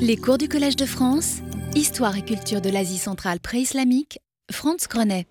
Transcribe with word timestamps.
Les 0.00 0.16
cours 0.16 0.38
du 0.38 0.48
Collège 0.48 0.76
de 0.76 0.86
France, 0.86 1.40
Histoire 1.74 2.16
et 2.16 2.22
culture 2.24 2.60
de 2.60 2.70
l'Asie 2.70 2.98
centrale 2.98 3.40
pré-islamique, 3.40 4.20
Franz 4.50 4.86
Grenet. 4.88 5.26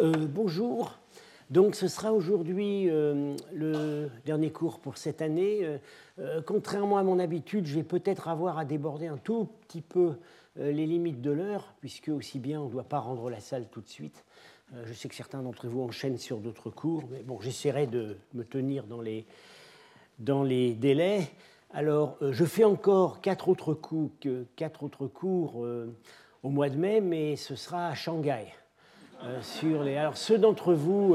Euh, 0.00 0.26
bonjour. 0.26 0.98
Donc 1.50 1.74
ce 1.74 1.88
sera 1.88 2.12
aujourd'hui 2.12 2.88
euh, 2.88 3.34
le 3.52 4.08
dernier 4.24 4.50
cours 4.50 4.78
pour 4.78 4.96
cette 4.96 5.20
année. 5.20 5.60
Euh, 6.18 6.40
contrairement 6.42 6.96
à 6.98 7.02
mon 7.02 7.18
habitude, 7.18 7.66
je 7.66 7.74
vais 7.74 7.82
peut-être 7.82 8.28
avoir 8.28 8.58
à 8.58 8.64
déborder 8.64 9.08
un 9.08 9.18
tout 9.18 9.48
petit 9.66 9.82
peu 9.82 10.14
les 10.56 10.86
limites 10.86 11.20
de 11.20 11.30
l'heure, 11.30 11.74
puisque 11.80 12.08
aussi 12.08 12.38
bien 12.38 12.60
on 12.60 12.66
ne 12.66 12.70
doit 12.70 12.84
pas 12.84 12.98
rendre 12.98 13.28
la 13.30 13.40
salle 13.40 13.66
tout 13.70 13.80
de 13.80 13.88
suite. 13.88 14.24
Je 14.84 14.92
sais 14.92 15.08
que 15.08 15.14
certains 15.14 15.42
d'entre 15.42 15.68
vous 15.68 15.82
enchaînent 15.82 16.18
sur 16.18 16.38
d'autres 16.38 16.70
cours, 16.70 17.04
mais 17.10 17.22
bon, 17.22 17.40
j'essaierai 17.40 17.86
de 17.86 18.16
me 18.34 18.44
tenir 18.44 18.84
dans 18.86 19.00
les 20.42 20.74
délais. 20.74 21.30
Alors, 21.72 22.16
euh, 22.20 22.32
je 22.32 22.44
fais 22.44 22.64
encore 22.64 23.20
quatre 23.20 23.48
autres 23.48 23.74
cours, 23.74 24.10
quatre 24.56 24.88
euh, 25.22 25.86
au 26.42 26.48
mois 26.48 26.68
de 26.68 26.76
mai, 26.76 27.00
mais 27.00 27.36
ce 27.36 27.54
sera 27.54 27.86
à 27.86 27.94
Shanghai. 27.94 28.46
Euh, 29.22 29.40
sur 29.40 29.84
les... 29.84 29.96
Alors, 29.96 30.16
ceux 30.16 30.36
d'entre 30.36 30.72
vous 30.72 31.14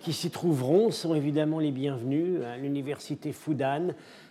qui 0.00 0.12
s'y 0.12 0.30
trouveront 0.30 0.92
sont 0.92 1.14
évidemment 1.14 1.58
les 1.58 1.72
bienvenus 1.72 2.40
à 2.44 2.56
l'université 2.56 3.32
Fudan. 3.32 3.88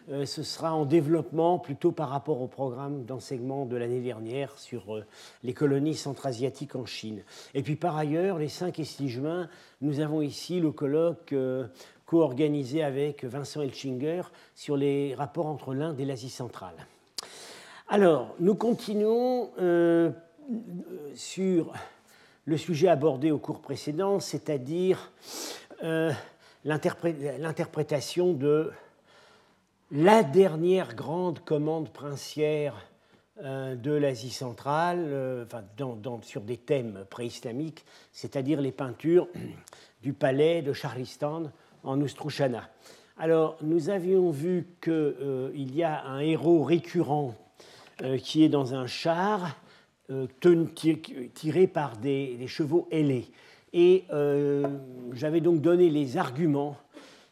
Ce 0.07 0.43
sera 0.43 0.73
en 0.73 0.85
développement 0.85 1.59
plutôt 1.59 1.91
par 1.91 2.09
rapport 2.09 2.41
au 2.41 2.47
programme 2.47 3.03
d'enseignement 3.05 3.65
de 3.65 3.75
l'année 3.75 4.01
dernière 4.01 4.57
sur 4.59 5.01
les 5.43 5.53
colonies 5.53 5.95
centra-asiatiques 5.95 6.75
en 6.75 6.85
Chine. 6.85 7.23
Et 7.55 7.63
puis 7.63 7.75
par 7.75 7.97
ailleurs, 7.97 8.37
les 8.37 8.49
5 8.49 8.77
et 8.79 8.83
6 8.83 9.09
juin, 9.09 9.49
nous 9.81 9.99
avons 9.99 10.21
ici 10.21 10.59
le 10.59 10.71
colloque 10.71 11.33
co-organisé 12.05 12.83
avec 12.83 13.23
Vincent 13.23 13.61
Elchinger 13.61 14.23
sur 14.55 14.77
les 14.77 15.15
rapports 15.15 15.47
entre 15.47 15.73
l'Inde 15.73 15.99
et 15.99 16.05
l'Asie 16.05 16.29
centrale. 16.29 16.75
Alors, 17.87 18.35
nous 18.39 18.55
continuons 18.55 19.51
euh, 19.59 20.11
sur 21.15 21.73
le 22.45 22.57
sujet 22.57 22.87
abordé 22.87 23.31
au 23.31 23.37
cours 23.37 23.61
précédent, 23.61 24.19
c'est-à-dire 24.19 25.11
euh, 25.83 26.11
l'interpré- 26.65 27.37
l'interprétation 27.39 28.33
de 28.33 28.71
la 29.91 30.23
dernière 30.23 30.95
grande 30.95 31.39
commande 31.39 31.89
princière 31.89 32.75
euh, 33.43 33.75
de 33.75 33.91
l'Asie 33.91 34.31
centrale, 34.31 35.45
enfin, 35.45 35.63
sur 36.21 36.41
des 36.41 36.57
thèmes 36.57 37.05
préislamiques, 37.09 37.85
c'est-à-dire 38.11 38.61
les 38.61 38.71
peintures 38.71 39.27
du 40.01 40.13
palais 40.13 40.61
de 40.61 40.73
Charlistan 40.73 41.51
en 41.83 41.99
Oustrouchana. 42.01 42.69
Alors, 43.17 43.57
nous 43.61 43.89
avions 43.89 44.31
vu 44.31 44.65
qu'il 44.81 45.75
y 45.75 45.83
a 45.83 46.03
un 46.05 46.19
héros 46.19 46.63
récurrent 46.63 47.35
euh, 48.01 48.17
qui 48.17 48.43
est 48.43 48.49
dans 48.49 48.73
un 48.73 48.87
char 48.87 49.55
euh, 50.09 50.27
tiré 51.33 51.67
par 51.67 51.97
des, 51.97 52.35
des 52.35 52.47
chevaux 52.47 52.87
ailés. 52.91 53.27
Et 53.73 54.03
euh, 54.11 54.67
j'avais 55.13 55.41
donc 55.41 55.61
donné 55.61 55.89
les 55.89 56.17
arguments 56.17 56.77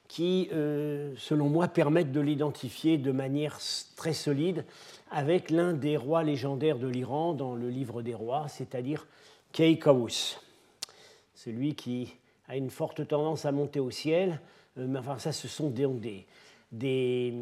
qui, 0.07 0.49
euh, 0.51 1.13
selon 1.17 1.47
moi, 1.47 1.67
permettent 1.67 2.11
de 2.11 2.19
l'identifier 2.19 2.97
de 2.97 3.11
manière 3.11 3.59
très 3.95 4.13
solide 4.13 4.65
avec 5.09 5.49
l'un 5.49 5.73
des 5.73 5.95
rois 5.95 6.23
légendaires 6.23 6.79
de 6.79 6.87
l'Iran 6.87 7.33
dans 7.33 7.55
le 7.55 7.69
livre 7.69 8.01
des 8.01 8.13
rois, 8.13 8.47
c'est-à-dire 8.49 9.07
Keikawus, 9.53 10.41
celui 11.35 11.75
qui 11.75 12.13
a 12.51 12.57
une 12.57 12.69
forte 12.69 13.07
tendance 13.07 13.45
à 13.45 13.53
monter 13.53 13.79
au 13.79 13.91
ciel. 13.91 14.41
Euh, 14.77 14.85
mais 14.87 14.99
enfin, 14.99 15.17
ça, 15.17 15.31
ce 15.31 15.47
sont 15.47 15.69
des, 15.69 15.87
des, 15.87 16.25
des, 16.71 17.33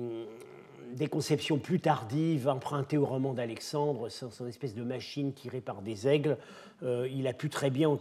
hum, 1.02 1.08
conceptions 1.10 1.58
plus 1.58 1.80
tardives, 1.80 2.48
empruntées 2.48 2.98
au 2.98 3.06
roman 3.06 3.34
d'Alexandre, 3.34 4.10
son, 4.10 4.30
son 4.30 4.48
espèce 4.48 4.76
de 4.76 4.84
machine 4.84 5.34
tirée 5.34 5.62
par 5.62 5.82
des 5.82 6.08
aigles. 6.08 6.38
Euh, 6.84 7.10
il 7.12 7.26
a 7.28 7.34
pu 7.34 7.50
très 7.50 7.72
bien 7.72 7.98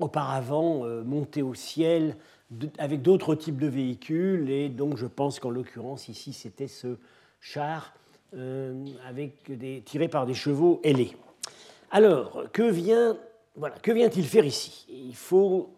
auparavant 0.00 0.84
euh, 0.84 1.04
monter 1.04 1.42
au 1.42 1.54
ciel 1.54 2.16
avec 2.78 3.02
d'autres 3.02 3.36
types 3.36 3.58
de 3.58 3.68
véhicules, 3.68 4.50
et 4.50 4.68
donc 4.68 4.98
je 4.98 5.06
pense 5.06 5.40
qu'en 5.40 5.48
l'occurrence 5.48 6.08
ici 6.08 6.34
c'était 6.34 6.66
ce 6.66 6.98
char 7.40 7.94
avec 9.08 9.50
des, 9.58 9.80
tiré 9.80 10.08
par 10.08 10.26
des 10.26 10.34
chevaux 10.34 10.78
ailés. 10.84 11.16
Alors, 11.90 12.44
que 12.52 12.62
vient 12.62 13.16
voilà, 13.56 13.76
que 13.78 13.92
vient-il 13.92 14.24
faire 14.24 14.44
ici? 14.44 14.86
Il 14.88 15.14
faut 15.14 15.70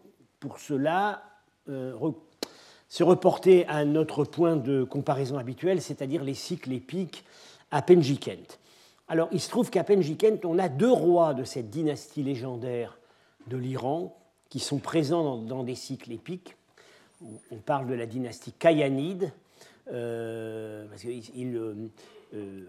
pour 0.47 0.59
cela 0.59 1.23
euh, 1.69 1.93
se 2.89 3.03
reporter 3.03 3.67
à 3.67 3.83
notre 3.85 4.23
point 4.23 4.55
de 4.55 4.83
comparaison 4.83 5.37
habituel, 5.37 5.81
c'est-à-dire 5.81 6.23
les 6.23 6.35
cycles 6.35 6.71
épiques 6.71 7.25
à 7.71 7.81
Penjikent. 7.81 8.59
Alors, 9.07 9.27
il 9.31 9.41
se 9.41 9.49
trouve 9.49 9.69
qu'à 9.69 9.83
Penjikent, 9.83 10.45
on 10.45 10.59
a 10.59 10.69
deux 10.69 10.91
rois 10.91 11.33
de 11.33 11.43
cette 11.43 11.69
dynastie 11.69 12.23
légendaire 12.23 12.99
de 13.47 13.57
l'Iran 13.57 14.15
qui 14.49 14.59
sont 14.59 14.77
présents 14.77 15.37
dans, 15.37 15.63
des 15.63 15.75
cycles 15.75 16.11
épiques. 16.11 16.55
On 17.51 17.57
parle 17.57 17.87
de 17.87 17.95
la 17.95 18.05
dynastie 18.05 18.51
Kayanide, 18.53 19.31
euh, 19.91 20.85
parce 20.89 21.01
que 21.01 21.09
euh, 22.35 22.65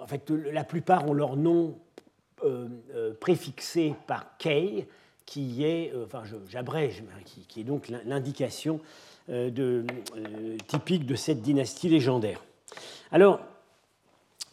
en 0.00 0.06
fait, 0.06 0.30
la 0.30 0.64
plupart 0.64 1.06
ont 1.08 1.12
leur 1.12 1.36
nom 1.36 1.78
préfixé 3.20 3.94
par 4.08 4.36
Kay, 4.38 4.88
qui 5.26 5.64
est, 5.64 5.92
euh, 5.94 6.04
enfin, 6.06 6.22
j'abrège, 6.48 7.02
mais 7.02 7.24
qui, 7.24 7.60
est 7.60 7.64
donc 7.64 7.88
l'in- 7.88 8.02
l'indication 8.04 8.80
euh, 9.28 9.50
euh, 9.58 10.56
typique 10.66 11.06
de 11.06 11.14
cette 11.14 11.42
dynastie 11.42 11.88
légendaire. 11.88 12.42
Alors, 13.10 13.40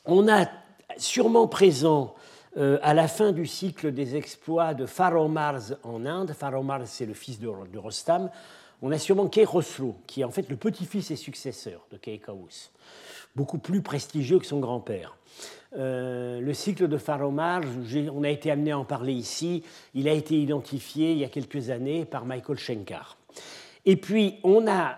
on 0.06 0.28
a 0.28 0.47
sûrement 0.97 1.47
présent 1.47 2.16
à 2.56 2.96
la 2.96 3.07
fin 3.07 3.31
du 3.31 3.46
cycle 3.46 3.91
des 3.94 4.16
exploits 4.16 4.74
de 4.74 4.88
Faromars 4.88 5.74
en 5.84 6.06
Inde, 6.06 6.34
Faromars 6.34 6.88
c'est 6.88 7.06
le 7.06 7.13
fils 7.13 7.40
de, 7.40 7.47
Rostam, 7.78 8.30
on 8.81 8.91
a 8.91 8.97
sûrement 8.97 9.30
Khosrow, 9.30 9.96
qui 10.07 10.22
est 10.22 10.24
en 10.24 10.31
fait 10.31 10.50
le 10.50 10.56
petit-fils 10.56 11.12
et 11.12 11.16
successeur 11.16 11.86
de 11.91 11.97
Kay 11.97 12.18
Kawus, 12.18 12.72
beaucoup 13.36 13.59
plus 13.59 13.81
prestigieux 13.81 14.40
que 14.40 14.47
son 14.47 14.59
grand-père. 14.59 15.16
Euh, 15.78 16.41
le 16.41 16.53
cycle 16.53 16.88
de 16.88 16.97
Faromars, 16.97 17.62
j'ai- 17.85 18.09
on 18.09 18.24
a 18.24 18.30
été 18.30 18.50
amené 18.50 18.72
à 18.72 18.80
en 18.80 18.85
parler 18.85 19.13
ici, 19.13 19.63
il 19.94 20.07
a 20.07 20.13
été 20.13 20.35
identifié 20.35 21.12
il 21.12 21.19
y 21.19 21.24
a 21.24 21.30
quelques 21.30 21.69
années 21.69 22.06
par 22.06 22.25
Michael 22.25 22.57
Schenkar. 22.57 23.18
Et 23.85 23.96
puis, 23.96 24.35
on 24.44 24.68
a 24.68 24.97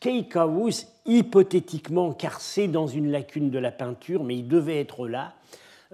Keikawus 0.00 0.86
hypothétiquement 1.06 2.12
carcé 2.12 2.68
dans 2.68 2.86
une 2.86 3.10
lacune 3.10 3.50
de 3.50 3.58
la 3.58 3.70
peinture, 3.70 4.24
mais 4.24 4.36
il 4.36 4.46
devait 4.46 4.78
être 4.78 5.08
là, 5.08 5.34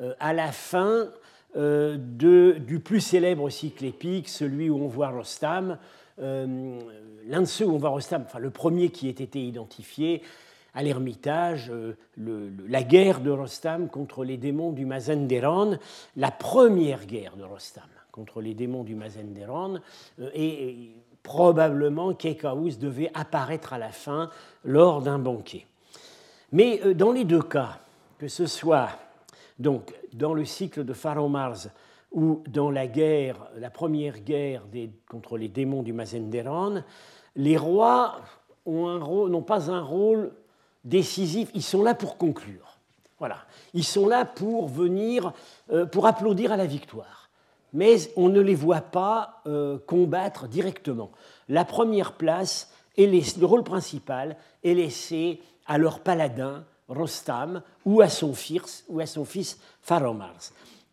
euh, 0.01 0.13
à 0.19 0.33
la 0.33 0.51
fin 0.51 1.09
euh, 1.57 1.97
du 1.97 2.81
plus 2.81 3.01
célèbre 3.01 3.49
cycle 3.49 3.85
épique, 3.85 4.29
celui 4.29 4.71
où 4.71 4.77
on 4.83 4.89
voit 4.89 5.11
Rostam. 5.11 5.79
L'un 6.19 7.41
de 7.41 7.47
ceux 7.47 7.65
où 7.65 7.75
on 7.75 7.79
voit 7.79 7.91
Rostam, 7.91 8.25
enfin 8.27 8.41
le 8.41 8.51
premier 8.51 8.89
qui 8.89 9.07
ait 9.09 9.13
été 9.13 9.41
identifié 9.41 10.23
à 10.75 10.83
l'Ermitage, 10.83 11.71
euh, 11.71 11.97
la 12.69 12.83
guerre 12.83 13.21
de 13.21 13.31
Rostam 13.31 13.89
contre 13.89 14.25
les 14.25 14.37
démons 14.37 14.73
du 14.73 14.85
Mazanderan, 14.85 15.77
la 16.17 16.31
première 16.31 17.07
guerre 17.07 17.37
de 17.37 17.45
Rostam 17.45 17.85
contre 18.11 18.41
les 18.41 18.55
démons 18.55 18.85
du 18.85 18.95
Mazanderan, 18.95 19.77
euh, 20.21 20.31
et, 20.35 20.69
et 20.69 20.97
probablement 21.23 22.13
Keikaus 22.13 22.79
devait 22.79 23.11
apparaître 23.15 23.73
à 23.73 23.79
la 23.79 23.91
fin 23.91 24.31
lors 24.65 25.01
d'un 25.01 25.19
banquet. 25.19 25.67
Mais 26.53 26.81
euh, 26.85 26.95
dans 26.95 27.13
les 27.13 27.25
deux 27.25 27.43
cas, 27.43 27.79
que 28.19 28.29
ce 28.29 28.47
soit 28.47 28.91
donc 29.59 29.95
dans 30.13 30.35
le 30.35 30.45
cycle 30.45 30.85
de 30.85 30.93
Faromars 30.93 31.69
ou 32.13 32.43
dans 32.49 32.71
la 32.71 32.87
guerre, 32.87 33.49
la 33.57 33.71
première 33.71 34.21
guerre 34.21 34.63
contre 35.09 35.37
les 35.37 35.49
démons 35.49 35.83
du 35.83 35.93
Mazanderan, 35.93 36.83
les 37.37 37.57
rois 37.57 38.21
n'ont 38.67 39.43
pas 39.43 39.71
un 39.71 39.83
rôle 39.83 40.33
décisif, 40.85 41.51
ils 41.55 41.63
sont 41.63 41.83
là 41.83 41.95
pour 41.95 42.17
conclure. 42.17 42.79
Voilà. 43.19 43.39
Ils 43.73 43.85
sont 43.85 44.07
là 44.07 44.25
pour 44.25 44.69
venir, 44.69 45.33
euh, 45.73 45.87
pour 45.87 46.07
applaudir 46.07 46.53
à 46.53 46.57
la 46.57 46.67
victoire. 46.67 47.31
Mais 47.73 47.97
on 48.17 48.29
ne 48.29 48.41
les 48.41 48.55
voit 48.55 48.81
pas 48.81 49.43
euh, 49.47 49.79
combattre 49.87 50.47
directement. 50.47 51.11
La 51.49 51.65
première 51.65 52.13
place, 52.13 52.71
laiss- 52.97 53.39
le 53.39 53.47
rôle 53.47 53.65
principal 53.65 54.37
est 54.63 54.75
laissé 54.75 55.41
à 55.67 55.79
leur 55.79 56.01
paladin, 56.01 56.65
Rostam, 56.89 57.63
ou 57.85 58.01
à 58.03 58.09
son 58.09 58.35
fils, 58.35 58.85
ou 58.89 59.01
à 59.01 59.07
son 59.07 59.25
fils 59.25 59.59
Faromars. 59.83 60.53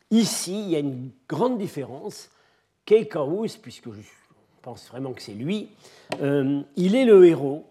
Ici, 0.10 0.60
il 0.64 0.70
y 0.70 0.76
a 0.76 0.80
une 0.80 1.12
grande 1.28 1.58
différence. 1.58 2.30
Keikaus, 2.86 3.58
puisque 3.62 3.92
je 3.92 4.02
pense 4.62 4.88
vraiment 4.90 5.14
que 5.14 5.22
c'est 5.22 5.34
lui, 5.34 5.70
euh, 6.22 6.62
il 6.76 6.96
est 6.96 7.06
le 7.06 7.26
héros 7.26 7.66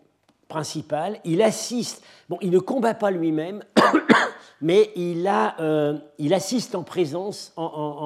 principal, 0.51 1.19
il 1.25 1.41
assiste, 1.41 2.03
bon, 2.29 2.37
il 2.43 2.51
ne 2.51 2.59
combat 2.59 2.93
pas 2.93 3.11
lui-même, 3.11 3.65
mais 4.61 4.91
euh, 4.97 5.97
il 6.19 6.35
assiste 6.35 6.75
en 6.75 6.83
présence, 6.83 7.55
en, 7.57 7.65
en- 7.65 8.05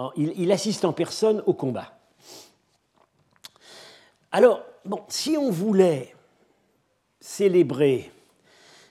en- 0.00 0.04
en- 0.06 0.12
il, 0.16 0.50
assiste 0.50 0.84
en 0.84 0.92
personne 0.92 1.42
au 1.46 1.54
combat. 1.54 1.92
Alors, 4.32 4.62
si 5.08 5.36
on 5.38 5.50
voulait 5.50 6.14
célébrer 7.20 8.10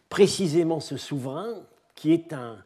précisément 0.10 0.80
ce 0.80 0.96
souverain 0.98 1.54
qui 1.96 2.14
est, 2.14 2.32
un, 2.34 2.58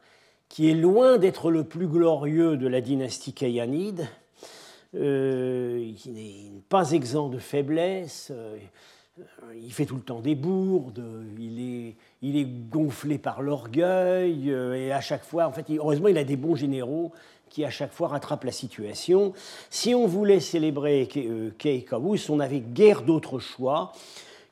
qui 0.48 0.70
est 0.70 0.74
loin 0.74 1.18
d'être 1.18 1.50
le 1.50 1.64
plus 1.64 1.88
glorieux 1.88 2.56
de 2.56 2.68
la 2.68 2.80
dynastie 2.80 3.32
kayanide, 3.32 4.06
euh, 4.96 5.92
qui 5.96 6.10
n'est 6.10 6.62
pas 6.68 6.90
exempt 6.92 7.28
de 7.28 7.38
faiblesse, 7.38 8.28
euh, 8.32 8.56
il 9.54 9.72
fait 9.72 9.86
tout 9.86 9.96
le 9.96 10.02
temps 10.02 10.20
des 10.20 10.34
bourdes, 10.34 11.02
il 11.38 12.36
est, 12.36 12.46
gonflé 12.70 13.18
par 13.18 13.42
l'orgueil, 13.42 14.50
euh, 14.50 14.74
et 14.74 14.92
à 14.92 15.00
chaque 15.00 15.24
fois, 15.24 15.46
en 15.46 15.52
fait, 15.52 15.66
heureusement, 15.70 16.08
il 16.08 16.18
a 16.18 16.24
des 16.24 16.36
bons 16.36 16.54
généraux 16.54 17.12
qui 17.48 17.64
à 17.64 17.70
chaque 17.70 17.92
fois 17.92 18.08
rattrapent 18.08 18.44
la 18.44 18.52
situation. 18.52 19.32
Si 19.70 19.94
on 19.94 20.06
voulait 20.06 20.38
célébrer 20.38 21.08
Kei 21.58 21.84
on 22.28 22.36
n'avait 22.36 22.60
guère 22.60 23.02
d'autre 23.02 23.40
choix 23.40 23.92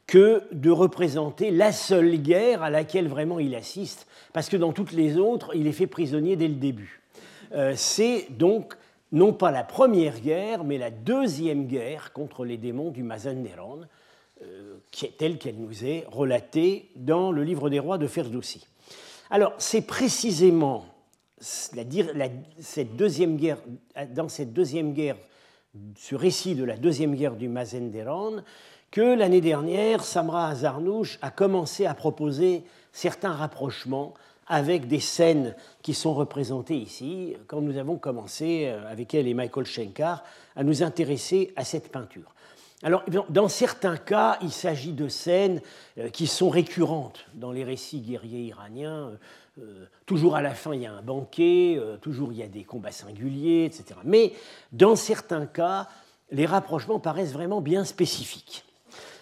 que 0.09 0.43
de 0.51 0.71
représenter 0.71 1.51
la 1.51 1.71
seule 1.71 2.17
guerre 2.17 2.63
à 2.63 2.71
laquelle 2.71 3.09
vraiment 3.09 3.39
il 3.39 3.55
assiste, 3.55 4.09
parce 4.33 4.49
que 4.49 4.57
dans 4.57 4.73
toutes 4.73 4.93
les 4.93 5.17
autres, 5.17 5.53
il 5.55 5.67
est 5.69 5.73
fait 5.73 5.87
prisonnier 5.87 6.35
dès 6.35 6.49
le 6.49 6.55
début. 6.55 7.03
C'est 7.77 8.27
donc 8.31 8.75
non 9.13 9.33
pas 9.33 9.51
la 9.51 9.65
première 9.65 10.21
guerre, 10.21 10.65
mais 10.65 10.79
la 10.79 10.91
deuxième 10.91 11.67
guerre 11.67 12.13
contre 12.13 12.45
les 12.45 12.57
démons 12.57 12.91
du 12.91 13.03
Mazanderan, 13.03 13.81
euh, 13.81 13.85
telle 15.19 15.39
qu'elle 15.39 15.57
nous 15.57 15.85
est 15.85 16.05
relatée 16.11 16.91
dans 16.97 17.33
le 17.33 17.45
livre 17.45 17.71
des 17.71 17.79
rois 17.79 17.99
de 17.99 18.07
Ferdowsi. 18.07 18.67
Alors, 19.31 19.53
c'est 19.59 19.83
précisément 19.83 20.87
cette 21.41 22.97
deuxième 22.97 23.37
guerre, 23.37 23.59
dans 24.15 24.29
cette 24.29 24.53
deuxième 24.53 24.93
guerre, 24.93 25.17
ce 25.97 26.15
récit 26.15 26.55
de 26.55 26.65
la 26.65 26.77
deuxième 26.77 27.15
guerre 27.15 27.37
du 27.37 27.49
Mazanderan, 27.49 28.43
que 28.91 29.17
l'année 29.17 29.41
dernière, 29.43 30.03
Samra 30.03 30.49
Azarnouch 30.49 31.19
a 31.21 31.31
commencé 31.31 31.85
à 31.87 31.95
proposer 31.95 32.65
certains 32.93 33.33
rapprochements 33.33 34.15
avec 34.47 34.89
des 34.89 35.01
scènes 35.01 35.55
qui 35.83 35.93
sont 35.93 36.15
représentées 36.15 36.79
ici, 36.79 37.37
quand 37.47 37.61
nous 37.61 37.77
avons 37.77 37.99
commencé, 37.99 38.65
euh, 38.67 38.91
avec 38.91 39.15
elle 39.15 39.29
et 39.29 39.35
Michael 39.35 39.67
Schenkar, 39.67 40.25
à 40.57 40.65
nous 40.65 40.83
intéresser 40.83 41.53
à 41.55 41.65
cette 41.65 41.93
peinture. 41.93 42.35
Alors, 42.83 43.05
dans 43.29 43.49
certains 43.49 43.97
cas, 43.97 44.39
il 44.41 44.53
s'agit 44.53 44.93
de 44.93 45.09
scènes 45.09 45.61
euh, 45.99 46.11
qui 46.11 46.27
sont 46.27 46.49
récurrentes 46.49 47.27
dans 47.35 47.51
les 47.51 47.65
récits 47.65 48.01
guerriers 48.01 48.43
iraniens. 48.43 49.19
Euh, 49.59 49.87
toujours 50.07 50.37
à 50.37 50.43
la 50.43 50.55
fin, 50.55 50.75
il 50.75 50.83
y 50.83 50.87
a 50.87 50.93
un 50.93 51.03
banquet, 51.03 51.81
toujours 52.01 52.33
il 52.33 52.39
y 52.39 52.43
a 52.43 52.49
des 52.49 52.63
combats 52.63 52.93
singuliers, 52.93 53.65
etc. 53.65 53.99
Mais 54.05 54.33
dans 54.71 54.95
certains 54.95 55.47
cas, 55.47 55.89
les 56.31 56.47
rapprochements 56.47 57.01
paraissent 57.01 57.33
vraiment 57.33 57.61
bien 57.61 57.85
spécifiques. 57.85 58.65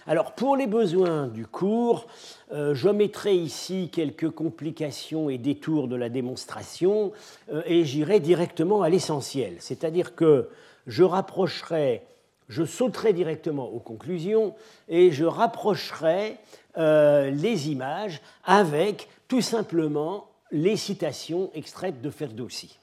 Alors, 0.08 0.32
pour 0.32 0.56
les 0.56 0.68
besoins 0.68 1.26
du 1.26 1.46
cours, 1.46 2.06
euh, 2.52 2.76
je 2.76 2.88
mettrai 2.88 3.34
ici 3.34 3.90
quelques 3.92 4.30
complications 4.30 5.28
et 5.28 5.36
détours 5.36 5.88
de 5.88 5.96
la 5.96 6.08
démonstration 6.08 7.12
euh, 7.52 7.62
et 7.66 7.84
j'irai 7.84 8.20
directement 8.20 8.82
à 8.82 8.88
l'essentiel. 8.88 9.56
C'est-à-dire 9.58 10.14
que 10.14 10.48
je 10.86 11.02
rapprocherai, 11.02 12.04
je 12.48 12.64
sauterai 12.64 13.12
directement 13.12 13.68
aux 13.68 13.80
conclusions 13.80 14.54
et 14.88 15.10
je 15.10 15.24
rapprocherai 15.24 16.36
euh, 16.78 17.30
les 17.30 17.70
images 17.70 18.20
avec 18.44 19.08
tout 19.28 19.40
simplement 19.40 20.28
les 20.50 20.76
citations 20.76 21.50
extraites 21.54 22.00
de 22.00 22.10
Ferdowsi. 22.10 22.78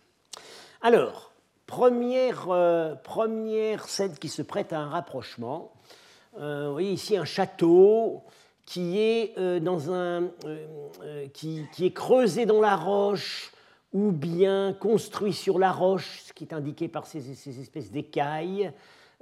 Alors, 0.82 1.32
première, 1.66 2.48
première 3.04 3.86
scène 3.86 4.16
qui 4.18 4.28
se 4.28 4.42
prête 4.42 4.74
à 4.74 4.80
un 4.80 4.90
rapprochement. 4.90 5.72
vous 6.38 6.74
voyez 6.74 6.92
ici 6.92 7.16
un 7.16 7.24
château 7.24 8.24
qui 8.66 9.00
est, 9.00 9.34
euh, 9.38 9.60
dans 9.60 9.92
un, 9.92 10.24
euh, 10.24 10.66
euh, 11.04 11.28
qui, 11.34 11.68
est 11.80 11.94
creusé 11.94 12.46
dans 12.46 12.62
la 12.62 12.76
roche 12.76 13.52
ou 13.94 14.12
bien 14.12 14.74
construit 14.74 15.34
sur 15.34 15.60
la 15.60 15.72
roche, 15.72 16.22
ce 16.26 16.34
qui 16.34 16.46
est 16.46 16.54
indiqué 16.54 16.88
par 16.88 17.06
ces, 17.06 17.30
espèces 17.60 17.92
d'écailles. 17.92 18.72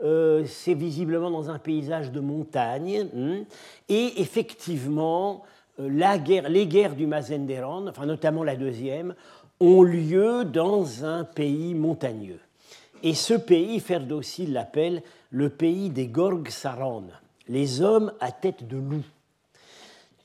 C'est 0.02 0.74
visiblement 0.74 1.30
dans 1.30 1.50
un 1.50 1.60
paysage 1.60 2.12
de 2.12 2.20
montagne. 2.20 3.08
Hein. 3.16 3.44
et 3.88 4.22
effectivement, 4.22 5.44
guerre, 5.80 6.50
les 6.50 6.68
guerres 6.68 6.96
du 6.96 7.08
Mazenderan, 7.08 7.88
enfin 7.88 8.06
notamment 8.06 8.44
la 8.44 8.56
deuxième, 8.56 9.16
ont 9.60 9.84
lieu 9.84 10.44
dans 10.44 11.06
un 11.06 11.24
pays 11.24 11.76
montagneux. 11.76 12.40
Et 13.04 13.14
ce 13.14 13.34
pays, 13.34 13.80
Ferdowsi 13.80 14.48
l'appelle 14.48 15.02
le 15.32 15.50
pays 15.50 15.90
des 15.90 16.08
Gorg 16.08 16.50
Saran, 16.50 17.04
les 17.48 17.82
hommes 17.82 18.12
à 18.20 18.32
tête 18.32 18.68
de 18.68 18.78
loup 18.78 19.06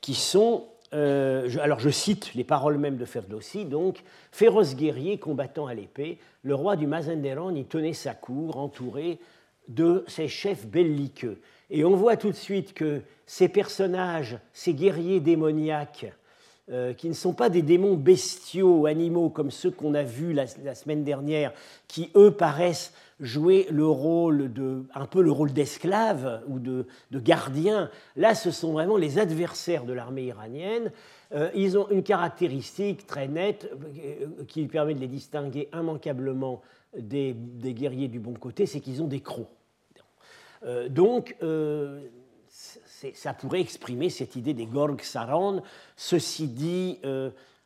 qui 0.01 0.13
sont, 0.13 0.65
euh, 0.93 1.49
alors 1.59 1.79
je 1.79 1.89
cite 1.89 2.33
les 2.35 2.43
paroles 2.43 2.77
mêmes 2.77 2.97
de 2.97 3.05
Ferdowsi, 3.05 3.65
donc, 3.65 4.03
féroce 4.31 4.75
guerrier 4.75 5.17
combattant 5.17 5.65
à 5.65 5.73
l'épée, 5.73 6.19
le 6.43 6.55
roi 6.55 6.75
du 6.75 6.87
Mazanderan 6.87 7.53
y 7.55 7.65
tenait 7.65 7.93
sa 7.93 8.13
cour 8.13 8.57
entouré 8.57 9.19
de 9.67 10.03
ses 10.07 10.27
chefs 10.27 10.65
belliqueux. 10.65 11.39
Et 11.69 11.83
on 11.83 11.95
voit 11.95 12.17
tout 12.17 12.29
de 12.29 12.35
suite 12.35 12.73
que 12.73 13.01
ces 13.25 13.49
personnages, 13.49 14.37
ces 14.53 14.73
guerriers 14.73 15.19
démoniaques, 15.19 16.13
euh, 16.69 16.93
qui 16.93 17.07
ne 17.07 17.13
sont 17.13 17.33
pas 17.33 17.49
des 17.49 17.61
démons 17.61 17.95
bestiaux, 17.95 18.87
animaux 18.87 19.29
comme 19.29 19.51
ceux 19.51 19.71
qu'on 19.71 19.93
a 19.93 20.03
vus 20.03 20.33
la, 20.33 20.75
semaine 20.75 21.03
dernière, 21.03 21.53
qui 21.87 22.11
eux 22.15 22.31
paraissent 22.31 22.93
jouer 23.19 23.67
le 23.71 23.87
rôle 23.87 24.51
de, 24.51 24.83
un 24.93 25.05
peu 25.05 25.21
le 25.21 25.31
rôle 25.31 25.53
d'esclave 25.53 26.43
ou 26.47 26.59
de, 26.59 26.85
de 27.11 27.19
gardien. 27.19 27.89
Là, 28.15 28.35
ce 28.35 28.51
sont 28.51 28.73
vraiment 28.73 28.97
les 28.97 29.17
adversaires 29.17 29.85
de 29.85 29.93
l'armée 29.93 30.25
iranienne. 30.25 30.91
Euh, 31.33 31.49
ils 31.55 31.77
ont 31.77 31.89
une 31.89 32.03
caractéristique 32.03 33.07
très 33.07 33.27
nette 33.27 33.69
euh, 33.73 34.43
qui 34.47 34.65
permet 34.67 34.93
de 34.93 34.99
les 34.99 35.07
distinguer 35.07 35.69
immanquablement 35.73 36.61
des, 36.97 37.35
guerriers 37.73 38.07
du 38.07 38.19
bon 38.19 38.33
côté, 38.33 38.65
c'est 38.65 38.79
qu'ils 38.79 39.01
ont 39.01 39.07
des 39.07 39.19
crocs. 39.19 39.49
Euh, 40.63 40.89
donc, 40.89 41.35
ça 43.13 43.33
pourrait 43.33 43.61
exprimer 43.61 44.09
cette 44.09 44.35
idée 44.35 44.53
des 44.53 44.65
Gorg 44.65 45.01
Saran. 45.01 45.61
Ceci 45.95 46.47
dit, 46.47 46.99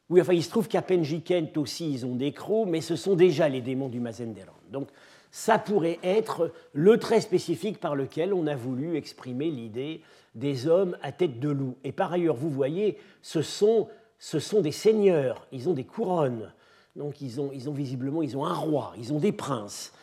oui, 0.09 0.19
enfin, 0.19 0.33
il 0.33 0.43
se 0.43 0.49
trouve 0.49 0.67
qu'à 0.67 0.81
Penjikent 0.81 1.57
aussi, 1.57 1.91
ils 1.91 2.05
ont 2.05 2.15
des 2.15 2.33
crocs, 2.33 2.67
mais 2.67 2.81
ce 2.81 2.95
sont 2.97 3.15
déjà 3.15 3.47
les 3.47 3.61
démons 3.61 3.87
du 3.87 4.01
Mazenderan. 4.01 4.53
Donc, 4.69 4.89
ça 5.31 5.57
pourrait 5.57 5.99
être 6.03 6.51
le 6.73 6.97
trait 6.99 7.21
spécifique 7.21 7.79
par 7.79 7.95
lequel 7.95 8.33
on 8.33 8.45
a 8.47 8.55
voulu 8.55 8.97
exprimer 8.97 9.49
l'idée 9.49 10.01
des 10.35 10.67
hommes 10.67 10.97
à 11.01 11.11
tête 11.11 11.39
de 11.39 11.49
loup. 11.49 11.77
Et 11.83 11.93
par 11.93 12.11
ailleurs, 12.11 12.35
vous 12.35 12.49
voyez, 12.49 12.97
ce 13.21 13.41
sont, 13.41 13.87
ce 14.19 14.39
sont 14.39 14.61
des 14.61 14.73
seigneurs, 14.73 15.47
ils 15.51 15.69
ont 15.69 15.73
des 15.73 15.85
couronnes, 15.85 16.51
donc 16.95 17.21
ils 17.21 17.39
ont, 17.39 17.51
ils 17.53 17.69
ont 17.69 17.73
visiblement 17.73 18.21
ils 18.21 18.37
ont 18.37 18.45
un 18.45 18.53
roi, 18.53 18.93
ils 18.97 19.13
ont 19.13 19.19
des 19.19 19.31
princes. 19.31 19.93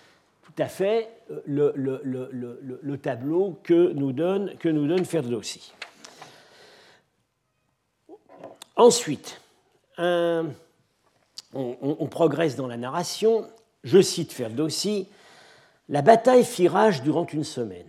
Tout 0.49 0.63
à 0.63 0.67
fait 0.67 1.09
euh, 1.31 1.41
le, 1.47 1.73
le, 1.77 2.01
le, 2.05 2.81
le 2.83 2.99
tableau 2.99 3.61
que 3.63 3.93
nous 3.93 4.13
donne, 4.13 4.57
que 4.57 4.69
nous 4.69 4.87
donne 4.87 5.05
Ferdowsi. 5.05 5.73
Ensuite, 8.77 9.41
on, 9.99 10.55
on, 11.53 12.07
progresse 12.07 12.55
dans 12.55 12.69
la 12.69 12.77
narration. 12.77 13.45
Je 13.83 14.01
cite 14.01 14.33
Ferdowsi 14.33 15.09
la 15.89 16.03
bataille 16.03 16.45
fit 16.45 16.69
rage 16.69 17.03
durant 17.03 17.27
une 17.27 17.45
semaine. 17.45 17.89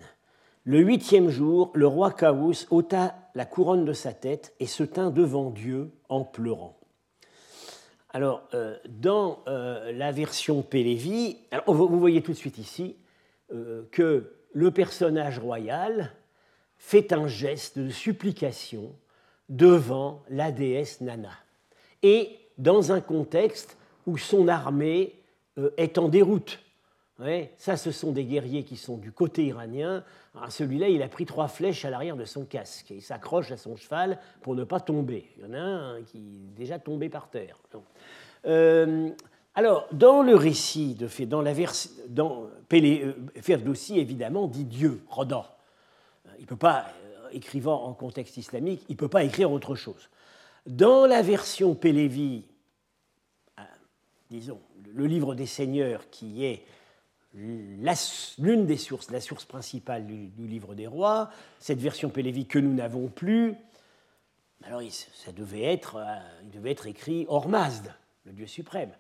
Le 0.63 0.79
huitième 0.79 1.27
jour, 1.27 1.71
le 1.73 1.85
roi 1.85 2.11
Kaous 2.11 2.65
ôta 2.69 3.15
la 3.35 3.45
couronne 3.45 3.83
de 3.83 3.91
sa 3.91 4.13
tête 4.13 4.53
et 4.61 4.67
se 4.67 4.83
tint 4.83 5.11
devant 5.11 5.49
Dieu 5.49 5.91
en 6.07 6.23
pleurant. 6.23 6.78
Alors, 8.11 8.47
euh, 8.55 8.75
dans 8.87 9.43
euh, 9.47 9.91
la 9.91 10.11
version 10.11 10.63
Pélévi, 10.63 11.37
vous 11.67 11.99
voyez 11.99 12.23
tout 12.23 12.31
de 12.31 12.37
suite 12.37 12.57
ici 12.57 12.95
euh, 13.53 13.83
que 13.91 14.33
le 14.51 14.71
personnage 14.71 15.37
royal 15.37 16.11
fait 16.77 17.13
un 17.13 17.27
geste 17.27 17.77
de 17.77 17.89
supplication 17.89 18.95
devant 19.47 20.23
la 20.29 20.51
déesse 20.51 21.01
Nana. 21.01 21.33
Et 22.01 22.39
dans 22.57 22.91
un 22.91 23.01
contexte 23.01 23.77
où 24.07 24.17
son 24.17 24.47
armée 24.47 25.21
est 25.77 25.97
en 25.97 26.07
déroute 26.07 26.59
ça, 27.57 27.75
ce 27.75 27.91
sont 27.91 28.11
des 28.11 28.23
guerriers 28.23 28.63
qui 28.63 28.77
sont 28.77 28.97
du 28.97 29.11
côté 29.11 29.45
iranien. 29.45 30.03
Celui-là, 30.49 30.87
il 30.87 31.01
a 31.01 31.09
pris 31.09 31.25
trois 31.25 31.49
flèches 31.49 31.83
à 31.83 31.89
l'arrière 31.89 32.15
de 32.15 32.23
son 32.23 32.45
casque 32.45 32.91
et 32.91 32.95
il 32.95 33.01
s'accroche 33.01 33.51
à 33.51 33.57
son 33.57 33.75
cheval 33.75 34.19
pour 34.41 34.55
ne 34.55 34.63
pas 34.63 34.79
tomber. 34.79 35.29
Il 35.37 35.43
y 35.43 35.45
en 35.45 35.53
a 35.53 35.59
un 35.59 36.01
qui 36.03 36.17
est 36.17 36.57
déjà 36.57 36.79
tombé 36.79 37.09
par 37.09 37.29
terre. 37.29 37.59
Euh, 38.45 39.09
alors, 39.53 39.87
dans 39.91 40.23
le 40.23 40.35
récit 40.35 40.95
de 40.95 41.07
fait, 41.07 41.25
dans 41.25 41.41
la 41.41 41.53
dans 42.07 42.47
euh, 42.73 43.13
Ferdowsi 43.41 43.99
évidemment 43.99 44.47
dit 44.47 44.65
Dieu, 44.65 45.01
Rodan. 45.09 45.45
Il 46.39 46.45
peut 46.45 46.55
pas, 46.55 46.85
euh, 47.03 47.29
écrivant 47.33 47.83
en 47.83 47.93
contexte 47.93 48.37
islamique, 48.37 48.85
il 48.87 48.93
ne 48.93 48.97
peut 48.97 49.09
pas 49.09 49.25
écrire 49.25 49.51
autre 49.51 49.75
chose. 49.75 50.09
Dans 50.65 51.05
la 51.05 51.21
version 51.21 51.75
Pélévi, 51.75 52.45
disons, 54.29 54.59
le 54.93 55.05
livre 55.05 55.35
des 55.35 55.47
seigneurs 55.47 56.09
qui 56.09 56.45
est 56.45 56.63
l'une 57.33 58.65
des 58.65 58.77
sources, 58.77 59.11
la 59.11 59.21
source 59.21 59.45
principale 59.45 60.05
du, 60.05 60.47
livre 60.47 60.75
des 60.75 60.87
rois, 60.87 61.29
cette 61.59 61.79
version 61.79 62.09
Pélévi 62.09 62.45
que 62.45 62.59
nous 62.59 62.73
n'avons 62.73 63.07
plus, 63.07 63.55
Alors 64.63 64.81
ça 65.13 65.31
devait 65.31 65.63
être, 65.63 65.97
euh, 65.97 66.15
il 66.43 66.49
devait 66.51 66.71
être 66.71 66.87
écrit 66.87 67.25
Ormazd, 67.29 67.93
le 68.25 68.31
dieu 68.33 68.47
suprême. 68.47 68.91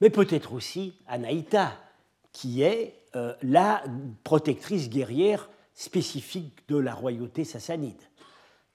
Mais 0.00 0.10
peut-être 0.10 0.52
aussi 0.52 0.94
Anaïta, 1.06 1.72
qui 2.32 2.62
est 2.62 2.94
euh, 3.14 3.34
la 3.42 3.84
protectrice 4.24 4.88
guerrière 4.88 5.48
spécifique 5.74 6.66
de 6.68 6.76
la 6.76 6.94
royauté 6.94 7.44
sassanide. 7.44 8.02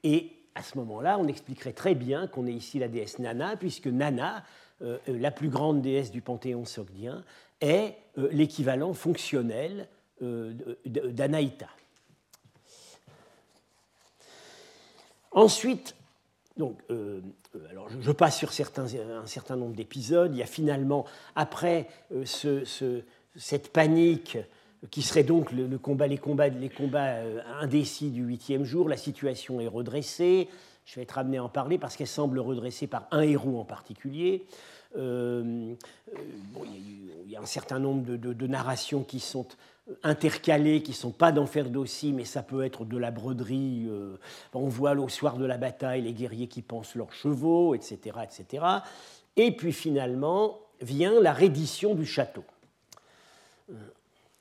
Et 0.04 0.32
à 0.56 0.64
ce 0.64 0.78
moment-là, 0.78 1.18
on 1.20 1.28
expliquerait 1.28 1.74
très 1.74 1.96
bien 1.96 2.28
qu'on 2.28 2.48
est 2.48 2.54
ici 2.54 2.80
la 2.80 2.88
déesse 2.88 3.20
Nana, 3.20 3.58
puisque 3.58 3.88
Nana, 3.88 4.44
euh, 4.82 4.98
la 5.08 5.32
plus 5.32 5.50
grande 5.50 5.82
déesse 5.82 6.12
du 6.12 6.22
panthéon 6.22 6.66
sogdien, 6.66 7.24
est 7.62 7.96
l'équivalent 8.16 8.94
fonctionnel 8.94 9.88
d'Anaïta. 10.22 11.68
Ensuite, 15.32 15.96
donc, 16.58 16.78
euh, 16.92 17.22
euh, 17.56 17.60
alors 17.72 17.88
je, 17.90 18.12
passe 18.12 18.38
sur 18.38 18.52
certains, 18.52 18.86
un 18.96 19.26
certain 19.26 19.56
nombre 19.56 19.76
d'épisodes. 19.76 20.32
Il 20.34 20.38
y 20.38 20.44
a 20.44 20.48
finalement, 20.48 21.06
après 21.36 21.88
euh, 22.14 22.26
ce, 22.26 23.02
cette 23.36 23.72
panique 23.72 24.38
qui 24.92 25.02
serait 25.02 25.24
donc 25.24 25.52
le, 25.52 25.78
combat, 25.78 26.08
les 26.08 26.18
combats, 26.18 26.50
les 26.50 26.70
combats 26.70 27.18
indécis 27.62 28.10
du 28.10 28.24
huitième 28.24 28.64
jour, 28.64 28.88
la 28.90 28.98
situation 28.98 29.60
est 29.60 29.68
redressée. 29.68 30.50
Je 30.86 30.96
vais 30.96 31.04
être 31.04 31.18
amené 31.18 31.38
à 31.38 31.44
en 31.44 31.50
parler 31.50 31.78
parce 31.78 31.96
qu'elle 31.96 32.08
semble 32.08 32.40
redressée 32.40 32.88
par 32.88 33.08
un 33.12 33.22
héros 33.22 33.60
en 33.60 33.66
particulier. 33.66 34.46
Bon, 34.96 35.78
il, 36.66 37.32
y 37.32 37.36
a 37.36 37.42
un 37.42 37.46
certain 37.46 37.80
nombre 37.80 38.18
de, 38.18 38.48
narrations 38.48 39.04
qui 39.04 39.20
sont 39.20 39.48
intercalés 40.04 40.84
qui 40.84 40.92
ne 40.92 40.96
sont 40.96 41.12
pas 41.12 41.32
d'enfer 41.32 41.70
d'aussi, 41.70 42.14
mais 42.14 42.26
ça 42.26 42.44
peut 42.44 42.64
être 42.64 42.86
de 42.86 42.98
la 42.98 43.12
broderie. 43.12 43.88
Euh, 43.90 44.18
on 44.54 44.68
voit 44.68 44.94
au 44.94 45.10
soir 45.10 45.38
de 45.38 45.46
la 45.46 45.58
bataille 45.58 46.04
les 46.04 46.14
guerriers 46.14 46.48
qui 46.48 46.62
pensent 46.62 46.96
leurs 46.96 47.14
chevaux, 47.14 47.74
etc., 47.74 48.18
etc. 48.24 48.66
Et 49.36 49.52
puis 49.52 49.74
finalement 49.74 50.60
vient 50.82 51.20
la 51.20 51.34
reddition 51.34 51.96
du 51.96 52.06
château. 52.06 52.44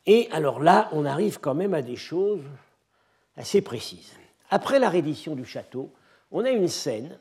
Et 0.07 0.29
alors 0.31 0.61
là, 0.61 0.89
on 0.93 1.05
arrive 1.05 1.39
quand 1.39 1.55
même 1.55 1.75
à 1.75 1.83
des 1.83 1.97
choses 1.97 2.43
assez 3.37 3.61
précises. 3.61 4.13
Après 4.51 4.79
la 4.79 4.89
reddition 4.89 5.35
du 5.35 5.45
château, 5.45 5.91
on 6.31 6.45
a 6.45 6.51
une 6.51 6.69
scène 6.69 7.19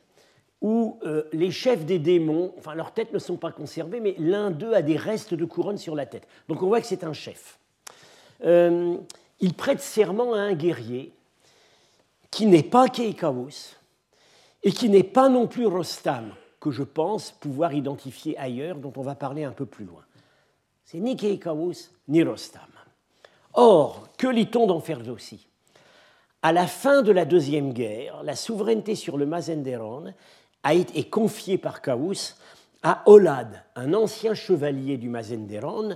où 0.62 1.00
euh, 1.04 1.24
les 1.34 1.52
chefs 1.52 1.86
des 1.86 2.00
démons, 2.00 2.54
enfin 2.58 2.74
leurs 2.74 2.94
têtes 2.94 3.14
ne 3.14 3.20
sont 3.20 3.38
pas 3.38 3.52
conservées, 3.52 4.00
mais 4.00 4.16
l'un 4.18 4.52
d'eux 4.52 4.74
a 4.74 4.82
des 4.82 4.98
restes 4.98 5.34
de 5.34 5.46
couronne 5.46 5.78
sur 5.78 5.96
la 5.96 6.06
tête. 6.06 6.28
Donc 6.48 6.64
on 6.64 6.68
voit 6.68 6.82
que 6.82 6.88
c'est 6.88 7.04
un 7.04 7.14
chef. 7.14 7.60
Euh, 8.44 8.98
il 9.40 9.54
prête 9.54 9.82
serment 9.82 10.34
à 10.34 10.40
un 10.40 10.54
guerrier 10.54 11.12
qui 12.32 12.46
n'est 12.48 12.64
pas 12.64 12.88
Keikawus 12.88 13.78
et 14.64 14.72
qui 14.72 14.90
n'est 14.90 15.04
pas 15.04 15.30
non 15.30 15.48
plus 15.48 15.68
Rostam, 15.68 16.34
que 16.60 16.72
je 16.72 16.84
pense 16.84 17.32
pouvoir 17.32 17.74
identifier 17.74 18.38
ailleurs, 18.38 18.78
dont 18.78 18.94
on 18.98 19.02
va 19.02 19.16
parler 19.16 19.44
un 19.44 19.52
peu 19.52 19.66
plus 19.66 19.86
loin. 19.86 20.04
C'est 20.86 21.00
ni 21.00 21.16
Keikawus 21.16 21.92
ni 22.08 22.24
Rostam. 22.24 22.62
Or, 23.54 24.08
que 24.18 24.28
lit-on 24.28 24.68
dans 24.68 24.80
Ferdowsi? 24.80 25.48
À 26.42 26.52
la 26.52 26.68
fin 26.68 27.02
de 27.02 27.12
la 27.12 27.26
Deuxième 27.26 27.74
Guerre, 27.74 28.22
la 28.24 28.36
souveraineté 28.36 28.96
sur 28.96 29.18
le 29.18 29.26
Mazenderan 29.26 30.06
a 30.68 30.74
été 30.74 31.06
confiée 31.06 31.58
par 31.58 31.82
Kaous 31.82 32.36
à 32.84 33.02
Olad, 33.06 33.64
un 33.78 33.94
ancien 33.94 34.34
chevalier 34.34 34.98
du 34.98 35.08
Mazenderan, 35.08 35.92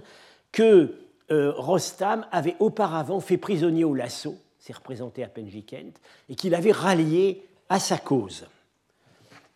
que 0.53 0.95
euh, 1.29 1.51
Rostam 1.51 2.25
avait 2.31 2.55
auparavant 2.59 3.19
fait 3.19 3.35
prisonnier 3.35 3.83
au 3.83 3.93
lasso, 3.93 4.37
c'est 4.59 4.73
représenté 4.73 5.25
à 5.25 5.27
Penjikent, 5.27 5.99
et 6.29 6.35
qu'il 6.35 6.55
avait 6.55 6.71
rallié 6.71 7.45
à 7.67 7.79
sa 7.79 7.97
cause. 7.97 8.47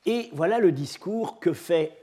Et 0.06 0.28
voilà 0.34 0.60
le 0.60 0.74
discours 0.74 1.40
que 1.40 1.54
fait 1.54 1.96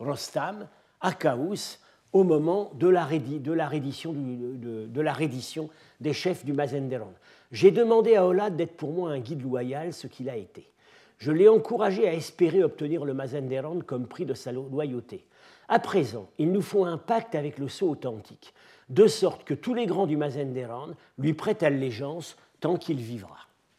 Rostam 0.00 0.66
à 1.00 1.12
Kaous 1.12 1.78
au 2.12 2.24
moment 2.24 2.72
de 2.74 2.88
la, 2.88 3.04
reddition, 3.04 4.12
de, 4.12 5.00
la 5.00 5.12
reddition 5.12 5.70
des 6.00 6.12
chefs 6.12 6.44
du 6.44 6.54
Mazenderan. 6.54 7.12
J'ai 7.52 7.70
demandé 7.70 8.16
à 8.16 8.26
Olad 8.26 8.56
d'être 8.56 8.76
pour 8.76 8.90
moi 8.90 9.12
un 9.12 9.20
guide 9.20 9.42
loyal, 9.42 9.92
ce 9.92 10.08
qu'il 10.08 10.28
a 10.28 10.36
été. 10.36 10.68
Je 11.18 11.32
l'ai 11.32 11.48
encouragé 11.48 12.08
à 12.08 12.14
espérer 12.14 12.62
obtenir 12.62 13.04
le 13.04 13.14
Mazenderan 13.14 13.80
comme 13.80 14.06
prix 14.06 14.24
de 14.24 14.34
sa 14.34 14.52
loyauté. 14.52 15.24
À 15.68 15.78
présent, 15.78 16.30
il 16.38 16.52
nous 16.52 16.62
faut 16.62 16.84
un 16.84 16.96
pacte 16.96 17.34
avec 17.34 17.58
le 17.58 17.68
sceau 17.68 17.90
authentique 17.90 18.54
de 18.88 19.06
sorte 19.06 19.44
que 19.44 19.54
tous 19.54 19.74
les 19.74 19.86
grands 19.86 20.06
du 20.06 20.16
Mazenderan 20.16 20.90
lui 21.18 21.34
prêtent 21.34 21.62
allégeance 21.62 22.36
tant 22.60 22.76
qu'il 22.76 22.98
vivra. 22.98 23.36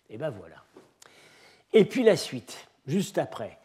Et 0.09 0.17
ben 0.17 0.29
voilà. 0.29 0.63
Et 1.73 1.85
puis 1.85 2.03
la 2.03 2.15
suite, 2.15 2.67
juste 2.85 3.17
après. 3.17 3.57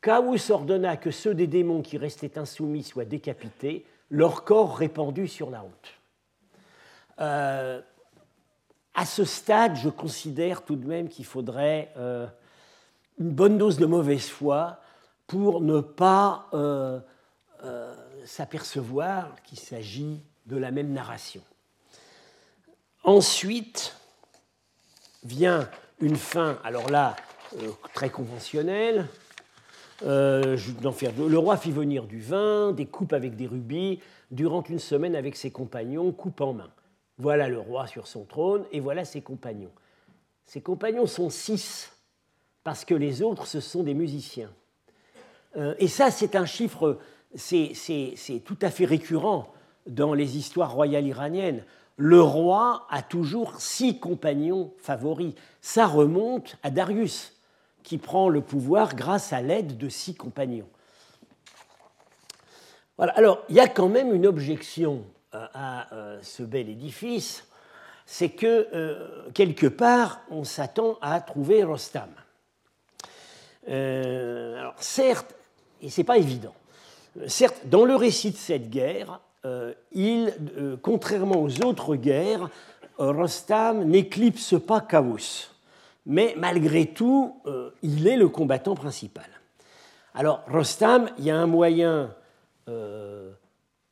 Kaous 0.00 0.50
ordonna 0.50 0.96
que 0.96 1.10
ceux 1.10 1.34
des 1.34 1.46
démons 1.46 1.82
qui 1.82 1.98
restaient 1.98 2.38
insoumis 2.38 2.82
soient 2.82 3.04
décapités, 3.04 3.84
leurs 4.10 4.44
corps 4.44 4.76
répandus 4.76 5.28
sur 5.28 5.50
la 5.50 5.60
route. 5.60 5.94
Euh, 7.20 7.80
à 8.94 9.04
ce 9.04 9.24
stade, 9.24 9.76
je 9.76 9.88
considère 9.88 10.64
tout 10.64 10.76
de 10.76 10.86
même 10.86 11.08
qu'il 11.08 11.26
faudrait 11.26 11.92
euh, 11.96 12.26
une 13.20 13.30
bonne 13.30 13.58
dose 13.58 13.76
de 13.76 13.86
mauvaise 13.86 14.28
foi 14.28 14.80
pour 15.26 15.60
ne 15.60 15.80
pas 15.80 16.48
euh, 16.54 16.98
s'apercevoir 18.24 19.36
qu'il 19.44 19.58
s'agit 19.58 20.20
de 20.46 20.56
la 20.56 20.70
même 20.70 20.92
narration. 20.92 21.42
Ensuite 23.04 23.96
vient 25.22 25.68
une 26.00 26.16
fin, 26.16 26.58
alors 26.64 26.90
là, 26.90 27.16
euh, 27.56 27.70
très 27.94 28.10
conventionnelle. 28.10 29.06
Euh, 30.02 30.56
le 30.82 31.38
roi 31.38 31.56
fit 31.56 31.72
venir 31.72 32.04
du 32.04 32.20
vin, 32.20 32.72
des 32.72 32.86
coupes 32.86 33.12
avec 33.12 33.36
des 33.36 33.46
rubis, 33.46 34.00
durant 34.30 34.62
une 34.62 34.78
semaine 34.78 35.14
avec 35.14 35.36
ses 35.36 35.50
compagnons, 35.50 36.12
coupe 36.12 36.40
en 36.40 36.54
main. 36.54 36.70
Voilà 37.18 37.48
le 37.48 37.58
roi 37.58 37.86
sur 37.86 38.06
son 38.06 38.24
trône 38.24 38.64
et 38.72 38.80
voilà 38.80 39.04
ses 39.04 39.20
compagnons. 39.20 39.72
Ses 40.46 40.62
compagnons 40.62 41.06
sont 41.06 41.28
six, 41.28 41.92
parce 42.64 42.84
que 42.84 42.94
les 42.94 43.22
autres, 43.22 43.46
ce 43.46 43.60
sont 43.60 43.82
des 43.82 43.94
musiciens. 43.94 44.50
Euh, 45.56 45.74
et 45.78 45.88
ça, 45.88 46.10
c'est 46.10 46.36
un 46.36 46.46
chiffre, 46.46 46.98
c'est 47.34 48.42
tout 48.44 48.58
à 48.60 48.70
fait 48.70 48.84
récurrent 48.84 49.52
dans 49.86 50.14
les 50.14 50.36
histoires 50.36 50.72
royales 50.72 51.06
iraniennes, 51.06 51.64
le 51.96 52.22
roi 52.22 52.86
a 52.90 53.02
toujours 53.02 53.60
six 53.60 53.98
compagnons 53.98 54.72
favoris. 54.78 55.34
Ça 55.60 55.86
remonte 55.86 56.56
à 56.62 56.70
Darius, 56.70 57.34
qui 57.82 57.98
prend 57.98 58.28
le 58.28 58.40
pouvoir 58.40 58.94
grâce 58.94 59.32
à 59.32 59.42
l'aide 59.42 59.76
de 59.76 59.88
six 59.88 60.14
compagnons. 60.14 60.68
Voilà. 62.96 63.12
Alors, 63.16 63.42
il 63.48 63.56
y 63.56 63.60
a 63.60 63.68
quand 63.68 63.88
même 63.88 64.14
une 64.14 64.26
objection 64.26 65.04
euh, 65.34 65.46
à 65.54 65.92
euh, 65.94 66.18
ce 66.22 66.42
bel 66.42 66.68
édifice, 66.68 67.46
c'est 68.06 68.30
que 68.30 69.30
quelque 69.34 69.68
part, 69.68 70.20
on 70.30 70.42
s'attend 70.42 70.98
à 71.00 71.20
trouver 71.20 71.62
Rostam. 71.62 72.10
Alors, 73.66 74.74
certes, 74.78 75.34
et 75.82 75.90
ce 75.90 76.00
n'est 76.00 76.04
pas 76.04 76.18
évident, 76.18 76.54
certes, 77.26 77.62
dans 77.64 77.84
le 77.84 77.94
récit 77.96 78.30
de 78.30 78.36
cette 78.36 78.70
guerre, 78.70 79.20
euh, 79.46 79.72
il, 79.92 80.34
euh, 80.58 80.76
contrairement 80.80 81.42
aux 81.42 81.62
autres 81.64 81.96
guerres, 81.96 82.50
euh, 82.98 83.10
Rostam 83.10 83.84
n'éclipse 83.84 84.54
pas 84.60 84.82
Kaous. 84.82 85.48
Mais 86.06 86.34
malgré 86.36 86.86
tout, 86.86 87.36
il 87.82 88.08
est 88.08 88.16
le 88.16 88.28
combattant 88.28 88.74
principal. 88.74 89.28
Alors, 90.14 90.42
Rostam, 90.48 91.10
il 91.18 91.24
y 91.24 91.30
a 91.30 91.36
un 91.36 91.46
moyen 91.46 92.14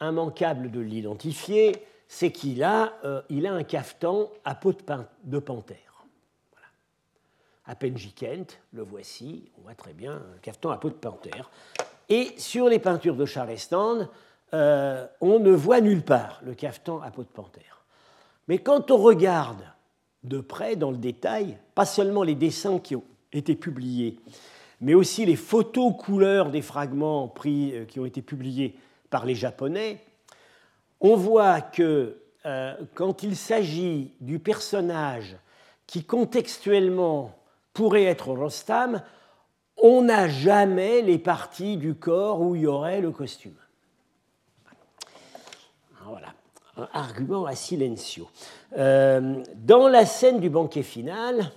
immanquable 0.00 0.70
de 0.70 0.80
l'identifier, 0.80 1.84
c'est 2.08 2.32
qu'il 2.32 2.64
a, 2.64 2.94
a 3.04 3.22
un 3.30 3.62
cafetan 3.62 4.30
à 4.42 4.54
peau 4.54 4.72
de, 5.24 5.38
panthère. 5.38 5.87
À 7.68 7.74
Penjikent, 7.74 8.58
le 8.72 8.82
voici, 8.82 9.50
on 9.58 9.60
voit 9.60 9.74
très 9.74 9.92
bien, 9.92 10.14
un 10.14 10.38
cafetan 10.40 10.70
à 10.70 10.78
peau 10.78 10.88
de 10.88 10.94
panthère. 10.94 11.50
Et 12.08 12.32
sur 12.38 12.66
les 12.66 12.78
peintures 12.78 13.14
de 13.14 13.26
Charleston, 13.26 14.08
euh, 14.54 15.06
on 15.20 15.38
ne 15.38 15.50
voit 15.50 15.82
nulle 15.82 16.02
part 16.02 16.40
le 16.46 16.54
cafetan 16.54 17.02
à 17.02 17.10
peau 17.10 17.22
de 17.22 17.28
panthère. 17.28 17.84
Mais 18.48 18.56
quand 18.56 18.90
on 18.90 18.96
regarde 18.96 19.62
de 20.24 20.40
près, 20.40 20.76
dans 20.76 20.90
le 20.90 20.96
détail, 20.96 21.58
pas 21.74 21.84
seulement 21.84 22.22
les 22.22 22.34
dessins 22.34 22.78
qui 22.78 22.96
ont 22.96 23.04
été 23.34 23.54
publiés, 23.54 24.18
mais 24.80 24.94
aussi 24.94 25.26
les 25.26 25.36
photos 25.36 25.94
couleurs 25.94 26.50
des 26.50 26.62
fragments 26.62 27.28
pris, 27.28 27.74
euh, 27.74 27.84
qui 27.84 28.00
ont 28.00 28.06
été 28.06 28.22
publiés 28.22 28.76
par 29.10 29.26
les 29.26 29.34
Japonais, 29.34 30.02
on 31.00 31.16
voit 31.16 31.60
que 31.60 32.16
euh, 32.46 32.74
quand 32.94 33.22
il 33.22 33.36
s'agit 33.36 34.14
du 34.22 34.38
personnage 34.38 35.36
qui 35.86 36.04
contextuellement 36.04 37.37
pourrait 37.78 38.04
être 38.04 38.32
Rostam, 38.32 39.02
on 39.76 40.02
n'a 40.02 40.28
jamais 40.28 41.00
les 41.00 41.18
parties 41.18 41.76
du 41.76 41.94
corps 41.94 42.40
où 42.40 42.56
il 42.56 42.62
y 42.62 42.66
aurait 42.66 43.00
le 43.00 43.12
costume 43.12 43.54
argument 46.92 47.44
à 47.44 47.54
silencio. 47.54 48.28
Euh, 48.76 49.42
dans 49.54 49.88
la 49.88 50.06
scène 50.06 50.40
du 50.40 50.50
banquet 50.50 50.82
final, 50.82 51.52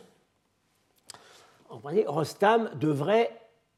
Rostam 1.70 2.70
devrait 2.76 3.32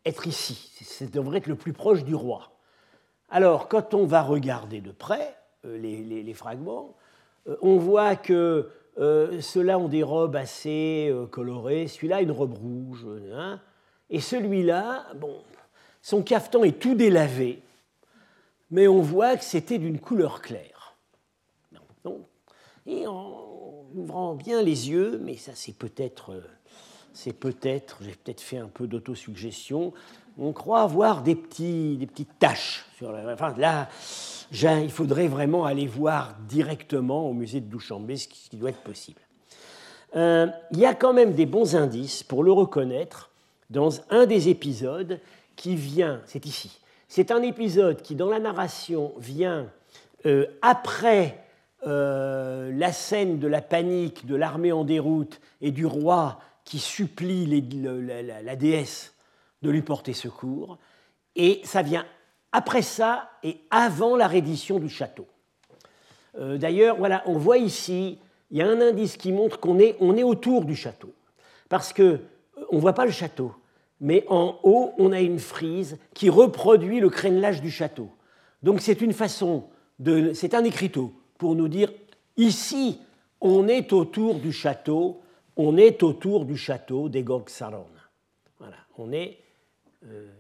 être 0.05 0.27
ici, 0.27 0.71
ça 0.83 1.05
devrait 1.05 1.37
être 1.37 1.47
le 1.47 1.55
plus 1.55 1.73
proche 1.73 2.03
du 2.03 2.15
roi. 2.15 2.51
Alors, 3.29 3.67
quand 3.67 3.93
on 3.93 4.05
va 4.05 4.21
regarder 4.21 4.81
de 4.81 4.91
près 4.91 5.35
euh, 5.65 5.77
les, 5.77 6.33
fragments, 6.33 6.95
euh, 7.47 7.55
on 7.61 7.77
voit 7.77 8.15
que 8.15 8.69
euh, 8.97 9.41
ceux-là 9.41 9.79
ont 9.79 9.87
des 9.87 10.03
robes 10.03 10.35
assez 10.35 11.13
colorées, 11.31 11.87
celui-là 11.87 12.21
une 12.21 12.31
robe 12.31 12.53
rouge, 12.53 13.05
hein, 13.33 13.59
et 14.09 14.19
celui-là, 14.19 15.07
bon, 15.15 15.41
son 16.01 16.21
cafetan 16.21 16.63
est 16.63 16.79
tout 16.79 16.95
délavé, 16.95 17.61
mais 18.69 18.87
on 18.87 19.01
voit 19.01 19.37
que 19.37 19.43
c'était 19.43 19.77
d'une 19.77 19.99
couleur 19.99 20.41
claire. 20.41 20.95
Et 22.85 23.07
en 23.07 23.85
ouvrant 23.95 24.35
bien 24.35 24.61
les 24.61 24.89
yeux, 24.89 25.19
mais 25.23 25.37
ça 25.37 25.53
c'est 25.55 25.75
peut-être 25.77 26.33
c'est 27.13 27.33
peut-être, 27.33 27.99
j'ai 28.01 28.15
peut-être 28.15 28.41
fait 28.41 28.57
un 28.57 28.67
peu 28.67 28.87
d'autosuggestion, 28.87 29.93
on 30.37 30.51
croit 30.51 30.85
voir 30.87 31.21
des, 31.21 31.35
des 31.35 32.07
petites 32.07 32.39
taches. 32.39 32.85
Sur 32.97 33.11
la, 33.11 33.33
enfin, 33.33 33.53
là, 33.57 33.87
il 34.51 34.91
faudrait 34.91 35.27
vraiment 35.27 35.65
aller 35.65 35.87
voir 35.87 36.35
directement 36.47 37.29
au 37.29 37.33
musée 37.33 37.61
de 37.61 37.69
Douchambé, 37.69 38.17
ce 38.17 38.27
qui 38.27 38.57
doit 38.57 38.69
être 38.69 38.81
possible. 38.81 39.21
Euh, 40.15 40.47
il 40.71 40.79
y 40.79 40.85
a 40.85 40.93
quand 40.93 41.13
même 41.13 41.33
des 41.33 41.45
bons 41.45 41.75
indices 41.75 42.23
pour 42.23 42.43
le 42.43 42.51
reconnaître 42.51 43.31
dans 43.69 43.89
un 44.11 44.25
des 44.25 44.49
épisodes 44.49 45.19
qui 45.55 45.75
vient, 45.75 46.21
c'est 46.25 46.45
ici, 46.45 46.79
c'est 47.07 47.31
un 47.31 47.41
épisode 47.41 48.01
qui, 48.01 48.15
dans 48.15 48.29
la 48.29 48.39
narration, 48.39 49.13
vient 49.17 49.67
euh, 50.25 50.45
après 50.61 51.43
euh, 51.85 52.71
la 52.73 52.93
scène 52.93 53.39
de 53.39 53.47
la 53.47 53.61
panique 53.61 54.25
de 54.25 54.35
l'armée 54.35 54.71
en 54.71 54.83
déroute 54.83 55.41
et 55.61 55.71
du 55.71 55.85
roi 55.85 56.39
qui 56.63 56.79
supplie 56.79 57.45
la, 57.45 58.55
déesse 58.55 59.13
de 59.61 59.69
lui 59.69 59.81
porter 59.81 60.13
secours. 60.13 60.77
Et 61.35 61.61
ça 61.65 61.81
vient 61.81 62.05
après 62.53 62.81
ça 62.81 63.29
et 63.43 63.57
avant 63.69 64.15
la 64.15 64.27
reddition 64.27 64.79
du 64.79 64.87
château. 64.87 65.27
Euh, 66.39 66.57
d'ailleurs, 66.57 66.95
voilà, 66.95 67.21
on 67.25 67.37
voit 67.37 67.57
ici, 67.57 68.17
il 68.49 68.57
y 68.57 68.61
a 68.61 68.67
un 68.67 68.79
indice 68.79 69.17
qui 69.17 69.33
montre 69.33 69.59
qu'on 69.59 69.77
est, 69.79 69.97
on 69.99 70.15
est 70.15 70.23
autour 70.23 70.63
du 70.63 70.75
château. 70.75 71.13
Parce 71.67 71.91
que 71.91 72.21
on 72.69 72.77
ne 72.77 72.81
voit 72.81 72.93
pas 72.93 73.05
le 73.05 73.11
château, 73.11 73.53
mais 73.99 74.23
en 74.29 74.57
haut, 74.63 74.93
on 74.97 75.11
a 75.11 75.19
une 75.19 75.39
frise 75.39 75.97
qui 76.13 76.29
reproduit 76.29 77.01
le 77.01 77.09
crénelage 77.09 77.61
du 77.61 77.69
château. 77.69 78.09
Donc 78.61 78.79
c'est 78.79 79.01
une 79.01 79.13
façon 79.13 79.65
de. 79.99 80.31
C'est 80.33 80.53
un 80.53 80.63
écriteau 80.63 81.11
pour 81.37 81.55
nous 81.55 81.67
dire 81.67 81.91
ici, 82.37 82.99
on 83.41 83.67
est 83.67 83.91
autour 83.91 84.35
du 84.35 84.53
château 84.53 85.19
on 85.55 85.77
est 85.77 86.01
autour 86.03 86.45
du 86.45 86.57
château 86.57 87.09
d'Egog 87.09 87.49
Saron. 87.49 87.85
Voilà, 88.59 88.77
on 88.97 89.11
est. 89.11 89.37
Euh, 90.05 90.31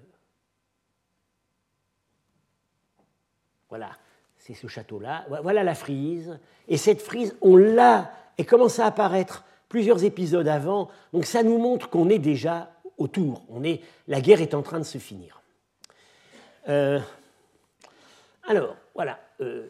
voilà, 3.73 3.89
c'est 4.37 4.53
ce 4.53 4.67
château-là. 4.67 5.25
Voilà 5.41 5.63
la 5.63 5.73
frise. 5.73 6.37
Et 6.67 6.77
cette 6.77 7.01
frise, 7.01 7.35
on 7.41 7.55
l'a, 7.55 8.11
et 8.37 8.45
commence 8.45 8.77
à 8.77 8.85
apparaître? 8.85 9.43
Plusieurs 9.67 10.03
épisodes 10.03 10.47
avant. 10.47 10.91
Donc 11.11 11.25
ça 11.25 11.41
nous 11.41 11.57
montre 11.57 11.89
qu'on 11.89 12.07
est 12.09 12.19
déjà 12.19 12.69
autour. 12.99 13.41
On 13.49 13.63
est, 13.63 13.81
la 14.07 14.21
guerre 14.21 14.41
est 14.41 14.53
en 14.53 14.61
train 14.61 14.77
de 14.77 14.83
se 14.83 14.99
finir. 14.99 15.41
Euh, 16.69 16.99
alors, 18.47 18.75
voilà. 18.93 19.17
Euh, 19.41 19.65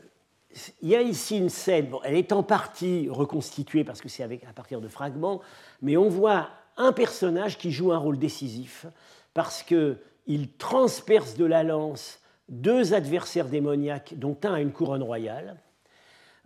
il 0.82 0.90
y 0.90 0.98
a 0.98 1.02
ici 1.02 1.38
une 1.38 1.48
scène, 1.48 1.94
elle 2.04 2.16
est 2.16 2.34
en 2.34 2.44
partie 2.44 3.08
reconstituée 3.10 3.86
parce 3.86 4.02
que 4.02 4.10
c'est 4.10 4.24
à 4.24 4.54
partir 4.54 4.82
de 4.82 4.90
fragments, 4.90 5.40
mais 5.82 5.96
on 5.96 6.10
voit 6.10 6.50
un 6.76 6.92
personnage 6.92 7.58
qui 7.58 7.72
joue 7.72 7.94
un 7.94 7.98
rôle 7.98 8.20
décisif 8.20 8.86
parce 9.34 9.64
qu'il 9.64 10.52
transperce 10.58 11.38
de 11.38 11.46
la 11.46 11.64
lance 11.64 12.20
deux 12.50 12.94
adversaires 12.94 13.48
démoniaques, 13.48 14.14
dont 14.18 14.38
un 14.44 14.54
a 14.54 14.62
une 14.62 14.72
couronne 14.72 15.04
royale. 15.04 15.58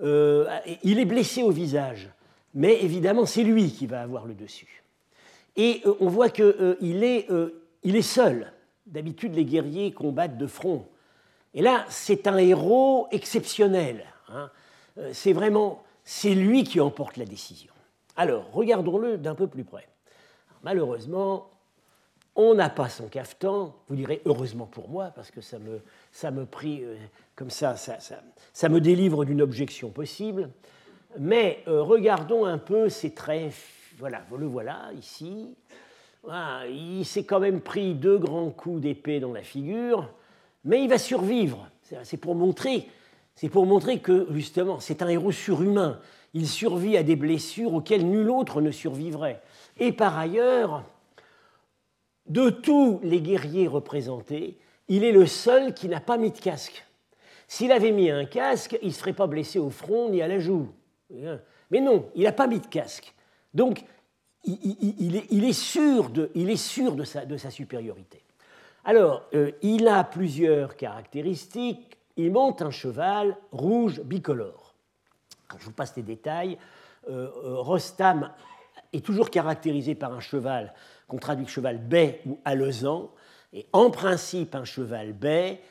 Euh, 0.02 0.48
il 0.84 1.00
est 1.00 1.06
blessé 1.06 1.42
au 1.42 1.50
visage, 1.50 2.10
mais 2.54 2.84
évidemment 2.84 3.26
c'est 3.26 3.44
lui 3.44 3.72
qui 3.72 3.88
va 3.88 4.02
avoir 4.02 4.26
le 4.26 4.36
dessus. 4.36 4.84
Et 5.56 5.82
euh, 5.86 5.96
on 6.00 6.08
voit 6.08 6.30
qu'il 6.30 6.46
euh, 6.46 7.50
est, 7.84 8.02
seul. 8.02 8.52
D'habitude, 8.86 9.36
les 9.36 9.44
guerriers 9.44 9.92
combattent 9.92 10.38
de 10.38 10.48
front. 10.48 10.86
Et 11.54 11.62
là, 11.62 11.86
c'est 11.90 12.28
un 12.28 12.38
héros 12.38 13.08
exceptionnel. 13.12 14.06
Hein. 14.30 14.50
C'est 15.12 15.34
vraiment, 15.34 15.84
c'est 16.04 16.36
lui 16.36 16.64
qui 16.64 16.80
emporte 16.80 17.18
la 17.18 17.26
décision. 17.26 17.74
Alors, 18.16 18.52
regardons-le 18.52 19.18
d'un 19.18 19.36
peu 19.36 19.48
plus 19.48 19.64
près. 19.64 19.88
malheureusement, 20.64 21.50
on 22.38 22.54
n'a 22.54 22.70
pas 22.70 22.88
son 22.88 23.08
cafetan. 23.08 23.76
Vous 23.90 23.96
direz 23.96 24.22
heureusement 24.26 24.66
pour 24.66 24.90
moi, 24.90 25.12
parce 25.14 25.32
que 25.32 25.42
ça 25.42 25.60
me, 25.60 25.82
ça 26.12 26.32
me 26.32 26.46
prie 26.46 26.84
euh, 26.84 26.96
comme 27.36 27.50
ça, 27.50 27.76
ça, 27.76 27.98
ça, 28.54 28.70
me 28.70 28.80
délivre 28.80 29.26
d'une 29.26 29.42
objection 29.42 29.90
possible. 29.90 30.50
Mais 31.20 31.64
euh, 31.68 31.82
regardons 31.82 32.46
un 32.46 32.58
peu 32.58 32.88
ces 32.88 33.14
traits. 33.14 33.54
Voilà, 34.00 34.22
le 34.38 34.46
voilà 34.46 34.92
ici. 34.98 35.56
il 36.70 37.04
s'est 37.04 37.26
quand 37.26 37.40
même 37.40 37.62
pris 37.62 37.96
deux 37.96 38.20
grands 38.20 38.52
coups 38.52 38.82
d'épée 38.82 39.20
dans 39.20 39.34
la 39.34 39.42
figure 39.42 40.08
mais 40.68 40.84
il 40.84 40.90
va 40.90 40.98
survivre. 40.98 41.70
C'est 42.04 42.18
pour 42.18 42.36
montrer, 42.36 42.88
c'est 43.36 43.50
pour 43.50 43.66
montrer 43.66 44.00
que 44.00 44.28
justement, 44.32 44.80
c'est 44.80 45.02
un 45.02 45.08
héros 45.08 45.32
surhumain. 45.32 46.00
Il 46.34 46.48
survit 46.48 46.98
à 46.98 47.04
des 47.04 47.16
blessures 47.16 47.74
auxquelles 47.74 48.06
nul 48.06 48.30
autre 48.30 48.62
ne 48.62 48.72
survivrait. 48.72 49.42
Et 49.80 49.94
par 49.94 50.18
ailleurs, 50.18 50.84
de 52.28 52.50
tous 52.50 53.00
les 53.04 53.22
guerriers 53.22 53.68
représentés, 53.68 54.58
il 54.88 55.04
est 55.04 55.12
le 55.12 55.26
seul 55.26 55.74
qui 55.74 55.88
n'a 55.88 56.00
pas 56.00 56.18
mis 56.18 56.32
de 56.32 56.38
casque. 56.38 56.86
S'il 57.48 57.72
avait 57.72 57.92
mis 57.92 58.10
un 58.10 58.26
casque, 58.26 58.78
il 58.82 58.90
ne 58.90 58.94
serait 58.94 59.14
pas 59.14 59.28
blessé 59.28 59.60
au 59.60 59.70
front 59.70 60.10
ni 60.10 60.22
à 60.22 60.28
la 60.28 60.40
joue. 60.40 60.70
Mais 61.72 61.80
non, 61.82 62.10
il 62.16 62.24
n'a 62.24 62.32
pas 62.32 62.48
mis 62.48 62.60
de 62.60 62.68
casque. 62.68 63.14
Donc, 63.54 63.84
il, 64.44 65.46
est, 65.46 65.54
sûr 65.54 66.10
de, 66.10 66.32
il 66.36 66.50
est 66.50 66.56
sûr 66.56 66.96
de 66.96 67.04
sa 67.04 67.50
supériorité. 67.50 68.24
Alors, 68.88 69.24
euh, 69.34 69.52
il 69.62 69.86
a 69.90 70.06
plusieurs 70.06 70.78
caractéristiques. 70.78 71.98
Il 72.16 72.32
monte 72.32 72.62
un 72.62 72.72
cheval 72.72 73.36
rouge 73.52 74.02
bicolore. 74.02 74.76
je 75.60 75.66
vous 75.66 75.74
passe 75.74 75.94
les 75.98 76.04
détails. 76.04 76.58
Euh, 77.10 77.30
euh, 77.44 77.56
Rostam 77.58 78.32
est 78.94 79.06
toujours 79.06 79.30
caractérisé 79.30 79.94
par 79.94 80.14
un 80.14 80.22
cheval 80.22 80.74
qu'on 81.08 81.18
traduit 81.18 81.48
cheval 81.48 81.78
baie 81.78 82.22
ou 82.26 82.40
alezan. 82.46 83.10
Et 83.54 83.66
en 83.74 83.90
principe, 83.90 84.56
un 84.56 84.66
cheval 84.66 85.14
baie, 85.14 85.62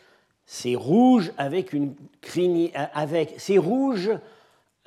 c'est 0.46 0.76
rouge 0.76 1.32
avec 1.36 1.72
une 1.72 1.94
crinière, 2.20 2.90
avec, 2.94 3.34
c'est 3.38 3.58
rouge, 3.58 4.10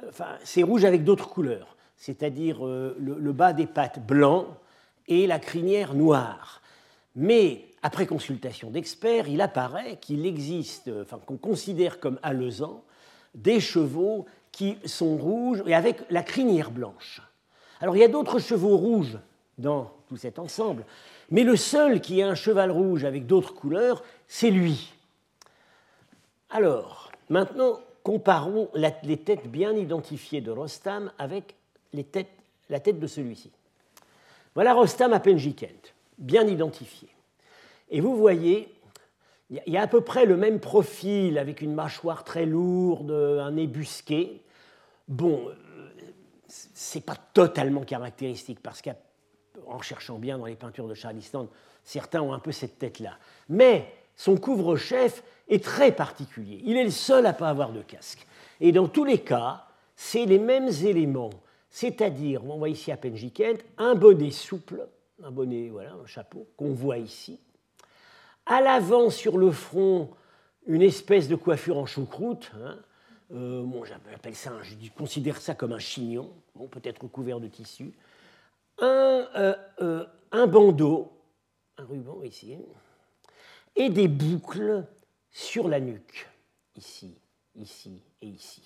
enfin, 0.08 0.38
c'est 0.44 0.64
rouge 0.64 0.86
avec 0.86 1.04
d'autres 1.04 1.30
couleurs, 1.30 1.76
c'est-à-dire 1.98 2.64
le, 2.64 3.32
bas 3.34 3.54
des 3.54 3.68
pattes 3.68 4.06
blanc 4.06 4.48
et 5.08 5.28
la 5.28 5.38
crinière 5.38 5.94
noire. 5.94 6.62
Mais 7.16 7.66
après 7.82 8.06
consultation 8.06 8.70
d'experts, 8.70 9.28
il 9.28 9.42
apparaît 9.42 9.98
qu'il 9.98 10.26
existe, 10.26 10.90
enfin 11.02 11.20
qu'on 11.26 11.38
considère 11.38 12.00
comme 12.00 12.20
alezans, 12.24 12.84
des 13.36 13.60
chevaux 13.60 14.26
qui 14.52 14.78
sont 14.86 15.18
rouges 15.18 15.62
et 15.66 15.76
avec 15.76 16.02
la 16.10 16.24
crinière 16.24 16.72
blanche. 16.72 17.22
Alors 17.82 17.96
il 17.96 18.00
y 18.00 18.04
a 18.04 18.08
d'autres 18.08 18.40
chevaux 18.40 18.78
rouges 18.78 19.20
dans 19.58 19.92
cet 20.18 20.40
ensemble, 20.40 20.86
mais 21.30 21.44
le 21.44 21.56
seul 21.56 22.02
qui 22.02 22.22
a 22.22 22.28
un 22.28 22.36
cheval 22.36 22.72
rouge 22.72 23.06
avec 23.06 23.26
d'autres 23.26 23.54
couleurs, 23.54 24.04
c'est 24.28 24.52
lui. 24.52 24.94
Alors, 26.50 27.12
maintenant, 27.30 27.80
comparons 28.04 28.70
les 29.04 29.18
têtes 29.18 29.48
bien 29.48 29.74
identifiées 29.74 30.42
de 30.42 30.52
Rostam 30.52 31.12
avec 31.18 31.56
la 31.94 32.04
tête 32.80 33.00
de 33.00 33.08
celui-ci. 33.08 33.52
Voilà 34.56 34.74
Rostam 34.74 35.14
à 35.14 35.20
Penjikent, 35.20 35.94
bien 36.18 36.48
identifié. 36.48 37.10
Et 37.92 38.02
vous 38.02 38.16
voyez, 38.16 38.74
il 39.50 39.74
y 39.74 39.78
a 39.78 39.82
à 39.82 39.88
peu 39.88 40.02
près 40.02 40.26
le 40.26 40.38
même 40.38 40.60
profil 40.60 41.38
avec 41.38 41.62
une 41.62 41.74
mâchoire 41.74 42.24
très 42.24 42.46
lourde, 42.46 43.12
un 43.12 43.52
nez 43.52 43.68
busqué. 43.68 44.42
Bon, 45.08 45.48
euh, 45.48 45.54
c'est 46.48 47.04
pas 47.04 47.16
totalement 47.34 47.82
caractéristique 47.82 48.60
parce 48.62 48.82
qu'en 49.66 49.82
cherchant 49.82 50.18
bien 50.18 50.38
dans 50.38 50.46
les 50.46 50.56
peintures 50.56 50.88
de 50.88 50.94
Charlistan, 50.94 51.48
certains 51.84 52.22
ont 52.22 52.34
un 52.34 52.40
peu 52.40 52.52
cette 52.52 52.80
tête-là. 52.80 53.18
Mais 53.50 53.94
son 54.16 54.38
couvre-chef 54.38 55.24
est 55.48 55.64
très 55.64 55.92
particulier. 55.92 56.62
Il 56.64 56.78
est 56.78 56.84
le 56.84 56.92
seul 56.92 57.26
à 57.26 57.34
pas 57.34 57.50
avoir 57.50 57.72
de 57.72 57.82
casque. 57.82 58.26
Et 58.60 58.72
dans 58.72 58.88
tous 58.88 59.06
les 59.06 59.20
cas, 59.20 59.66
c'est 59.96 60.26
les 60.26 60.40
mêmes 60.40 60.70
éléments. 60.84 61.32
C'est-à-dire, 61.70 62.44
on 62.46 62.58
voit 62.58 62.70
ici 62.70 62.92
à 62.92 62.98
Penjikent, 62.98 63.60
un 63.78 63.96
bonnet 63.96 64.32
souple, 64.32 64.88
un 65.24 65.32
bonnet, 65.32 65.70
voilà, 65.70 65.94
un 65.94 66.08
chapeau 66.08 66.48
qu'on 66.58 66.74
voit 66.74 66.98
ici, 66.98 67.40
à 68.46 68.62
l'avant 68.62 69.10
sur 69.10 69.38
le 69.38 69.52
front 69.52 70.10
une 70.68 70.82
espèce 70.82 71.28
de 71.28 71.36
coiffure 71.36 71.78
en 71.78 71.86
choucroute. 71.86 72.52
Hein. 72.56 72.78
Euh, 73.34 73.64
bon, 73.64 73.84
j'appelle 73.86 74.36
ça, 74.36 74.52
je 74.64 74.76
considère 74.92 75.40
ça 75.40 75.56
comme 75.56 75.74
un 75.74 75.80
chignon, 75.80 76.32
peut-être 76.72 77.08
couvert 77.08 77.40
de 77.40 77.48
tissu. 77.48 77.92
Un, 78.82 79.28
euh, 79.36 79.56
euh, 79.82 80.06
un 80.32 80.48
bandeau, 80.48 81.12
un 81.78 81.86
ruban 81.86 82.22
ici, 82.24 82.56
et 83.76 83.90
des 83.90 84.08
boucles 84.08 84.86
sur 85.32 85.68
la 85.68 85.80
nuque, 85.80 86.28
ici, 86.76 87.18
ici 87.56 88.02
et 88.22 88.28
ici. 88.28 88.64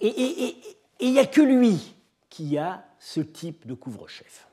Et 0.00 0.56
il 1.00 1.12
n'y 1.12 1.18
a 1.18 1.26
que 1.26 1.40
lui 1.40 1.94
qui 2.28 2.58
a 2.58 2.84
ce 2.98 3.20
type 3.20 3.66
de 3.66 3.74
couvre-chef. 3.74 4.46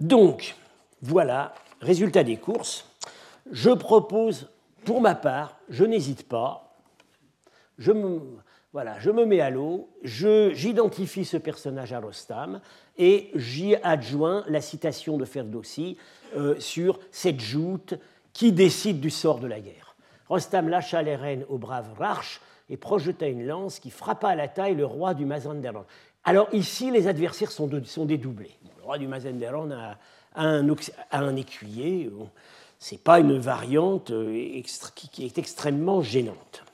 Donc, 0.00 0.56
voilà, 1.02 1.54
résultat 1.80 2.24
des 2.24 2.36
courses. 2.36 2.86
Je 3.50 3.70
propose, 3.70 4.48
pour 4.84 5.00
ma 5.00 5.14
part, 5.14 5.58
je 5.68 5.84
n'hésite 5.84 6.28
pas, 6.28 6.76
je 7.78 7.92
me, 7.92 8.20
voilà, 8.72 8.98
je 8.98 9.10
me 9.10 9.24
mets 9.24 9.40
à 9.40 9.48
l'eau, 9.48 9.88
j'identifie 10.02 11.24
ce 11.24 11.38
personnage 11.38 11.94
à 11.94 12.00
Rostam 12.00 12.60
et 12.98 13.30
j'y 13.34 13.74
adjoins 13.76 14.44
la 14.46 14.60
citation 14.60 15.16
de 15.16 15.24
Ferdowsi 15.24 15.96
euh, 16.36 16.54
sur 16.60 17.00
cette 17.10 17.40
joute 17.40 17.94
qui 18.34 18.52
décide 18.52 19.00
du 19.00 19.08
sort 19.08 19.38
de 19.38 19.46
la 19.46 19.60
guerre. 19.60 19.96
Rostam 20.28 20.68
lâcha 20.68 21.00
les 21.00 21.16
rênes 21.16 21.46
au 21.48 21.56
brave 21.56 21.88
Rarch 21.98 22.42
et 22.68 22.76
projeta 22.76 23.26
une 23.26 23.46
lance 23.46 23.78
qui 23.78 23.90
frappa 23.90 24.28
à 24.28 24.34
la 24.34 24.48
taille 24.48 24.74
le 24.74 24.84
roi 24.84 25.14
du 25.14 25.24
Mazanderan. 25.24 25.86
Alors 26.24 26.48
ici, 26.52 26.90
les 26.90 27.08
adversaires 27.08 27.50
sont, 27.50 27.68
dédoublés. 28.04 28.54
Le 28.76 28.84
roi 28.84 28.98
du 28.98 29.08
Mazanderan 29.08 29.70
a, 29.70 29.96
un, 30.34 30.68
un, 31.10 31.36
écuyer. 31.36 32.10
Ce 32.78 32.94
n'est 32.94 33.00
pas 33.00 33.18
une 33.18 33.38
variante 33.38 34.10
euh, 34.10 34.60
qui 34.94 35.24
est 35.24 35.38
extrêmement 35.38 36.02
gênante. 36.02 36.64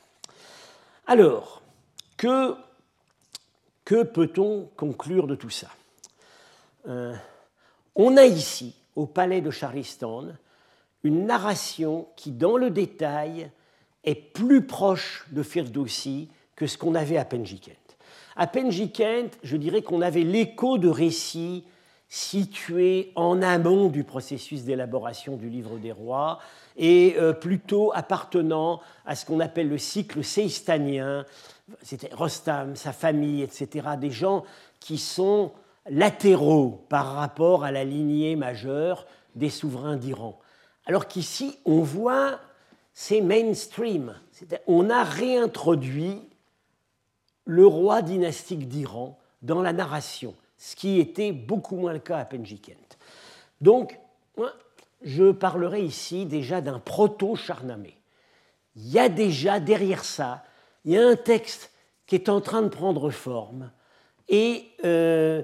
Alors, 1.06 1.62
que, 3.84 4.02
peut-on 4.02 4.68
conclure 4.76 5.26
de 5.26 5.34
tout 5.34 5.50
ça 5.50 5.68
euh, 6.88 7.14
On 7.94 8.16
a 8.16 8.24
ici, 8.24 8.74
au 8.96 9.06
palais 9.06 9.40
de 9.40 9.50
Charlistan, 9.50 10.26
une 11.02 11.26
narration 11.26 12.08
qui, 12.16 12.30
dans 12.30 12.56
le 12.56 12.70
détail, 12.70 13.50
est 14.04 14.14
plus 14.14 14.66
proche 14.66 15.26
de 15.32 15.42
Firdousi 15.42 16.28
que 16.56 16.66
ce 16.66 16.78
qu'on 16.78 16.94
avait 16.94 17.18
à 17.18 17.24
Penjikent. 17.24 17.96
À 18.36 18.46
Penjikent, 18.46 19.30
je 19.42 19.56
dirais 19.56 19.82
qu'on 19.82 20.00
avait 20.00 20.22
l'écho 20.22 20.78
de 20.78 20.88
récits 20.88 21.64
situés 22.08 23.12
en 23.16 23.42
amont 23.42 23.88
du 23.88 24.04
processus 24.04 24.62
d'élaboration 24.62 25.36
du 25.36 25.48
livre 25.48 25.78
des 25.78 25.92
rois 25.92 26.38
et 26.76 27.16
euh, 27.18 27.32
plutôt 27.32 27.92
appartenant 27.94 28.80
à 29.04 29.16
ce 29.16 29.26
qu'on 29.26 29.40
appelle 29.40 29.68
le 29.68 29.78
cycle 29.78 30.22
seistanien, 30.22 31.24
c'était 31.82 32.12
Rostam, 32.14 32.76
sa 32.76 32.92
famille, 32.92 33.42
etc., 33.42 33.88
des 33.98 34.10
gens 34.10 34.44
qui 34.80 34.98
sont 34.98 35.52
latéraux 35.86 36.84
par 36.88 37.14
rapport 37.14 37.64
à 37.64 37.72
la 37.72 37.84
lignée 37.84 38.36
majeure 38.36 39.06
des 39.34 39.50
souverains 39.50 39.96
d'Iran. 39.96 40.38
Alors 40.86 41.08
qu'ici, 41.08 41.58
on 41.64 41.80
voit, 41.80 42.40
c'est 42.92 43.20
mainstream. 43.20 44.14
On 44.66 44.90
a 44.90 45.02
réintroduit 45.02 46.20
le 47.46 47.66
roi 47.66 48.02
dynastique 48.02 48.68
d'Iran 48.68 49.18
dans 49.42 49.60
la 49.60 49.72
narration, 49.72 50.34
ce 50.56 50.76
qui 50.76 51.00
était 51.00 51.32
beaucoup 51.32 51.76
moins 51.76 51.92
le 51.92 51.98
cas 51.98 52.18
à 52.18 52.24
Penjikent. 52.24 52.96
Donc, 53.60 53.98
je 55.02 55.30
parlerai 55.32 55.82
ici 55.82 56.24
déjà 56.24 56.60
d'un 56.60 56.78
proto-charnamé. 56.78 57.96
Il 58.76 58.88
y 58.88 58.98
a 58.98 59.08
déjà 59.08 59.60
derrière 59.60 60.04
ça 60.04 60.42
il 60.84 60.92
y 60.92 60.96
a 60.96 61.06
un 61.06 61.16
texte 61.16 61.70
qui 62.06 62.14
est 62.14 62.28
en 62.28 62.40
train 62.40 62.62
de 62.62 62.68
prendre 62.68 63.10
forme 63.10 63.70
et 64.28 64.66
euh, 64.84 65.42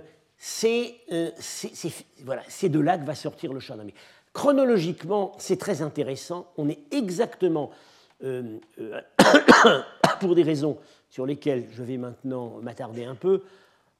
euh, 0.64 1.30
c'est 1.38 2.68
de 2.68 2.80
là 2.80 2.98
que 2.98 3.04
va 3.04 3.14
sortir 3.14 3.52
le 3.52 3.60
Shahnameh. 3.60 3.94
Chronologiquement, 4.32 5.32
c'est 5.38 5.58
très 5.58 5.82
intéressant. 5.82 6.50
On 6.56 6.68
est 6.68 6.80
exactement, 6.92 7.70
euh, 8.24 8.58
pour 10.20 10.34
des 10.34 10.42
raisons 10.42 10.78
sur 11.08 11.26
lesquelles 11.26 11.68
je 11.72 11.82
vais 11.82 11.96
maintenant 11.96 12.58
m'attarder 12.62 13.04
un 13.04 13.16
peu, 13.16 13.42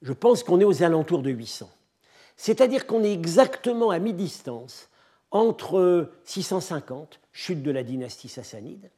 je 0.03 0.13
pense 0.13 0.43
qu'on 0.43 0.61
est 0.61 0.65
aux 0.65 0.83
alentours 0.83 1.23
de 1.23 1.31
800. 1.31 1.69
C'est-à-dire 2.37 2.87
qu'on 2.87 3.03
est 3.05 3.13
exactement 3.13 3.91
à 3.91 3.99
mi-distance 3.99 4.89
entre 5.31 6.11
650, 6.25 7.21
chute 7.33 7.63
de 7.63 7.71
la 7.71 7.83
dynastie 7.83 8.29
sassanide, 8.29 8.91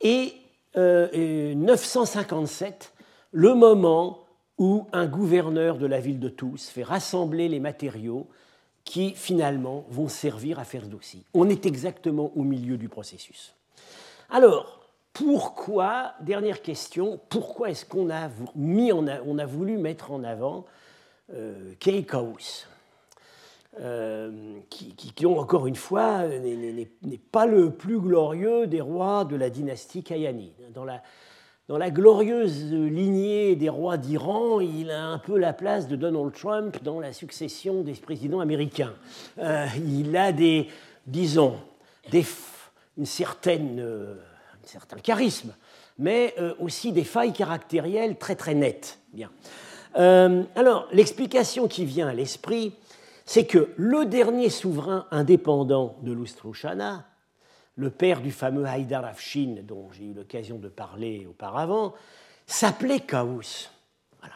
et 0.00 0.34
957, 0.74 2.92
euh, 2.94 3.02
le 3.32 3.54
moment 3.54 4.18
où 4.58 4.86
un 4.92 5.06
gouverneur 5.06 5.78
de 5.78 5.86
la 5.86 6.00
ville 6.00 6.20
de 6.20 6.28
Tous 6.28 6.68
fait 6.68 6.82
rassembler 6.82 7.48
les 7.48 7.60
matériaux 7.60 8.28
qui 8.84 9.10
finalement 9.10 9.86
vont 9.88 10.08
servir 10.08 10.58
à 10.58 10.64
faire 10.64 10.86
dossier. 10.86 11.22
On 11.34 11.48
est 11.48 11.66
exactement 11.66 12.32
au 12.34 12.42
milieu 12.42 12.76
du 12.76 12.88
processus. 12.88 13.54
Alors, 14.30 14.80
pourquoi, 15.12 16.14
dernière 16.20 16.62
question, 16.62 17.20
pourquoi 17.28 17.70
est-ce 17.70 17.84
qu'on 17.84 18.10
a, 18.10 18.28
mis 18.56 18.92
on 18.92 19.06
a 19.06 19.46
voulu 19.46 19.76
mettre 19.76 20.10
en 20.10 20.24
avant 20.24 20.64
euh, 21.32 21.74
Keikaus 21.78 22.66
euh, 23.80 24.58
qui, 24.68 25.24
ont 25.24 25.38
encore 25.38 25.66
une 25.66 25.76
fois, 25.76 26.26
n'est 26.28 27.20
pas 27.30 27.46
le 27.46 27.70
plus 27.70 27.98
glorieux 27.98 28.66
des 28.66 28.82
rois 28.82 29.24
de 29.24 29.34
la 29.34 29.48
dynastie 29.48 30.02
Kayani. 30.02 30.52
Dans 30.74 30.84
la, 30.84 31.02
dans 31.68 31.78
la 31.78 31.90
glorieuse 31.90 32.70
lignée 32.70 33.56
des 33.56 33.70
rois 33.70 33.96
d'Iran, 33.96 34.60
il 34.60 34.90
a 34.90 35.06
un 35.06 35.16
peu 35.16 35.38
la 35.38 35.54
place 35.54 35.88
de 35.88 35.96
Donald 35.96 36.34
Trump 36.34 36.82
dans 36.82 37.00
la 37.00 37.14
succession 37.14 37.80
des 37.80 37.94
présidents 37.94 38.40
américains. 38.40 38.92
Euh, 39.38 39.66
il 39.78 40.14
a 40.18 40.32
des, 40.32 40.68
disons, 41.06 41.54
des, 42.10 42.26
une 42.98 43.06
certaine, 43.06 43.80
euh, 43.80 44.16
un 44.62 44.66
certain 44.66 44.98
charisme, 44.98 45.54
mais 45.98 46.34
aussi 46.58 46.92
des 46.92 47.04
failles 47.04 47.32
caractérielles 47.32 48.16
très 48.16 48.36
très 48.36 48.54
nettes. 48.54 48.98
Bien. 49.14 49.30
alors, 49.94 50.88
l'explication 50.92 51.68
qui 51.68 51.84
vient 51.84 52.08
à 52.08 52.14
l'esprit, 52.14 52.74
c'est 53.24 53.46
que 53.46 53.70
le 53.76 54.04
dernier 54.04 54.50
souverain 54.50 55.06
indépendant 55.10 55.96
de 56.02 56.12
l'Oustrouchana, 56.12 57.06
le 57.76 57.90
père 57.90 58.20
du 58.20 58.30
fameux 58.30 58.66
Haïdar 58.66 59.04
Afshin, 59.04 59.56
dont 59.62 59.88
j'ai 59.92 60.04
eu 60.04 60.12
l'occasion 60.12 60.58
de 60.58 60.68
parler 60.68 61.26
auparavant, 61.28 61.94
s'appelait 62.46 63.00
Kaous. 63.00 63.70
Voilà. 64.20 64.34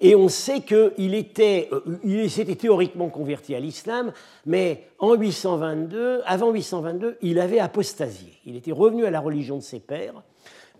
Et 0.00 0.14
on 0.14 0.28
sait 0.28 0.62
qu'il 0.62 1.14
était, 1.14 1.68
euh, 1.72 1.98
il 2.02 2.30
s'était 2.30 2.56
théoriquement 2.56 3.08
converti 3.08 3.54
à 3.54 3.60
l'islam, 3.60 4.12
mais 4.46 4.88
en 4.98 5.14
822, 5.14 6.22
avant 6.24 6.50
822, 6.50 7.18
il 7.20 7.38
avait 7.38 7.58
apostasié. 7.58 8.32
Il 8.46 8.56
était 8.56 8.72
revenu 8.72 9.04
à 9.04 9.10
la 9.10 9.20
religion 9.20 9.56
de 9.56 9.62
ses 9.62 9.80
pères, 9.80 10.22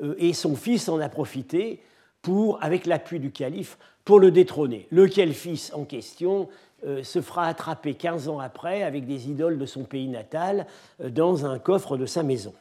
euh, 0.03 0.15
et 0.19 0.33
son 0.33 0.57
fils 0.57 0.89
en 0.89 0.99
a 1.01 1.09
profité 1.09 1.83
pour, 2.23 2.63
avec 2.63 2.87
l'appui 2.87 3.21
du 3.21 3.31
calife, 3.31 3.79
pour 4.05 4.19
le 4.21 4.31
détrôner. 4.31 4.87
Lequel 4.91 5.35
fils 5.35 5.73
en 5.75 5.85
question? 5.85 6.49
Se 7.03 7.21
fera 7.21 7.47
attraper 7.47 7.95
15 7.95 8.29
ans 8.29 8.39
après 8.39 8.83
avec 8.83 9.07
des 9.07 9.29
idoles 9.29 9.59
de 9.59 9.67
son 9.67 9.85
pays 9.85 10.09
natal 10.09 10.67
euh, 11.01 11.11
dans 11.11 11.47
un 11.47 11.59
coffre 11.59 11.97
de 11.97 12.07
sa 12.07 12.23
maison. 12.23 12.55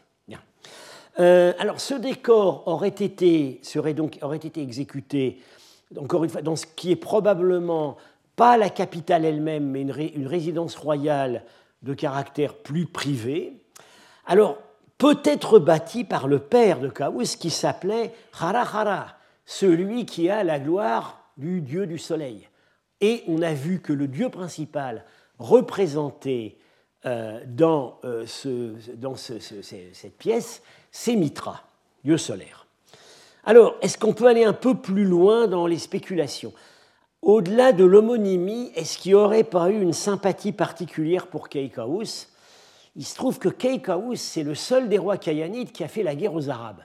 Euh, 1.20 1.54
alors 1.60 1.80
ce 1.80 1.94
décor 1.94 2.64
aurait 2.68 2.90
été, 2.90 3.60
serait 3.64 3.94
donc, 3.94 4.20
aurait 4.22 4.38
été 4.38 4.62
exécuté, 4.62 5.40
encore 5.98 6.24
une 6.24 6.30
fois, 6.30 6.42
dans 6.42 6.56
ce 6.56 6.66
qui 6.66 6.92
est 6.92 6.98
probablement 6.98 7.98
pas 8.36 8.58
la 8.58 8.70
capitale 8.70 9.24
elle-même, 9.24 9.70
mais 9.70 9.82
une, 9.82 10.28
résidence 10.28 10.76
royale 10.76 11.44
de 11.84 11.94
caractère 11.94 12.54
plus 12.54 12.86
privé. 12.86 13.54
Alors, 14.26 14.58
peut-être 14.98 15.60
bâti 15.60 16.04
par 16.04 16.28
le 16.28 16.40
père 16.40 16.80
de 16.80 16.90
Kaous 16.90 17.38
qui 17.40 17.50
s'appelait 17.50 18.12
Harahara, 18.38 19.16
celui 19.46 20.06
qui 20.06 20.30
a 20.30 20.44
la 20.44 20.60
gloire 20.60 21.20
du 21.38 21.62
dieu 21.62 21.88
du 21.88 21.98
soleil. 21.98 22.50
Et 23.02 23.24
on 23.28 23.42
a 23.42 23.54
vu 23.54 23.80
que 23.80 23.94
le 23.94 24.08
dieu 24.08 24.30
principal 24.30 25.06
représenté 25.40 26.58
euh, 27.06 27.42
dans, 27.48 28.00
euh, 28.04 28.26
cette 28.26 30.18
pièce, 30.18 30.62
c'est 30.92 31.16
Mitra, 31.16 31.64
dieu 32.04 32.18
solaire. 32.18 32.66
Alors, 33.44 33.76
est-ce 33.82 33.98
qu'on 33.98 34.14
peut 34.14 34.26
aller 34.26 34.44
un 34.44 34.54
peu 34.54 34.76
plus 34.76 35.06
loin 35.06 35.48
dans 35.48 35.68
les 35.68 35.78
spéculations? 35.78 36.54
Au-delà 37.22 37.74
de 37.74 37.84
l'homonymie, 37.84 38.72
est-ce 38.76 38.98
qu'il 38.98 39.12
n'y 39.12 39.16
aurait 39.16 39.44
pas 39.44 39.70
eu 39.70 39.82
une 39.82 39.94
sympathie 39.94 40.52
particulière 40.52 41.28
pour 41.28 41.50
Keikaous 41.50 42.28
Il 42.96 43.06
se 43.06 43.16
trouve 43.16 43.40
que 43.40 43.50
Keikaous, 43.50 44.16
c'est 44.16 44.44
le 44.44 44.56
seul 44.56 44.90
des 44.90 44.98
rois 44.98 45.18
kayanides 45.18 45.72
qui 45.72 45.84
a 45.84 45.88
fait 45.88 46.04
la 46.04 46.16
guerre 46.16 46.34
aux 46.34 46.50
Arabes. 46.50 46.84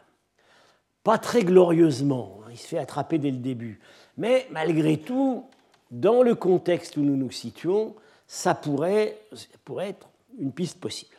Pas 1.03 1.17
très 1.17 1.45
glorieusement, 1.45 2.41
hein, 2.43 2.49
il 2.51 2.59
se 2.59 2.67
fait 2.67 2.79
attraper 2.79 3.19
dès 3.19 3.31
le 3.31 3.39
début. 3.39 3.81
Mais 4.19 4.47
malgré 4.51 4.99
tout, 4.99 5.47
dans 5.91 6.23
le 6.23 6.35
contexte 6.35 6.97
où 6.97 7.03
nous 7.03 7.17
nous 7.17 7.31
situons, 7.31 7.95
ça 8.27 8.55
pourrait, 8.55 9.19
pourrait 9.65 9.91
être 9.91 10.09
une 10.39 10.53
piste 10.53 10.81
possible. 10.81 11.17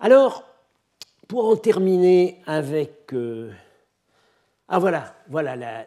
Alors, 0.00 0.44
pour 1.28 1.46
en 1.46 1.56
terminer 1.56 2.40
avec... 2.46 3.12
Euh, 3.12 3.52
ah 4.68 4.78
voilà, 4.78 5.14
voilà 5.28 5.54
la, 5.54 5.84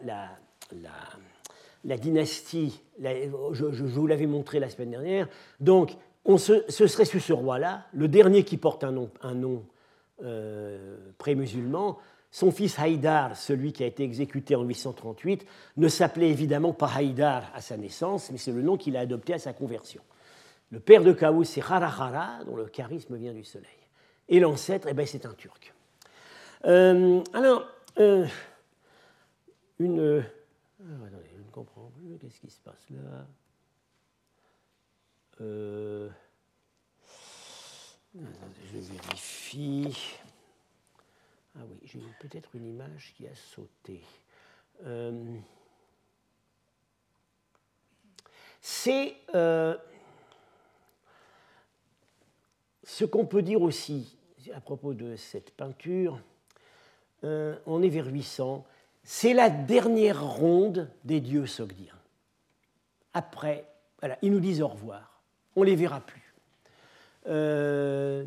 la 1.85 1.97
dynastie, 1.97 2.81
je, 2.99 3.65
vous 3.65 4.07
l'avais 4.07 4.25
montré 4.25 4.59
la 4.59 4.69
semaine 4.69 4.91
dernière, 4.91 5.27
donc 5.59 5.95
on 6.25 6.37
ce 6.37 6.63
serait 6.69 7.05
sous 7.05 7.19
ce 7.19 7.33
roi-là, 7.33 7.85
le 7.93 8.07
dernier 8.07 8.43
qui 8.43 8.57
porte 8.57 8.83
un 8.83 8.91
nom, 8.91 9.09
un 9.21 9.35
nom 9.35 9.63
euh, 10.23 10.97
pré-musulman, 11.19 11.97
son 12.35 12.51
fils 12.51 12.77
Haïdar, 12.79 13.37
celui 13.37 13.71
qui 13.71 13.81
a 13.81 13.87
été 13.87 14.03
exécuté 14.03 14.55
en 14.55 14.63
838, 14.63 15.45
ne 15.77 15.87
s'appelait 15.87 16.29
évidemment 16.29 16.73
pas 16.73 16.91
Haïdar 16.93 17.49
à 17.55 17.61
sa 17.61 17.77
naissance, 17.77 18.29
mais 18.29 18.37
c'est 18.37 18.51
le 18.51 18.61
nom 18.61 18.75
qu'il 18.75 18.97
a 18.97 18.99
adopté 18.99 19.33
à 19.33 19.39
sa 19.39 19.53
conversion. 19.53 20.01
Le 20.69 20.81
père 20.81 21.05
de 21.05 21.13
Kaous, 21.13 21.45
c'est 21.45 21.61
Harahara, 21.61 22.43
dont 22.43 22.57
le 22.57 22.65
charisme 22.65 23.15
vient 23.15 23.31
du 23.31 23.45
soleil. 23.45 23.69
Et 24.27 24.41
l'ancêtre, 24.41 24.85
eh 24.91 24.93
ben, 24.93 25.07
c'est 25.07 25.25
un 25.25 25.33
turc. 25.33 25.73
Euh, 26.65 27.23
alors, 27.31 27.69
euh, 27.99 28.27
une. 29.79 30.01
Euh, 30.01 30.21
ah, 30.81 31.07
je 31.31 31.41
ne 31.41 31.51
comprends 31.53 31.89
plus. 31.97 32.17
Qu'est-ce 32.17 32.41
qui 32.41 32.49
se 32.49 32.59
passe 32.59 32.85
là? 32.89 33.25
Je 35.39 36.09
vérifie. 38.73 40.17
Ah 41.57 41.61
oui, 41.69 41.77
j'ai 41.83 42.01
peut-être 42.19 42.55
une 42.55 42.67
image 42.67 43.13
qui 43.15 43.27
a 43.27 43.35
sauté. 43.35 44.01
C'est 48.61 49.15
ce 52.83 53.05
qu'on 53.05 53.25
peut 53.25 53.41
dire 53.41 53.61
aussi 53.61 54.17
à 54.53 54.61
propos 54.61 54.93
de 54.93 55.15
cette 55.15 55.51
peinture, 55.51 56.19
euh, 57.23 57.55
on 57.65 57.81
est 57.81 57.89
vers 57.89 58.07
800, 58.07 58.65
c'est 59.03 59.33
la 59.33 59.49
dernière 59.49 60.23
ronde 60.23 60.89
des 61.03 61.21
dieux 61.21 61.45
sogdiens. 61.45 61.97
Après, 63.13 63.65
voilà, 63.99 64.17
ils 64.21 64.31
nous 64.31 64.39
disent 64.39 64.61
au 64.61 64.67
revoir, 64.67 65.21
on 65.55 65.61
ne 65.61 65.65
les 65.67 65.75
verra 65.75 66.01
plus. 66.01 66.33
Euh, 67.27 68.25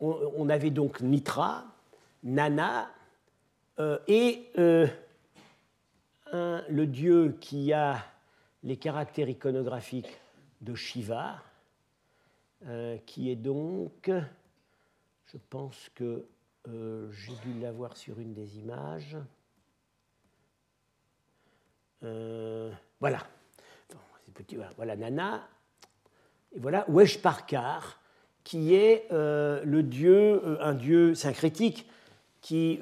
on, 0.00 0.48
avait 0.48 0.70
donc 0.70 1.02
Nitra, 1.02 1.64
Nana, 2.22 2.90
euh, 3.78 3.98
et 4.08 4.50
le 6.32 6.84
dieu 6.84 7.36
qui 7.40 7.72
a 7.72 8.04
les 8.62 8.76
caractères 8.76 9.28
iconographiques 9.28 10.20
de 10.60 10.74
Shiva, 10.74 11.42
qui 13.06 13.30
est 13.30 13.36
donc 13.36 14.10
je 15.32 15.38
pense 15.48 15.90
que 15.94 16.26
euh, 16.68 17.10
j'ai 17.12 17.32
dû 17.44 17.60
l'avoir 17.60 17.96
sur 17.96 18.18
une 18.18 18.34
des 18.34 18.58
images. 18.58 19.16
Euh, 22.02 22.72
voilà. 22.98 23.26
voilà. 24.76 24.96
Nana. 24.96 25.48
Et 26.52 26.58
voilà 26.58 26.84
Weshparkar, 26.88 28.00
qui 28.42 28.74
est 28.74 29.06
euh, 29.12 29.62
le 29.64 29.84
dieu, 29.84 30.60
un 30.60 30.74
dieu 30.74 31.14
syncrétique, 31.14 31.88
qui 32.40 32.80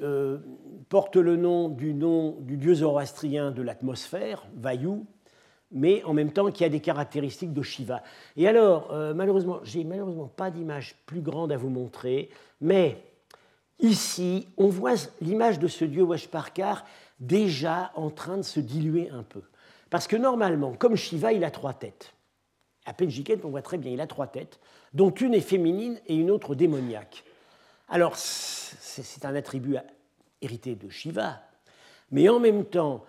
porte 0.87 1.17
le 1.17 1.35
nom 1.35 1.69
du 1.69 2.57
dieu 2.57 2.73
zoroastrien 2.75 3.51
de 3.51 3.61
l'atmosphère, 3.61 4.45
Vayu, 4.55 5.03
mais 5.71 6.03
en 6.03 6.13
même 6.13 6.31
temps 6.31 6.51
qui 6.51 6.63
a 6.63 6.69
des 6.69 6.79
caractéristiques 6.79 7.53
de 7.53 7.61
Shiva. 7.61 8.01
Et 8.35 8.47
alors, 8.47 8.91
euh, 8.91 9.13
malheureusement, 9.13 9.59
j'ai 9.63 9.83
malheureusement 9.83 10.27
pas 10.27 10.49
d'image 10.49 10.95
plus 11.05 11.21
grande 11.21 11.51
à 11.51 11.57
vous 11.57 11.69
montrer, 11.69 12.29
mais 12.61 13.03
ici, 13.79 14.47
on 14.57 14.67
voit 14.67 14.95
l'image 15.21 15.59
de 15.59 15.67
ce 15.67 15.85
dieu 15.85 16.03
Weshparkar 16.03 16.85
déjà 17.19 17.91
en 17.95 18.09
train 18.09 18.37
de 18.37 18.43
se 18.43 18.59
diluer 18.59 19.09
un 19.09 19.23
peu. 19.23 19.41
Parce 19.89 20.07
que 20.07 20.15
normalement, 20.15 20.73
comme 20.73 20.95
Shiva, 20.95 21.33
il 21.33 21.43
a 21.43 21.51
trois 21.51 21.73
têtes. 21.73 22.13
À 22.85 22.93
Penjiken, 22.93 23.39
on 23.43 23.49
voit 23.49 23.61
très 23.61 23.77
bien, 23.77 23.91
il 23.91 24.01
a 24.01 24.07
trois 24.07 24.27
têtes, 24.27 24.59
dont 24.93 25.11
une 25.11 25.33
est 25.33 25.41
féminine 25.41 25.99
et 26.07 26.15
une 26.15 26.31
autre 26.31 26.55
démoniaque. 26.55 27.23
Alors, 27.89 28.15
c'est 28.17 29.25
un 29.25 29.35
attribut 29.35 29.77
hérité 30.41 30.75
de 30.75 30.89
Shiva, 30.89 31.41
mais 32.11 32.29
en 32.29 32.39
même 32.39 32.65
temps, 32.65 33.03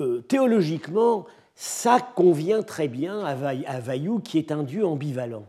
euh, 0.00 0.20
théologiquement, 0.22 1.26
ça 1.54 2.00
convient 2.00 2.62
très 2.62 2.88
bien 2.88 3.24
à 3.24 3.34
Vayu, 3.80 4.20
qui 4.22 4.38
est 4.38 4.52
un 4.52 4.62
dieu 4.62 4.86
ambivalent. 4.86 5.46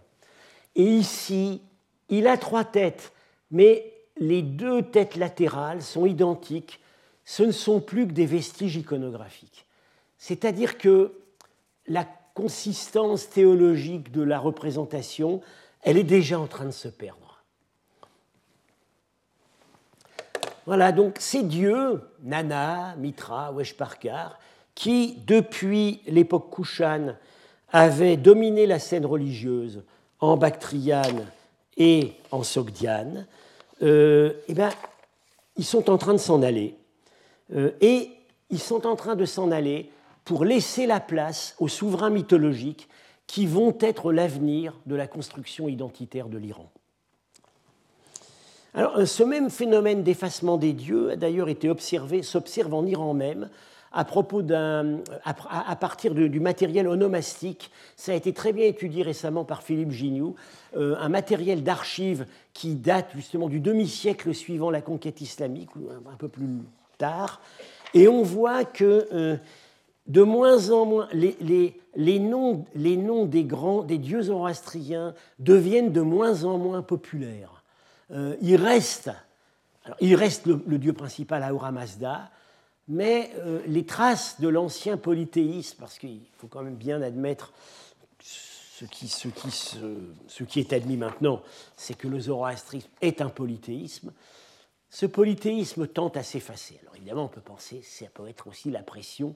Et 0.76 0.84
ici, 0.84 1.62
il 2.10 2.28
a 2.28 2.38
trois 2.38 2.64
têtes, 2.64 3.12
mais 3.52 3.94
les 4.18 4.42
deux 4.42 4.82
têtes 4.84 5.16
latérales 5.16 5.82
sont 5.82 6.06
identiques. 6.06 6.80
Ce 7.24 7.44
ne 7.44 7.52
sont 7.52 7.80
plus 7.80 8.08
que 8.08 8.14
des 8.14 8.26
vestiges 8.26 8.76
iconographiques. 8.76 9.66
C'est-à-dire 10.18 10.78
que 10.78 11.14
la 11.88 12.08
consistance 12.34 13.30
théologique 13.30 14.12
de 14.12 14.22
la 14.22 14.40
représentation, 14.40 15.42
elle 15.82 15.98
est 15.98 16.04
déjà 16.04 16.40
en 16.40 16.48
train 16.48 16.66
de 16.66 16.72
se 16.72 16.88
perdre. 16.88 17.25
Voilà, 20.66 20.92
donc 20.92 21.18
ces 21.20 21.44
dieux, 21.44 22.02
Nana, 22.24 22.96
Mitra, 22.98 23.52
Weshparkar, 23.52 24.40
qui, 24.74 25.18
depuis 25.28 26.02
l'époque 26.08 26.50
Kushan, 26.54 27.16
avait 27.72 28.18
dominé 28.18 28.66
la 28.66 28.80
scène 28.80 29.06
religieuse 29.06 29.84
en 30.20 30.38
Bactriane 30.38 31.26
et 31.78 32.14
en 32.32 32.44
Sogdiane, 32.44 33.28
euh, 33.84 34.34
eh 34.48 34.54
ben, 34.54 34.72
ils 35.58 35.66
sont 35.66 35.90
en 35.90 35.98
train 35.98 36.14
de 36.14 36.20
s'en 36.20 36.42
aller. 36.42 36.76
Euh, 37.54 37.72
et 37.82 38.10
ils 38.50 38.60
sont 38.60 38.88
en 38.88 38.96
train 38.96 39.16
de 39.16 39.26
s'en 39.26 39.52
aller 39.52 39.92
pour 40.24 40.46
laisser 40.46 40.88
la 40.88 41.00
place 41.00 41.56
aux 41.60 41.68
souverains 41.68 42.10
mythologiques 42.10 42.90
qui 43.28 43.46
vont 43.46 43.76
être 43.80 44.12
l'avenir 44.12 44.74
de 44.86 44.96
la 44.96 45.08
construction 45.08 45.68
identitaire 45.68 46.28
de 46.30 46.38
l'Iran. 46.38 46.72
Alors, 48.78 49.08
ce 49.08 49.24
même 49.24 49.50
phénomène 49.50 50.04
d'effacement 50.04 50.58
des 50.58 50.74
dieux 50.74 51.12
a 51.12 51.16
d'ailleurs 51.16 51.48
été 51.48 51.70
observé, 51.70 52.24
s'observe 52.24 52.74
en 52.74 52.86
Iran 52.86 53.14
même, 53.14 53.50
à 53.94 54.04
propos 54.04 54.42
à, 54.52 55.76
partir 55.78 56.14
du 56.14 56.40
matériel 56.42 56.90
onomastique. 56.90 57.72
Ça 57.96 58.12
a 58.12 58.16
été 58.16 58.34
très 58.34 58.52
bien 58.52 58.66
étudié 58.66 59.02
récemment 59.02 59.46
par 59.46 59.64
Philippe 59.64 59.92
Gignoux, 59.92 60.36
euh, 60.76 60.98
un 61.00 61.08
matériel 61.08 61.64
d'archives 61.64 62.26
qui 62.54 62.76
date 62.76 63.12
justement 63.16 63.48
du 63.48 63.62
demi-siècle 63.62 64.36
suivant 64.36 64.70
la 64.70 64.82
conquête 64.82 65.22
islamique, 65.22 65.74
ou 65.78 65.88
un, 65.90 66.18
peu 66.18 66.28
plus 66.28 66.50
tard. 66.98 67.40
Et 67.94 68.10
on 68.10 68.24
voit 68.24 68.66
que 68.66 69.08
euh, 69.14 69.38
de 70.08 70.22
moins 70.22 70.72
en 70.72 70.86
moins, 70.86 71.08
les, 71.14 71.38
les, 71.40 71.80
les, 71.96 72.20
noms, 72.20 72.66
les 72.76 72.98
noms 72.98 73.24
des 73.24 73.46
grands, 73.46 73.84
des 73.84 74.00
dieux 74.00 74.24
zoroastriens 74.24 75.14
deviennent 75.40 75.94
de 75.94 76.02
moins 76.02 76.44
en 76.44 76.58
moins 76.58 76.82
populaires. 76.82 77.55
Euh, 78.12 78.36
il 78.42 78.56
reste, 78.56 79.12
il 80.00 80.16
reste 80.16 80.46
le, 80.46 80.78
dieu 80.78 80.94
principal 80.94 81.44
Ahura 81.44 81.72
Mazda, 81.72 82.30
mais 82.88 83.32
euh, 83.38 83.62
les 83.66 83.86
traces 83.86 84.40
de 84.40 84.48
l'ancien 84.48 84.98
polythéisme, 84.98 85.78
parce 85.80 85.98
qu'il 85.98 86.22
faut 86.38 86.48
quand 86.48 86.62
même 86.62 86.76
bien 86.76 87.02
admettre 87.02 87.52
ce 88.20 88.86
qui, 88.86 89.08
ce 89.08 89.28
qui, 89.30 89.52
ce, 89.52 90.44
qui 90.44 90.60
est 90.60 90.74
admis 90.74 90.98
maintenant, 90.98 91.42
c'est 91.78 91.98
que 91.98 92.08
le 92.08 92.20
zoroastrisme 92.20 92.90
est 93.02 93.22
un 93.22 93.30
polythéisme. 93.30 94.12
Ce 94.90 95.06
polythéisme 95.06 95.88
tend 95.88 96.10
à 96.10 96.24
s'effacer. 96.24 96.78
Alors 96.82 96.96
évidemment, 96.96 97.26
on 97.26 97.30
peut 97.30 97.42
penser 97.42 97.82
ça 97.82 98.06
peut 98.14 98.28
être 98.28 98.48
aussi 98.48 98.70
la 98.70 98.84
pression, 98.84 99.36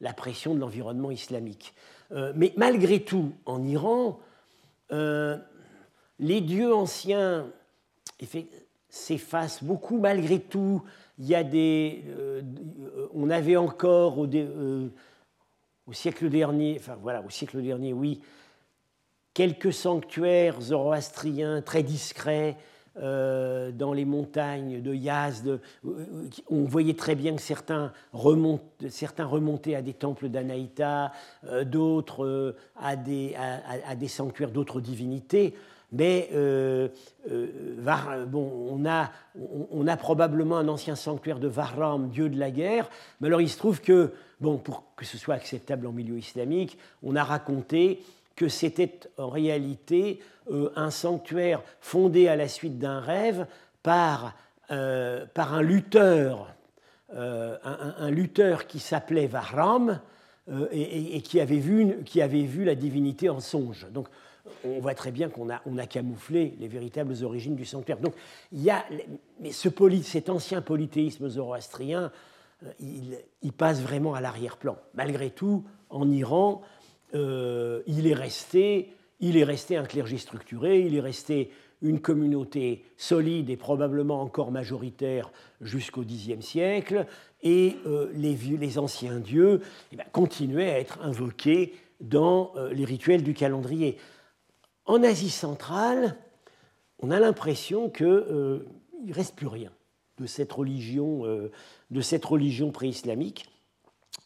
la 0.00 0.12
pression 0.12 0.54
de 0.54 0.60
l'environnement 0.60 1.10
islamique. 1.10 1.74
Euh, 2.12 2.32
mais 2.36 2.54
malgré 2.56 3.04
tout, 3.04 3.34
en 3.44 3.62
Iran, 3.64 4.20
les 4.90 6.40
dieux 6.40 6.74
anciens 6.74 7.52
s'effacent 8.88 9.62
beaucoup 9.62 9.98
malgré 9.98 10.40
tout 10.40 10.82
il 11.18 11.26
y 11.26 11.34
a 11.34 11.42
des, 11.42 12.04
euh, 12.08 12.42
on 13.12 13.28
avait 13.30 13.56
encore 13.56 14.18
au, 14.18 14.26
euh, 14.26 14.88
au, 15.86 15.92
siècle 15.92 16.28
dernier, 16.28 16.76
enfin 16.78 16.96
voilà, 17.02 17.22
au 17.22 17.30
siècle 17.30 17.60
dernier, 17.60 17.92
oui, 17.92 18.20
quelques 19.34 19.72
sanctuaires 19.72 20.60
zoroastriens 20.60 21.60
très 21.60 21.82
discrets 21.82 22.56
euh, 23.00 23.72
dans 23.72 23.92
les 23.92 24.04
montagnes 24.04 24.80
de 24.80 24.94
Yazd. 24.94 25.60
On 26.50 26.64
voyait 26.64 26.94
très 26.94 27.14
bien 27.14 27.34
que 27.34 27.42
certains, 27.42 27.92
certains 28.88 29.26
remontaient 29.26 29.74
à 29.74 29.82
des 29.82 29.94
temples 29.94 30.28
d'Anaïta, 30.28 31.12
d'autres 31.64 32.56
à, 32.76 32.96
des, 32.96 33.34
à, 33.36 33.94
des 33.94 34.08
sanctuaires 34.08 34.50
d'autres 34.50 34.80
divinités. 34.80 35.54
Mais 35.90 36.28
euh, 36.34 36.88
euh, 37.30 38.26
bon, 38.26 38.68
on, 38.70 38.84
a, 38.86 39.10
on, 39.70 39.86
a, 39.86 39.96
probablement 39.96 40.58
un 40.58 40.68
ancien 40.68 40.96
sanctuaire 40.96 41.38
de 41.38 41.48
Varram, 41.48 42.10
dieu 42.10 42.28
de 42.28 42.38
la 42.38 42.50
guerre. 42.50 42.90
Mais 43.20 43.28
alors 43.28 43.40
il 43.40 43.48
se 43.48 43.56
trouve 43.56 43.80
que, 43.80 44.12
bon, 44.40 44.58
pour 44.58 44.84
que 44.96 45.06
ce 45.06 45.16
soit 45.16 45.34
acceptable 45.34 45.86
en 45.86 45.92
milieu 45.92 46.18
islamique, 46.18 46.78
on 47.02 47.16
a 47.16 47.24
raconté 47.24 48.02
que 48.36 48.48
c'était 48.48 49.00
en 49.16 49.30
réalité 49.30 50.20
euh, 50.50 50.70
un 50.76 50.90
sanctuaire 50.90 51.62
fondé 51.80 52.28
à 52.28 52.36
la 52.36 52.48
suite 52.48 52.78
d'un 52.78 53.00
rêve 53.00 53.46
par, 53.82 54.34
par 54.68 55.54
un 55.54 55.62
lutteur, 55.62 56.52
un, 57.14 58.10
lutteur 58.10 58.66
qui 58.66 58.80
s'appelait 58.80 59.26
Varram, 59.26 60.00
et, 60.72 61.22
qui, 61.22 61.40
avait 61.40 61.58
vu, 61.58 62.02
qui 62.04 62.20
avait 62.20 62.42
vu 62.42 62.64
la 62.64 62.74
divinité 62.74 63.30
en 63.30 63.40
songe. 63.40 63.86
Donc 63.92 64.08
on 64.64 64.80
voit 64.80 64.94
très 64.94 65.10
bien 65.10 65.28
qu'on 65.28 65.48
a, 65.48 65.86
camouflé 65.86 66.54
les 66.58 66.68
véritables 66.68 67.14
origines 67.22 67.56
du 67.56 67.64
sanctuaire. 67.64 67.98
Donc 67.98 68.14
il 68.52 68.62
y 68.62 68.70
a, 68.70 68.84
mais 69.40 69.52
ce 69.52 69.68
cet 70.02 70.28
ancien 70.28 70.60
polythéisme 70.60 71.28
zoroastrien, 71.28 72.10
il, 72.80 73.52
passe 73.56 73.80
vraiment 73.80 74.14
à 74.14 74.20
l'arrière-plan. 74.20 74.76
Malgré 74.94 75.30
tout, 75.30 75.64
en 75.90 76.10
Iran, 76.10 76.62
il 77.14 78.06
est 78.06 78.14
resté 78.14 78.92
il 79.20 79.36
est 79.36 79.44
resté 79.44 79.76
un 79.76 79.84
clergé 79.84 80.18
structuré, 80.18 80.80
il 80.80 80.94
est 80.94 81.00
resté 81.00 81.50
une 81.82 82.00
communauté 82.00 82.84
solide 82.96 83.50
et 83.50 83.56
probablement 83.56 84.20
encore 84.20 84.50
majoritaire 84.50 85.30
jusqu'au 85.60 86.02
Xe 86.02 86.40
siècle, 86.40 87.06
et 87.42 87.76
euh, 87.86 88.10
les, 88.14 88.34
les, 88.34 88.78
anciens 88.78 89.20
dieux 89.20 89.60
eh 89.92 89.96
ben, 89.96 90.04
continuaient 90.10 90.70
à 90.70 90.80
être 90.80 90.98
invoqués 91.02 91.74
dans 92.00 92.52
euh, 92.56 92.72
les 92.72 92.84
rituels 92.84 93.22
du 93.22 93.32
calendrier. 93.32 93.96
En 94.88 95.04
Asie 95.04 95.30
centrale, 95.30 96.16
on 96.98 97.12
a 97.12 97.20
l'impression 97.20 97.88
qu'il 97.88 98.06
euh, 98.06 98.66
ne 99.04 99.14
reste 99.14 99.36
plus 99.36 99.46
rien 99.46 99.70
de 100.18 100.26
cette 100.26 100.52
religion, 100.52 101.22
religion 102.24 102.72
pré-islamique. 102.72 103.46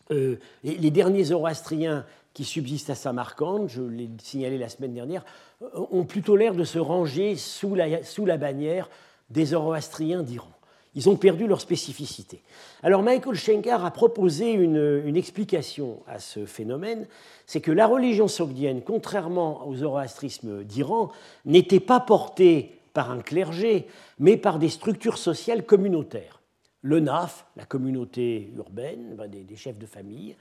les 0.09 0.91
derniers 0.91 1.25
zoroastriens 1.25 2.07
qui 2.35 2.45
subsistent 2.45 2.91
à 2.91 2.95
Samarcande, 2.95 3.69
je 3.69 3.83
l'ai 3.83 4.09
signalé 4.23 4.59
la 4.59 4.69
semaine 4.69 4.95
dernière, 4.95 5.25
euh, 5.63 5.87
ont 5.91 6.05
plutôt 6.05 6.37
l'air 6.37 6.55
de 6.55 6.65
se 6.65 6.79
ranger 6.79 7.37
sous 7.37 7.75
la, 7.75 8.03
sous 8.05 8.25
la 8.25 8.39
bannière 8.39 8.89
des 9.31 9.47
Zoroastriens 9.47 10.23
d'Iran. 10.23 10.51
Ils 10.95 11.09
ont 11.09 11.17
perdu 11.17 11.47
leur 11.47 11.61
spécificité. 11.61 12.43
Alors 12.83 13.03
Michael 13.03 13.35
Schenker 13.35 13.85
a 13.85 13.91
proposé 13.91 14.53
une, 14.53 15.17
explication 15.17 16.03
à 16.07 16.19
ce 16.19 16.45
phénomène, 16.45 17.07
c'est 17.47 17.61
que 17.61 17.73
la 17.73 17.87
religion 17.87 18.29
sogdienne, 18.29 18.83
contrairement 18.83 19.67
au 19.67 19.75
zoroastrisme 19.75 20.65
d'Iran, 20.65 21.11
n'était 21.47 21.81
pas 21.81 22.01
portée 22.01 22.79
par 22.93 23.11
un 23.11 23.21
clergé, 23.21 23.87
mais 24.19 24.37
par 24.37 24.59
des 24.59 24.69
structures 24.69 25.17
sociales 25.17 25.65
communautaires. 25.65 26.41
Le 26.83 27.01
NAF, 27.01 27.47
la 27.57 27.65
communauté 27.65 28.53
urbaine, 28.57 29.15
ben, 29.17 29.31
des, 29.31 29.45
des 29.45 29.57
chefs 29.57 29.79
de 29.79 29.87
famille, 29.87 30.37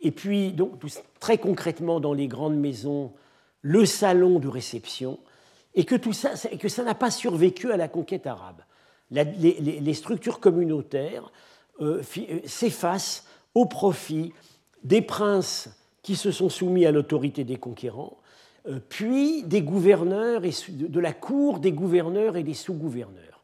et 0.00 0.10
puis, 0.10 0.52
donc, 0.52 0.74
très 1.18 1.38
concrètement, 1.38 2.00
dans 2.00 2.12
les 2.12 2.28
grandes 2.28 2.56
maisons, 2.56 3.12
le 3.62 3.84
salon 3.84 4.38
de 4.38 4.48
réception, 4.48 5.18
et 5.74 5.84
que 5.84 5.96
tout 5.96 6.12
ça, 6.12 6.30
que 6.58 6.68
ça 6.68 6.84
n'a 6.84 6.94
pas 6.94 7.10
survécu 7.10 7.72
à 7.72 7.76
la 7.76 7.88
conquête 7.88 8.26
arabe. 8.26 8.62
Les, 9.10 9.94
structures 9.94 10.40
communautaires 10.40 11.32
euh, 11.80 12.02
euh, 12.18 12.40
s'effacent 12.44 13.26
au 13.54 13.66
profit 13.66 14.32
des 14.84 15.02
princes 15.02 15.70
qui 16.02 16.16
se 16.16 16.30
sont 16.30 16.48
soumis 16.48 16.86
à 16.86 16.92
l'autorité 16.92 17.44
des 17.44 17.56
conquérants, 17.56 18.18
euh, 18.68 18.78
puis 18.88 19.42
des 19.42 19.62
gouverneurs 19.62 20.44
et 20.44 20.52
de 20.70 21.00
la 21.00 21.12
cour 21.12 21.58
des 21.58 21.72
gouverneurs 21.72 22.36
et 22.36 22.42
des 22.42 22.54
sous-gouverneurs. 22.54 23.42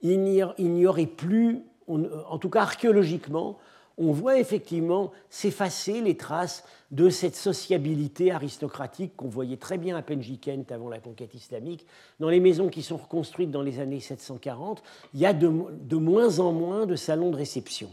Il 0.00 0.20
n'y 0.20 0.86
aurait 0.86 1.06
plus, 1.06 1.60
en 1.86 2.38
tout 2.38 2.50
cas 2.50 2.62
archéologiquement, 2.62 3.58
on 3.98 4.12
voit 4.12 4.38
effectivement 4.38 5.12
s'effacer 5.30 6.00
les 6.00 6.16
traces 6.16 6.64
de 6.90 7.08
cette 7.08 7.36
sociabilité 7.36 8.30
aristocratique 8.30 9.16
qu'on 9.16 9.28
voyait 9.28 9.56
très 9.56 9.78
bien 9.78 9.96
à 9.96 10.02
Penjikent 10.02 10.70
avant 10.70 10.88
la 10.88 10.98
conquête 10.98 11.34
islamique. 11.34 11.86
Dans 12.20 12.28
les 12.28 12.40
maisons 12.40 12.68
qui 12.68 12.82
sont 12.82 12.98
reconstruites 12.98 13.50
dans 13.50 13.62
les 13.62 13.80
années 13.80 14.00
740, 14.00 14.82
il 15.14 15.20
y 15.20 15.26
a 15.26 15.32
de, 15.32 15.96
moins 15.96 16.38
en 16.38 16.52
moins 16.52 16.86
de 16.86 16.96
salons 16.96 17.30
de 17.30 17.36
réception. 17.36 17.88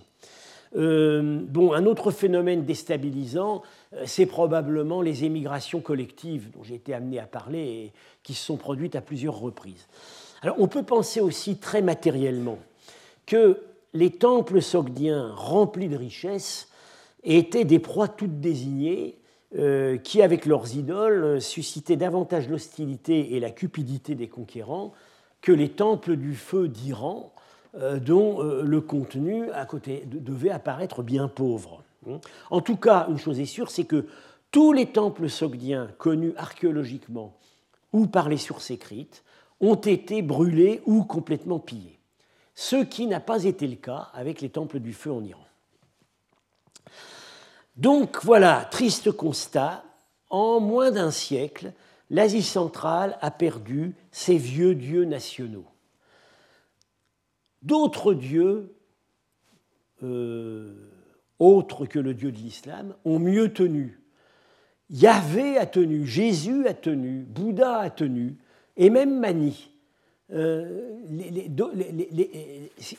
Euh, 0.76 1.40
bon, 1.48 1.74
un 1.74 1.86
autre 1.86 2.12
phénomène 2.12 2.64
déstabilisant, 2.64 3.64
euh, 3.94 4.04
c'est 4.06 4.28
probablement 4.28 5.02
les 5.02 5.24
émigrations 5.24 5.82
collectives 5.82 6.52
dont 6.52 6.64
j'ai 6.64 6.76
été 6.76 6.94
amené 6.94 7.20
à 7.20 7.26
parler 7.26 7.60
et 7.60 7.94
qui 8.22 8.36
se 8.36 8.46
sont 8.46 8.58
produites 8.58 8.96
à 8.96 9.02
plusieurs 9.02 9.40
reprises. 9.40 9.88
Alors, 10.44 10.58
on 10.60 10.68
peut 10.68 10.84
penser 10.84 11.22
aussi 11.22 11.58
très 11.58 11.82
matériellement 11.82 12.60
que 13.26 13.58
les 13.94 14.12
temples 14.12 14.62
sogdiens 14.62 15.34
remplis 15.36 15.90
de 15.90 15.98
richesses 15.98 16.70
étaient 17.24 17.66
des 17.66 17.80
proies 17.80 18.08
toutes 18.08 18.40
désignées 18.40 19.18
euh, 19.58 19.98
qui, 19.98 20.22
avec 20.22 20.46
leurs 20.46 20.76
idoles, 20.76 21.42
suscitaient 21.42 21.96
davantage 21.96 22.48
l'hostilité 22.50 23.36
et 23.36 23.40
la 23.40 23.50
cupidité 23.50 24.16
des 24.16 24.28
conquérants 24.28 24.94
que 25.42 25.52
les 25.52 25.70
temples 25.70 26.18
du 26.18 26.36
feu 26.36 26.68
d'Iran, 26.68 27.34
euh, 27.76 28.00
dont 28.00 28.44
euh, 28.44 28.62
le 28.62 28.82
contenu 28.82 29.50
à 29.52 29.66
côté 29.66 30.04
devait 30.06 30.52
apparaître 30.52 31.02
bien 31.02 31.28
pauvre. 31.28 31.84
En 32.50 32.62
tout 32.62 32.78
cas, 32.78 33.08
une 33.10 33.18
chose 33.18 33.40
est 33.40 33.46
sûre, 33.46 33.70
c'est 33.72 33.84
que 33.84 34.06
tous 34.52 34.72
les 34.72 34.88
temples 34.88 35.30
sogdiens 35.30 35.90
connus 35.98 36.34
archéologiquement 36.38 37.36
ou 37.92 38.08
par 38.08 38.30
les 38.30 38.38
sources 38.38 38.72
écrites 38.72 39.24
ont 39.60 39.76
été 39.76 40.22
brûlés 40.22 40.82
ou 40.86 41.04
complètement 41.04 41.60
pillés 41.60 41.99
ce 42.60 42.76
qui 42.76 43.08
n'a 43.08 43.22
pas 43.22 43.46
été 43.46 43.66
le 43.68 43.78
cas 43.78 44.10
avec 44.14 44.42
les 44.42 44.50
temples 44.50 44.80
du 44.80 44.92
feu 44.92 45.14
en 45.14 45.24
Iran. 45.24 45.48
Donc 47.78 48.20
voilà, 48.26 48.68
triste 48.70 49.14
constat, 49.14 49.82
en 50.30 50.60
moins 50.60 50.92
d'un 50.92 51.10
siècle, 51.10 51.72
l'Asie 52.10 52.44
centrale 52.44 53.18
a 53.22 53.32
perdu 53.32 53.96
ses 54.12 54.38
vieux 54.38 54.76
dieux 54.76 55.06
nationaux. 55.06 55.68
D'autres 57.62 58.14
dieux, 58.14 58.76
euh, 60.04 60.92
autres 61.40 61.86
que 61.86 62.00
le 62.00 62.14
dieu 62.14 62.34
de 62.34 62.40
l'islam, 62.40 62.94
ont 63.06 63.20
mieux 63.20 63.54
tenu. 63.54 64.02
Yahvé 64.90 65.58
a 65.58 65.66
tenu, 65.66 66.06
Jésus 66.06 66.68
a 66.68 66.74
tenu, 66.74 67.22
Bouddha 67.22 67.78
a 67.78 67.90
tenu, 67.90 68.36
et 68.76 68.90
même 68.90 69.18
Mani. 69.18 69.72
Euh, 70.32 71.00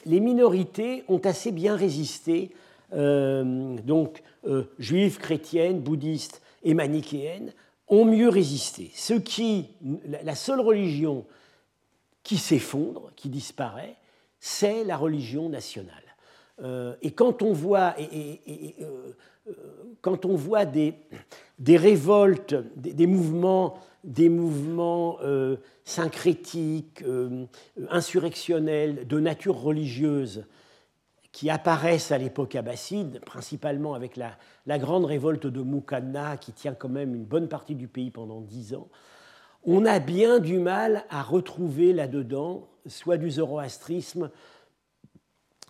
les, 0.06 0.20
minorités 0.20 1.04
ont 1.08 1.18
assez 1.18 1.52
bien 1.52 1.76
résisté, 1.76 2.50
euh, 2.92 3.76
donc 3.84 4.22
euh, 4.46 4.64
juives, 4.78 5.18
chrétiennes, 5.18 5.80
bouddhistes 5.80 6.42
et 6.64 6.74
manichéennes 6.74 7.52
ont 7.86 8.04
mieux 8.04 8.28
résisté. 8.28 8.90
Ce 8.94 9.14
qui, 9.14 9.68
la 10.22 10.34
seule 10.34 10.60
religion 10.60 11.24
qui 12.22 12.36
s'effondre, 12.36 13.12
qui 13.16 13.28
disparaît, 13.28 13.96
c'est 14.40 14.84
la 14.84 14.96
religion 14.96 15.48
nationale. 15.48 15.96
et 17.02 17.10
quand 17.12 17.42
on 17.42 17.52
voit, 17.52 17.94
quand 20.00 20.24
on 20.24 20.36
voit 20.36 20.66
des 20.66 20.94
révoltes, 21.76 22.54
des, 22.76 23.06
mouvements, 23.06 23.78
des 24.04 24.28
mouvements 24.28 25.18
syncrétiques, 25.84 27.02
euh, 27.02 27.46
insurrectionnels, 27.90 29.06
de 29.06 29.20
nature 29.20 29.56
religieuse, 29.56 30.44
qui 31.32 31.50
apparaissent 31.50 32.12
à 32.12 32.18
l'époque 32.18 32.54
abbasside, 32.54 33.20
principalement 33.24 33.94
avec 33.94 34.16
la, 34.16 34.78
grande 34.78 35.04
révolte 35.04 35.46
de 35.46 35.60
Moukanna, 35.60 36.36
qui 36.36 36.52
tient 36.52 36.74
quand 36.74 36.88
même 36.88 37.14
une 37.14 37.24
bonne 37.24 37.48
partie 37.48 37.74
du 37.74 37.88
pays 37.88 38.10
pendant 38.10 38.40
dix 38.40 38.74
ans, 38.74 38.88
on 39.64 39.84
a 39.84 39.98
bien 39.98 40.38
du 40.38 40.58
mal 40.58 41.04
à 41.10 41.22
retrouver 41.22 41.92
là-dedans 41.92 42.68
soit 42.86 43.18
du 43.18 43.30
zoroastrisme, 43.30 44.30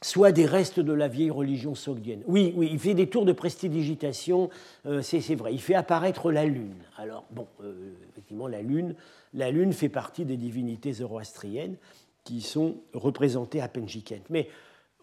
soit 0.02 0.32
des 0.32 0.46
restes 0.46 0.80
de 0.80 0.92
la 0.92 1.08
vieille 1.08 1.30
religion 1.30 1.74
sogdienne. 1.74 2.22
Oui, 2.26 2.54
oui, 2.56 2.68
il 2.72 2.78
fait 2.78 2.94
des 2.94 3.08
tours 3.08 3.26
de 3.26 3.32
prestidigitation, 3.32 4.48
euh, 4.86 5.02
c'est 5.02 5.34
vrai. 5.34 5.52
Il 5.52 5.60
fait 5.60 5.74
apparaître 5.74 6.32
la 6.32 6.46
lune. 6.46 6.76
Alors, 6.96 7.24
bon, 7.30 7.46
euh, 7.62 7.92
effectivement, 8.10 8.48
la 8.48 8.62
lune, 8.62 8.94
la 9.34 9.50
lune 9.50 9.72
fait 9.72 9.88
partie 9.88 10.24
des 10.24 10.36
divinités 10.36 10.92
zoroastriennes 10.92 11.76
qui 12.24 12.40
sont 12.40 12.76
représentées 12.94 13.60
à 13.60 13.68
Penjikent. 13.68 14.24
Mais 14.30 14.48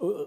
euh, 0.01 0.25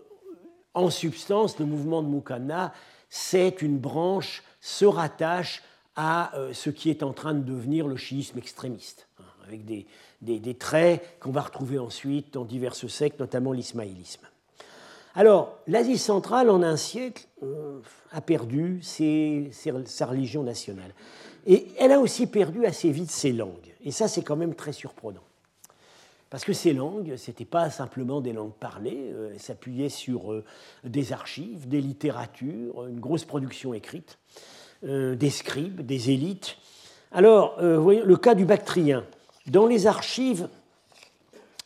en 0.75 0.91
substance, 0.91 1.59
le 1.59 1.67
mouvement 1.67 2.03
de 2.03 2.09
Mukana, 2.09 2.73
c'est 3.09 3.63
une 3.63 3.79
branche, 3.79 4.45
se 4.61 4.85
rattache 4.85 5.63
à 5.97 6.33
ce 6.53 6.71
qui 6.71 6.91
est 6.91 7.03
en 7.03 7.13
train 7.13 7.35
de 7.35 7.43
devenir 7.43 7.87
le 7.87 7.97
chiisme 7.97 8.39
extrémiste, 8.39 9.09
hein, 9.19 9.25
avec 9.47 9.65
des, 9.65 9.87
des 10.21 10.55
traits 10.55 11.03
qu'on 11.19 11.33
va 11.33 11.41
retrouver 11.41 11.79
ensuite 11.79 12.33
dans 12.35 12.45
diverses 12.45 12.87
sectes, 12.87 13.19
notamment 13.19 13.53
l'ismaélisme. 13.53 14.27
Alors, 15.15 15.59
l'Asie 15.67 15.99
centrale, 15.99 16.51
en 16.51 16.63
un 16.63 16.77
siècle, 16.77 17.27
euh, 17.43 17.81
a 18.13 18.21
perdu 18.21 18.81
sa 18.83 20.07
religion 20.07 20.43
nationale. 20.43 20.93
Et 21.47 21.69
elle 21.79 21.93
a 21.93 21.99
aussi 21.99 22.27
perdu 22.27 22.65
assez 22.65 22.91
vite 22.91 23.11
ses 23.11 23.33
langues. 23.33 23.75
Et 23.83 23.91
ça, 23.91 24.07
c'est 24.07 24.23
quand 24.23 24.37
même 24.37 24.55
très 24.55 24.73
surprenant. 24.73 25.23
Parce 26.29 26.45
que 26.45 26.53
ces 26.53 26.73
langues, 26.73 27.17
ce 27.17 27.31
n'étaient 27.31 27.45
pas 27.45 27.71
simplement 27.71 28.21
des 28.21 28.33
langues 28.33 28.53
parlées, 28.53 29.11
euh, 29.13 29.33
elles 29.33 29.41
s'appuyaient 29.41 29.89
sur 29.89 30.33
euh, 30.33 30.45
des 30.85 31.13
archives, 31.13 31.67
des 31.67 31.81
littératures, 31.81 32.87
une 32.87 33.01
grosse 33.01 33.25
production 33.25 33.75
écrite, 33.75 34.19
des 34.83 35.29
scribes, 35.29 35.83
des 35.83 36.11
élites. 36.11 36.57
Alors, 37.13 37.61
le 37.61 38.17
cas 38.17 38.35
du 38.35 38.47
Bactrien. 38.47 39.05
Dans 39.47 39.67
les 39.67 39.87
archives, 39.87 40.49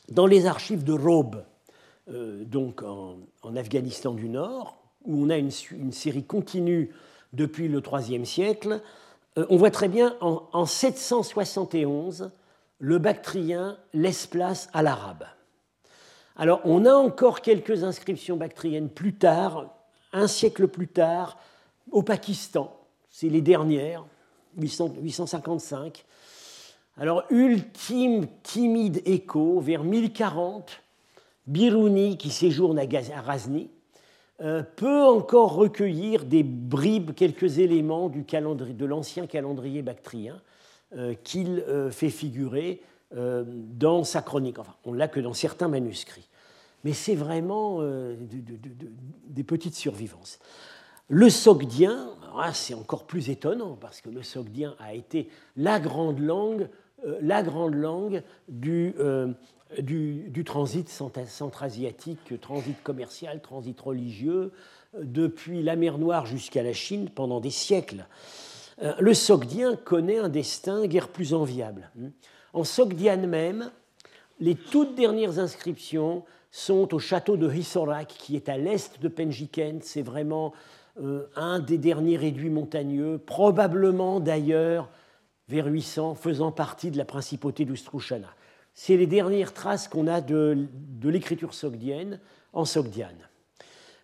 dans 0.09 0.26
les 0.26 0.47
archives 0.47 0.82
de 0.82 0.95
Robe, 0.95 1.45
donc 2.07 2.82
en, 2.82 3.18
Afghanistan 3.57 4.12
du 4.12 4.28
Nord, 4.28 4.76
où 5.05 5.24
on 5.24 5.30
a 5.30 5.36
une, 5.36 5.50
série 5.50 6.24
continue 6.24 6.90
depuis 7.32 7.68
le 7.68 7.80
IIIe 7.80 8.26
siècle, 8.26 8.80
euh, 9.38 9.46
on 9.48 9.57
voit 9.57 9.70
très 9.70 9.88
bien 9.88 10.16
en, 10.20 10.66
771, 10.66 12.30
le 12.78 12.98
bactrien 12.98 13.78
laisse 13.92 14.26
place 14.26 14.68
à 14.72 14.82
l'arabe. 14.82 15.24
Alors 16.36 16.61
on 16.64 16.84
a 16.84 16.92
encore 16.92 17.40
quelques 17.40 17.84
inscriptions 17.84 18.36
bactriennes 18.36 18.88
plus 18.88 19.14
tard, 19.14 19.74
un 20.12 20.26
siècle 20.26 20.68
plus 20.68 20.88
tard, 20.88 21.38
au 21.90 22.02
Pakistan, 22.02 22.76
c'est 23.11 23.28
les 23.28 23.42
dernières, 23.42 24.05
855. 24.57 26.05
Alors 26.96 27.24
ultime 27.30 28.26
timide 28.42 29.02
écho, 29.05 29.61
vers 29.61 29.82
1040, 29.82 30.84
Biruni, 31.47 32.16
qui 32.16 32.30
séjourne 32.30 32.78
à 32.78 32.86
Ghazni, 32.86 33.70
euh, 34.40 34.62
peut 34.62 35.05
encore 35.05 35.55
recueillir 35.55 36.24
des 36.24 36.42
bribes, 36.42 37.12
quelques 37.14 37.59
éléments 37.59 38.09
de 38.09 38.84
l'ancien 38.84 39.28
calendrier 39.28 39.82
bactrien 39.82 40.40
euh, 40.97 41.14
qu'il 41.22 41.61
euh, 41.68 41.90
fait 41.90 42.11
figurer 42.11 42.80
dans 43.14 44.03
sa 44.03 44.22
chronique. 44.22 44.59
Enfin, 44.59 44.74
on 44.84 44.92
l'a 44.92 45.07
que 45.07 45.20
dans 45.20 45.34
certains 45.34 45.68
manuscrits. 45.68 46.28
Mais 46.82 46.92
c'est 46.92 47.14
vraiment 47.14 47.80
des 49.28 49.45
petites 49.45 49.76
survivances. 49.76 50.40
Le 51.07 51.30
sogdien, 51.30 52.09
c'est 52.53 52.74
encore 52.74 53.07
plus 53.07 53.30
étonnant 53.30 53.78
parce 53.80 54.01
que 54.01 54.11
le 54.11 54.24
sogdien 54.24 54.74
a 54.80 54.95
été 54.95 55.28
la 55.57 55.78
grande 55.78 56.18
langue, 56.18 56.68
la 57.20 57.45
grande 57.45 57.74
langue 57.74 58.24
du, 58.49 58.97
du, 59.83 60.45
transit 60.45 60.89
centra-asiatique, 60.89 62.41
transit 62.41 62.83
commercial, 62.83 63.41
transit 63.41 63.79
religieux, 63.81 64.53
euh, 64.95 65.01
depuis 65.03 65.62
la 65.62 65.77
mer 65.77 65.99
Noire 65.99 66.27
jusqu'à 66.27 66.62
la 66.62 66.72
Chine 66.72 67.09
pendant 67.14 67.41
des 67.41 67.51
siècles. 67.51 68.07
Euh, 68.83 68.93
le 68.99 69.14
Sogdien 69.14 69.77
connaît 69.77 70.18
un 70.18 70.29
destin 70.29 70.87
guère 70.87 71.09
plus 71.09 71.35
enviable. 71.35 71.91
En 72.53 72.64
Sogdian 72.64 73.27
même, 73.27 73.70
les 74.41 74.55
toutes 74.55 74.95
dernières 74.95 75.39
inscriptions 75.39 76.25
sont 76.51 76.95
au 76.95 76.99
château 76.99 77.37
de 77.37 77.53
Hisorak, 77.53 78.09
qui 78.09 78.37
est 78.37 78.49
à 78.49 78.57
l'est 78.57 79.01
de 79.01 79.09
Penjiken. 79.09 79.81
C'est 79.83 80.03
vraiment 80.03 80.53
euh, 81.01 81.27
un 81.37 81.59
des 81.59 81.79
derniers 81.79 82.16
réduits 82.16 82.51
montagneux, 82.51 83.18
probablement 83.18 84.20
d'ailleurs 84.20 84.89
vers 85.49 85.66
800, 85.66 86.14
faisant 86.14 86.53
partie 86.53 86.91
de 86.91 86.99
la 86.99 87.05
principauté 87.05 87.64
d'Ustrushana 87.64 88.29
c'est 88.75 88.97
les 88.97 89.07
dernières 89.07 89.55
traces 89.55 89.89
qu'on 89.89 90.07
a 90.07 90.20
de, 90.20 90.66
l'écriture 91.03 91.55
sogdienne 91.55 92.20
en 92.53 92.64
sogdiane. 92.64 93.29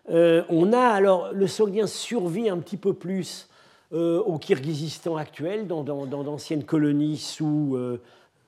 Euh, 0.09 0.43
on 0.49 0.73
a 0.73 0.79
alors 0.79 1.31
le 1.33 1.45
sogdien 1.47 1.87
survit 1.87 2.49
un 2.49 2.57
petit 2.57 2.77
peu 2.77 2.93
plus 2.93 3.47
euh, 3.93 4.19
au 4.21 4.37
Kirghizistan 4.39 5.17
actuel, 5.17 5.67
dans, 5.67 5.83
d'anciennes 5.83 6.63
colonies 6.63 7.17
sous, 7.17 7.75
euh, 7.75 8.01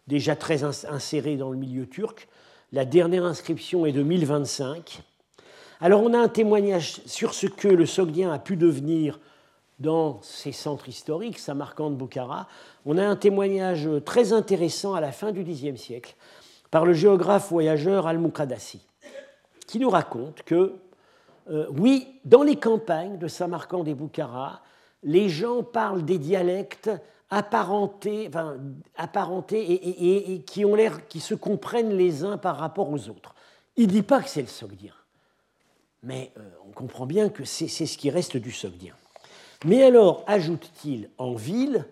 déjà 0.07 0.35
très 0.35 0.63
insérées 0.63 1.35
dans 1.35 1.51
le 1.51 1.57
milieu 1.57 1.85
turc. 1.85 2.27
La 2.71 2.85
dernière 2.85 3.25
inscription 3.25 3.85
est 3.85 3.91
de 3.91 4.01
1025. 4.01 5.03
Alors 5.81 6.01
on 6.01 6.13
a 6.13 6.17
un 6.17 6.29
témoignage 6.29 7.01
sur 7.05 7.33
ce 7.33 7.47
que 7.47 7.67
le 7.67 7.85
sogdien 7.85 8.31
a 8.31 8.39
pu 8.39 8.55
devenir 8.55 9.19
dans 9.79 10.21
ces 10.21 10.51
centres 10.51 10.89
historiques, 10.89 11.39
Samarkand, 11.39 11.91
Bukhara, 11.91 12.47
on 12.85 12.97
a 12.97 13.05
un 13.05 13.15
témoignage 13.15 13.89
très 14.05 14.33
intéressant 14.33 14.93
à 14.93 15.01
la 15.01 15.11
fin 15.11 15.31
du 15.31 15.43
Xe 15.43 15.75
siècle 15.75 16.15
par 16.71 16.85
le 16.85 16.93
géographe 16.93 17.49
voyageur 17.49 18.07
Al-Muqaddasi, 18.07 18.81
qui 19.67 19.79
nous 19.79 19.89
raconte 19.89 20.43
que, 20.43 20.73
euh, 21.49 21.67
oui, 21.77 22.07
dans 22.25 22.43
les 22.43 22.55
campagnes 22.55 23.17
de 23.17 23.27
Samarkand 23.27 23.85
et 23.85 23.93
Bukhara, 23.93 24.61
les 25.03 25.29
gens 25.29 25.63
parlent 25.63 26.03
des 26.03 26.17
dialectes 26.17 26.89
apparentés, 27.29 28.29
et, 29.57 30.41
qui 30.41 30.65
ont 30.65 30.75
l'air, 30.75 31.07
qui 31.07 31.19
se 31.19 31.35
comprennent 31.35 31.95
les 31.95 32.23
uns 32.23 32.37
par 32.37 32.57
rapport 32.57 32.89
aux 32.89 33.09
autres. 33.09 33.35
Il 33.75 33.87
ne 33.87 33.91
dit 33.91 34.03
pas 34.03 34.21
que 34.21 34.29
c'est 34.29 34.41
le 34.41 34.47
sogdien, 34.47 34.93
mais 36.03 36.31
euh, 36.37 36.49
on 36.67 36.71
comprend 36.71 37.05
bien 37.05 37.29
que 37.29 37.43
c'est 37.43 37.67
ce 37.67 37.97
qui 37.97 38.09
reste 38.09 38.37
du 38.37 38.51
sogdien. 38.51 38.93
Mais 39.65 39.83
alors, 39.83 40.23
ajoute-t-il, 40.27 41.09
en 41.17 41.33
ville, 41.33 41.85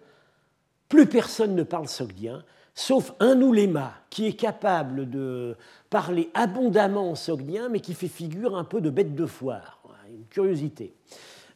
plus 0.90 1.06
personne 1.06 1.56
ne 1.56 1.64
parle 1.64 1.88
sogdien, 1.88 2.44
sauf 2.76 3.14
un 3.20 3.42
ouléma 3.42 3.94
qui 4.10 4.28
est 4.28 4.34
capable 4.34 5.10
de 5.10 5.56
parler 5.90 6.30
abondamment 6.34 7.12
en 7.12 7.16
sogdien, 7.16 7.70
mais 7.70 7.80
qui 7.80 7.94
fait 7.94 8.08
figure 8.08 8.58
un 8.58 8.64
peu 8.64 8.82
de 8.82 8.90
bête 8.90 9.16
de 9.16 9.26
foire. 9.26 9.82
Une 10.10 10.26
curiosité. 10.26 10.94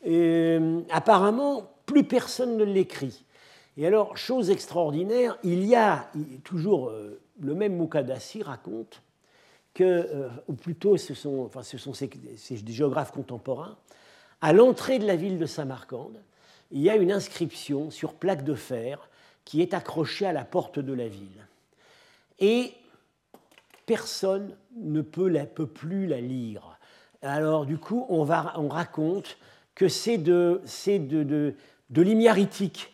Euh, 0.08 0.82
apparemment, 0.90 1.72
plus 1.86 2.06
personne 2.06 2.56
ne 2.58 2.64
l'écrit. 2.64 3.26
Et 3.78 3.86
alors, 3.86 4.16
chose 4.16 4.50
extraordinaire, 4.50 5.38
il 5.44 5.66
y 5.66 5.76
a 5.76 6.10
toujours 6.44 6.90
euh, 6.90 7.20
le 7.42 7.54
même 7.54 7.76
Mukadassi 7.76 8.42
raconte 8.42 9.02
que, 9.74 9.84
euh, 9.84 10.30
ou 10.48 10.54
plutôt 10.54 10.96
ce 10.96 11.14
sont, 11.14 11.42
enfin, 11.42 11.62
ce 11.62 11.78
sont 11.78 11.94
ces, 11.94 12.10
géographes 12.68 13.12
contemporains, 13.12 13.78
à 14.46 14.54
l'entrée 14.54 15.00
de 15.00 15.08
la 15.08 15.16
ville 15.16 15.40
de 15.40 15.48
Samarcande, 15.48 16.22
il 16.70 16.80
y 16.80 16.92
a 16.92 16.96
une 16.98 17.12
inscription 17.12 17.90
sur 17.90 18.14
plaque 18.14 18.44
de 18.44 18.54
fer 18.54 19.10
qui 19.44 19.60
est 19.60 19.74
accrochée 19.74 20.28
à 20.28 20.34
la 20.34 20.46
porte 20.46 20.78
de 20.78 20.94
la 20.94 21.08
ville. 21.08 21.48
Et 22.38 22.72
personne 23.88 24.56
ne 24.78 25.02
peut, 25.02 25.32
plus 25.66 26.06
la 26.06 26.22
lire. 26.22 26.78
Alors 27.24 27.66
du 27.66 27.80
coup, 27.80 28.06
on, 28.08 28.24
raconte 28.24 29.36
que 29.74 29.88
c'est 29.88 30.20
de, 30.20 30.62
de, 30.94 31.56
l'imiaritique, 31.90 32.94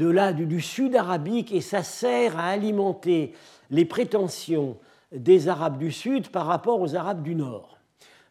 là, 0.00 0.32
du, 0.32 0.46
du 0.46 0.62
sud 0.62 0.96
arabique, 0.96 1.52
et 1.52 1.60
ça 1.60 1.82
sert 1.82 2.38
à 2.38 2.46
alimenter 2.46 3.34
les 3.68 3.84
prétentions 3.84 4.78
des 5.12 5.48
Arabes 5.48 5.76
du 5.76 5.92
Sud 5.92 6.30
par 6.30 6.46
rapport 6.46 6.80
aux 6.80 6.96
Arabes 6.96 7.22
du 7.22 7.34
Nord, 7.34 7.76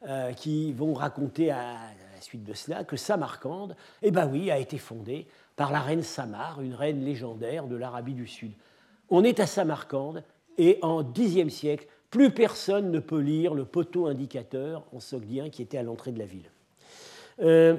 euh, 0.07 0.33
qui 0.33 0.73
vont 0.73 0.95
raconter 0.95 1.51
à, 1.51 1.75
suite 2.25 2.43
de 2.43 2.53
cela 2.53 2.83
que 2.83 2.97
Samarcande, 2.97 3.75
eh 4.01 4.11
ben 4.11 4.27
oui, 4.27 4.51
a 4.51 4.57
été 4.57 4.77
fondée 4.77 5.27
par 5.55 5.71
la 5.71 5.79
reine 5.79 6.03
Samar, 6.03 6.61
une 6.61 6.73
reine 6.73 7.03
légendaire 7.03 7.67
de 7.67 7.75
l'Arabie 7.75 8.13
du 8.13 8.27
Sud. 8.27 8.51
On 9.09 9.23
est 9.23 9.39
à 9.39 9.47
Samarcande 9.47 10.23
et 10.57 10.79
en 10.81 11.03
Xe 11.03 11.47
siècle, 11.49 11.87
plus 12.09 12.31
personne 12.31 12.91
ne 12.91 12.99
peut 12.99 13.19
lire 13.19 13.53
le 13.53 13.65
poteau 13.65 14.07
indicateur 14.07 14.83
en 14.93 14.99
sogdien 14.99 15.49
qui 15.49 15.61
était 15.61 15.77
à 15.77 15.83
l'entrée 15.83 16.11
de 16.11 16.19
la 16.19 16.25
ville. 16.25 16.49
Euh, 17.41 17.77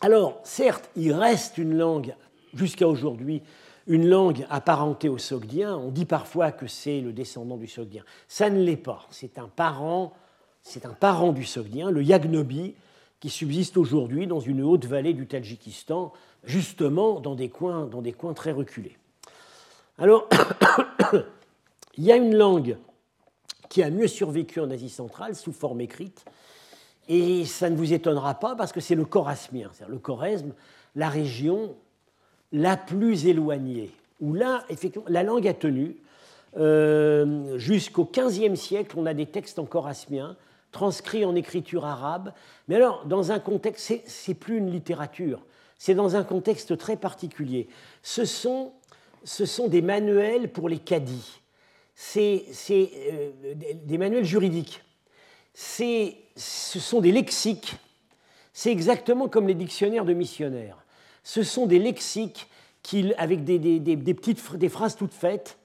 alors, 0.00 0.40
certes, 0.44 0.90
il 0.96 1.12
reste 1.12 1.58
une 1.58 1.76
langue, 1.76 2.14
jusqu'à 2.54 2.88
aujourd'hui, 2.88 3.42
une 3.86 4.08
langue 4.08 4.46
apparentée 4.50 5.08
au 5.08 5.18
sogdien. 5.18 5.76
On 5.76 5.90
dit 5.90 6.04
parfois 6.04 6.52
que 6.52 6.66
c'est 6.66 7.00
le 7.00 7.12
descendant 7.12 7.56
du 7.56 7.68
sogdien. 7.68 8.02
Ça 8.28 8.50
ne 8.50 8.60
l'est 8.60 8.76
pas. 8.76 9.06
C'est 9.10 9.38
un 9.38 9.48
parent, 9.48 10.12
c'est 10.62 10.84
un 10.86 10.92
parent 10.92 11.32
du 11.32 11.44
sogdien, 11.44 11.90
le 11.90 12.02
yagnobi, 12.02 12.74
qui 13.26 13.30
subsiste 13.30 13.76
aujourd'hui 13.76 14.28
dans 14.28 14.38
une 14.38 14.62
haute 14.62 14.84
vallée 14.84 15.12
du 15.12 15.26
Tadjikistan, 15.26 16.12
justement 16.44 17.18
dans 17.18 17.34
des 17.34 17.48
coins, 17.48 17.86
dans 17.86 18.34
très 18.34 18.52
reculés. 18.52 18.96
Alors, 19.98 20.28
il 21.98 22.04
y 22.04 22.12
a 22.12 22.16
une 22.16 22.36
langue 22.36 22.76
qui 23.68 23.82
a 23.82 23.90
mieux 23.90 24.06
survécu 24.06 24.60
en 24.60 24.70
Asie 24.70 24.90
centrale 24.90 25.34
sous 25.34 25.50
forme 25.50 25.80
écrite, 25.80 26.24
et 27.08 27.44
ça 27.46 27.68
ne 27.68 27.74
vous 27.74 27.92
étonnera 27.92 28.34
pas 28.34 28.54
parce 28.54 28.70
que 28.70 28.78
c'est 28.78 28.94
le 28.94 29.04
chorasmien, 29.04 29.70
c'est-à-dire 29.72 29.92
le 29.92 29.98
Choresme, 29.98 30.52
la 30.94 31.08
région 31.08 31.74
la 32.52 32.76
plus 32.76 33.26
éloignée, 33.26 33.90
où 34.20 34.34
là, 34.34 34.64
effectivement, 34.68 35.08
la 35.08 35.24
langue 35.24 35.48
a 35.48 35.54
tenu. 35.54 35.96
Euh, 36.58 37.58
jusqu'au 37.58 38.04
XVe 38.04 38.54
siècle, 38.54 38.94
on 38.96 39.04
a 39.04 39.14
des 39.14 39.26
textes 39.26 39.58
en 39.58 39.64
chorasmien 39.64 40.36
transcrit 40.76 41.24
en 41.24 41.34
écriture 41.34 41.86
arabe. 41.86 42.34
Mais 42.68 42.76
alors, 42.76 43.06
dans 43.06 43.32
un 43.32 43.38
contexte, 43.38 43.94
c'est 44.04 44.34
plus 44.34 44.58
une 44.58 44.70
littérature, 44.70 45.42
c'est 45.78 45.94
dans 45.94 46.16
un 46.16 46.22
contexte 46.22 46.76
très 46.76 46.98
particulier. 46.98 47.68
Ce 48.02 48.26
sont, 48.26 48.72
ce 49.24 49.46
sont 49.46 49.68
des 49.68 49.80
manuels 49.80 50.52
pour 50.52 50.68
les 50.68 50.78
caddies, 50.78 51.40
c'est 51.94 52.44
euh, 52.70 53.30
des 53.84 53.96
manuels 53.96 54.26
juridiques, 54.26 54.82
ce 55.54 56.12
sont 56.78 57.00
des 57.00 57.12
lexiques, 57.12 57.76
c'est 58.52 58.70
exactement 58.70 59.28
comme 59.28 59.48
les 59.48 59.54
dictionnaires 59.54 60.04
de 60.04 60.12
missionnaires. 60.12 60.84
Ce 61.24 61.42
sont 61.42 61.64
des 61.66 61.78
lexiques 61.78 62.48
avec 63.16 63.44
des, 63.44 63.58
des, 63.58 63.80
des, 63.80 64.14
petites 64.14 64.56
des 64.56 64.68
phrases 64.68 64.94
toutes 64.96 65.14
faites 65.14 65.58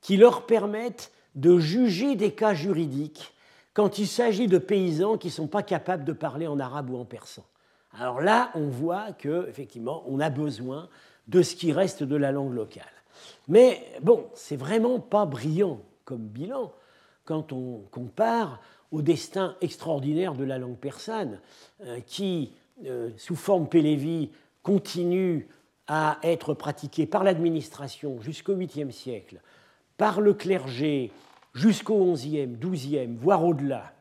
qui 0.00 0.16
leur 0.16 0.46
permettent 0.46 1.12
de 1.34 1.58
juger 1.58 2.16
des 2.16 2.32
cas 2.32 2.54
juridiques 2.54 3.32
quand 3.78 4.00
il 4.00 4.08
s'agit 4.08 4.48
de 4.48 4.58
paysans 4.58 5.18
qui 5.18 5.28
ne 5.28 5.32
sont 5.32 5.46
pas 5.46 5.62
capables 5.62 6.02
de 6.02 6.12
parler 6.12 6.48
en 6.48 6.58
arabe 6.58 6.90
ou 6.90 6.96
en 6.96 7.04
persan. 7.04 7.44
Alors 7.96 8.20
là, 8.20 8.50
on 8.56 8.66
voit 8.66 9.12
qu'effectivement, 9.12 10.02
on 10.08 10.18
a 10.18 10.30
besoin 10.30 10.88
de 11.28 11.42
ce 11.42 11.54
qui 11.54 11.70
reste 11.70 12.02
de 12.02 12.16
la 12.16 12.32
langue 12.32 12.54
locale. 12.54 12.82
Mais 13.46 13.80
bon, 14.02 14.26
c'est 14.34 14.56
vraiment 14.56 14.98
pas 14.98 15.26
brillant 15.26 15.78
comme 16.04 16.26
bilan 16.26 16.72
quand 17.24 17.52
on 17.52 17.84
compare 17.92 18.60
au 18.90 19.00
destin 19.00 19.54
extraordinaire 19.60 20.34
de 20.34 20.42
la 20.42 20.58
langue 20.58 20.78
persane, 20.78 21.38
euh, 21.84 22.00
qui, 22.00 22.54
euh, 22.84 23.10
sous 23.16 23.36
forme 23.36 23.68
Pélévi, 23.68 24.32
continue 24.64 25.46
à 25.86 26.18
être 26.24 26.52
pratiquée 26.52 27.06
par 27.06 27.22
l'administration 27.22 28.20
jusqu'au 28.22 28.56
8e 28.56 28.90
siècle, 28.90 29.40
par 29.96 30.20
le 30.20 30.34
clergé 30.34 31.12
jusqu'au 31.58 32.14
11e, 32.14 32.58
12e, 32.58 33.16
voire 33.16 33.44
au-delà, 33.44 33.92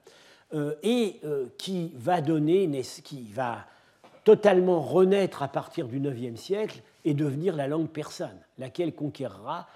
euh, 0.53 0.76
et 0.84 1.20
euh, 1.26 1.47
qui 1.58 1.91
va 1.95 2.22
donner, 2.22 2.70
qui 3.03 3.24
va 3.34 3.66
totalement 4.24 4.80
renaître 4.80 5.43
à 5.43 5.47
partir 5.47 5.88
du 5.88 5.99
9e 5.99 6.36
siècle 6.36 6.82
et 7.03 7.14
devenir 7.14 7.55
la 7.55 7.68
langue 7.68 7.89
persane, 7.89 8.38
laquelle 8.58 8.93
conquérera 8.93 9.68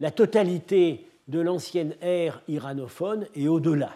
la 0.00 0.10
totalité 0.10 1.06
de 1.28 1.40
l'ancienne 1.40 1.94
ère 2.00 2.42
iranophone 2.48 3.26
et 3.34 3.48
au-delà. 3.48 3.90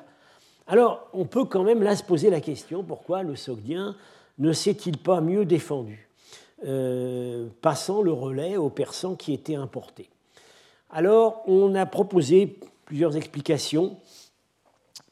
Alors, 0.66 1.08
on 1.12 1.24
peut 1.24 1.44
quand 1.44 1.64
même 1.64 1.82
là 1.82 1.96
se 1.96 2.04
poser 2.04 2.30
la 2.30 2.40
question 2.40 2.82
pourquoi 2.82 3.22
le 3.22 3.36
sogdien 3.36 3.96
ne 4.38 4.52
s'est-il 4.52 4.98
pas 4.98 5.20
mieux 5.20 5.44
défendu, 5.44 6.08
euh, 6.64 7.48
passant 7.60 8.02
le 8.02 8.12
relais 8.12 8.56
aux 8.56 8.70
persans 8.70 9.14
qui 9.14 9.32
étaient 9.32 9.56
importés 9.56 10.08
Alors, 10.90 11.42
on 11.46 11.74
a 11.74 11.86
proposé 11.86 12.58
plusieurs 12.92 13.16
explications. 13.16 13.96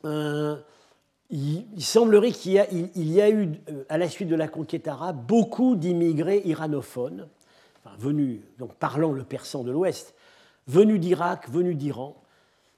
Euh, 0.04 0.54
il, 1.30 1.64
semblerait 1.78 2.30
qu'il 2.30 2.52
y, 2.52 2.58
a 3.22 3.30
eu, 3.30 3.52
euh, 3.70 3.84
à 3.88 3.96
la 3.96 4.06
suite 4.06 4.28
de 4.28 4.36
la 4.36 4.48
conquête 4.48 4.86
arabe, 4.86 5.24
beaucoup 5.26 5.76
d'immigrés 5.76 6.42
iranophones, 6.44 7.26
venus, 7.98 8.42
donc 8.58 8.74
parlant 8.74 9.12
le 9.12 9.24
persan 9.24 9.64
de 9.64 9.70
l'Ouest, 9.70 10.14
venus 10.66 11.00
d'Irak, 11.00 11.48
venus 11.48 11.74
d'Iran, 11.74 12.22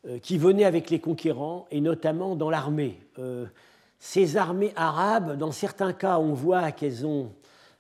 euh, 0.07 0.21
qui 0.21 0.39
venaient 0.39 0.67
avec 0.67 0.89
les 0.89 1.01
conquérants, 1.01 1.67
et 1.73 1.81
notamment 1.81 2.37
dans 2.37 2.49
l'armée. 2.49 3.01
Ces 3.99 4.37
armées 4.37 4.73
arabes, 4.77 5.37
dans 5.37 5.51
certains 5.51 5.93
cas, 5.93 6.19
on 6.21 6.33
voit 6.33 6.71
qu'elles 6.71 7.05
ont 7.05 7.33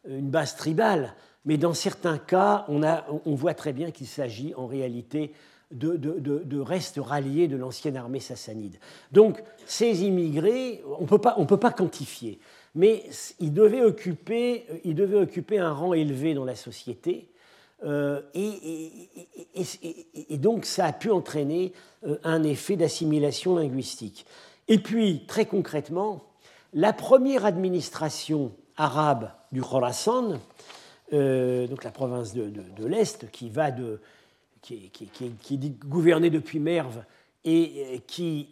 une 0.08 0.30
base 0.30 0.56
tribale, 0.56 1.14
mais 1.44 1.56
dans 1.56 1.74
certains 1.74 2.18
cas, 2.18 2.66
on 2.68 3.34
voit 3.36 3.54
très 3.54 3.72
bien 3.72 3.92
qu'il 3.92 4.08
s'agit 4.08 4.54
en 4.56 4.66
réalité 4.66 5.32
de, 5.72 6.60
restes 6.60 7.00
ralliés 7.02 7.48
de 7.48 7.56
l'ancienne 7.56 7.96
armée 7.96 8.20
sassanide. 8.20 8.76
Donc, 9.10 9.42
ces 9.66 10.04
immigrés, 10.04 10.82
on 10.98 11.02
ne 11.02 11.46
peut 11.46 11.56
pas 11.58 11.72
quantifier, 11.72 12.38
mais 12.74 13.04
ils 13.40 13.52
devaient, 13.52 13.82
occuper, 13.82 14.64
ils 14.84 14.94
devaient 14.94 15.20
occuper 15.20 15.58
un 15.58 15.72
rang 15.72 15.92
élevé 15.92 16.34
dans 16.34 16.44
la 16.44 16.54
société, 16.56 17.28
euh, 17.84 18.20
et, 18.34 18.90
donc 20.38 20.64
ça 20.66 20.86
a 20.86 20.92
pu 20.92 21.10
entraîner 21.10 21.72
euh, 22.06 22.16
un 22.22 22.44
effet 22.44 22.76
d'assimilation 22.76 23.56
linguistique. 23.56 24.24
Et 24.68 24.78
puis, 24.78 25.24
très 25.26 25.46
concrètement, 25.46 26.22
la 26.72 26.92
première 26.92 27.44
administration 27.44 28.52
arabe 28.76 29.30
du 29.50 29.60
Khorasan, 29.60 30.38
euh, 31.12 31.66
donc 31.66 31.82
la 31.84 31.90
province 31.90 32.32
de, 32.34 32.86
l'Est, 32.86 33.30
qui, 33.30 33.50
va 33.50 33.70
de, 33.70 34.00
qui, 34.62 34.90
qui, 34.90 35.70
gouvernée 35.86 36.30
depuis 36.30 36.60
Merve 36.60 37.04
et 37.44 38.00
qui 38.06 38.48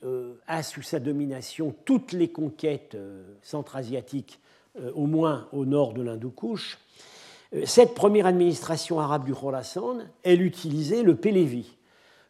a 0.48 0.62
sous 0.62 0.82
sa 0.82 0.98
domination 0.98 1.74
toutes 1.84 2.12
les 2.12 2.28
conquêtes 2.28 2.96
centra-asiatiques, 3.42 4.40
au 4.94 5.06
moins 5.06 5.48
au 5.52 5.64
nord 5.64 5.94
de 5.94 6.02
l'Hindoukouche, 6.02 6.78
euh, 7.54 7.62
cette 7.66 7.94
première 7.94 8.26
administration 8.26 9.00
arabe 9.00 9.24
du 9.24 9.34
Khorasan, 9.34 9.98
elle 10.22 10.42
utilisait 10.42 11.02
le 11.02 11.16
Pélévi 11.16 11.76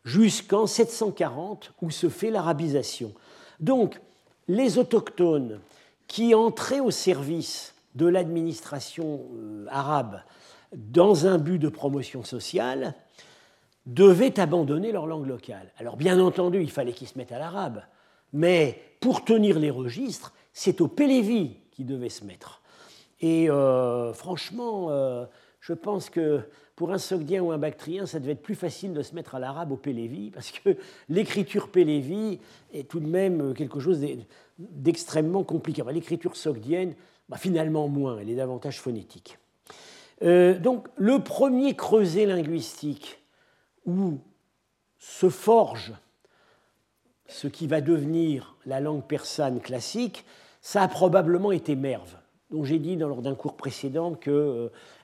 jusqu'en 0.04 0.66
740 0.66 1.72
où 1.82 1.90
se 1.90 2.08
fait 2.08 2.30
l'arabisation. 2.30 3.12
Donc, 3.58 4.00
les 4.48 4.78
autochtones 4.78 5.60
qui 6.06 6.34
entraient 6.34 6.80
au 6.80 6.90
service 6.90 7.74
de 7.94 8.06
l'administration 8.06 9.26
euh, 9.34 9.66
arabe 9.68 10.22
dans 10.72 11.26
un 11.26 11.38
but 11.38 11.58
de 11.58 11.68
promotion 11.68 12.24
sociale 12.24 12.94
devaient 13.94 14.38
abandonner 14.38 14.92
leur 14.92 15.06
langue 15.06 15.26
locale. 15.26 15.72
Alors 15.76 15.96
bien 15.96 16.20
entendu, 16.20 16.62
il 16.62 16.70
fallait 16.70 16.92
qu'ils 16.92 17.08
se 17.08 17.18
mettent 17.18 17.32
à 17.32 17.38
l'arabe, 17.38 17.82
mais 18.32 18.80
pour 19.00 19.24
tenir 19.24 19.58
les 19.58 19.70
registres, 19.70 20.32
c'est 20.52 20.80
au 20.80 20.88
Pélévi 20.88 21.56
qu'ils 21.72 21.86
devaient 21.86 22.08
se 22.08 22.24
mettre. 22.24 22.62
Et 23.20 23.50
euh, 23.50 24.12
franchement, 24.12 24.88
euh, 24.90 25.26
je 25.60 25.72
pense 25.72 26.08
que 26.08 26.40
pour 26.76 26.92
un 26.92 26.98
sogdien 26.98 27.42
ou 27.42 27.50
un 27.50 27.58
bactrien, 27.58 28.06
ça 28.06 28.20
devait 28.20 28.32
être 28.32 28.42
plus 28.42 28.54
facile 28.54 28.94
de 28.94 29.02
se 29.02 29.14
mettre 29.14 29.34
à 29.34 29.38
l'arabe 29.38 29.72
au 29.72 29.76
Pélévi, 29.76 30.30
parce 30.30 30.52
que 30.52 30.76
l'écriture 31.08 31.68
Pélévi 31.68 32.38
est 32.72 32.88
tout 32.88 33.00
de 33.00 33.08
même 33.08 33.54
quelque 33.54 33.80
chose 33.80 34.00
d'extrêmement 34.58 35.42
compliqué. 35.42 35.82
l'écriture 35.92 36.36
sogdienne, 36.36 36.94
bah, 37.28 37.36
finalement 37.36 37.88
moins, 37.88 38.18
elle 38.18 38.30
est 38.30 38.36
davantage 38.36 38.80
phonétique. 38.80 39.38
Euh, 40.22 40.58
donc 40.58 40.88
le 40.96 41.18
premier 41.18 41.74
creuset 41.74 42.26
linguistique 42.26 43.19
où 43.86 44.18
se 44.98 45.28
forge 45.28 45.92
ce 47.26 47.46
qui 47.48 47.66
va 47.66 47.80
devenir 47.80 48.56
la 48.66 48.80
langue 48.80 49.04
persane 49.04 49.60
classique, 49.60 50.24
ça 50.60 50.82
a 50.82 50.88
probablement 50.88 51.52
été 51.52 51.76
Merve 51.76 52.16
dont 52.50 52.64
j'ai 52.64 52.78
dit 52.78 52.96
lors 52.96 53.22
d'un 53.22 53.34
cours 53.34 53.56
précédent 53.56 54.14
que, 54.14 54.30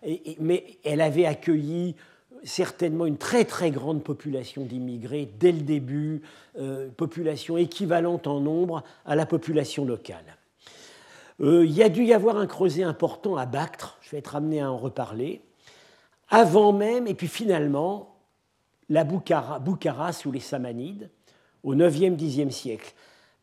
euh, 0.06 0.16
mais 0.40 0.78
elle 0.84 1.00
avait 1.00 1.26
accueilli 1.26 1.94
certainement 2.42 3.06
une 3.06 3.16
très 3.16 3.44
très 3.44 3.70
grande 3.70 4.02
population 4.02 4.64
d'immigrés 4.64 5.28
dès 5.38 5.52
le 5.52 5.60
début, 5.60 6.22
euh, 6.58 6.88
population 6.90 7.56
équivalente 7.56 8.26
en 8.26 8.40
nombre 8.40 8.82
à 9.04 9.16
la 9.16 9.26
population 9.26 9.84
locale. 9.84 10.36
Euh, 11.40 11.64
il 11.64 11.72
y 11.72 11.82
a 11.82 11.88
dû 11.88 12.04
y 12.04 12.12
avoir 12.12 12.36
un 12.36 12.46
creuset 12.46 12.82
important 12.82 13.36
à 13.36 13.46
Bactre, 13.46 13.98
je 14.00 14.10
vais 14.10 14.18
être 14.18 14.36
amené 14.36 14.60
à 14.60 14.70
en 14.70 14.76
reparler, 14.76 15.42
avant 16.28 16.72
même, 16.72 17.06
et 17.06 17.14
puis 17.14 17.28
finalement, 17.28 18.15
la 18.88 19.04
Boukhara, 19.04 20.12
sous 20.12 20.32
les 20.32 20.40
Samanides, 20.40 21.10
au 21.62 21.74
9e, 21.74 22.16
10e 22.16 22.50
siècle. 22.50 22.92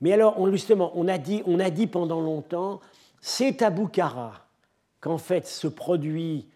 Mais 0.01 0.13
alors, 0.13 0.49
justement, 0.51 0.91
on 0.95 1.07
a, 1.07 1.17
dit, 1.17 1.87
pendant 1.87 2.21
longtemps, 2.21 2.81
c'est 3.21 3.61
à 3.61 3.69
Boukhara 3.69 4.47
qu'en 5.01 5.17
fait 5.17 5.47
se 5.47 5.67
produit. 5.67 6.47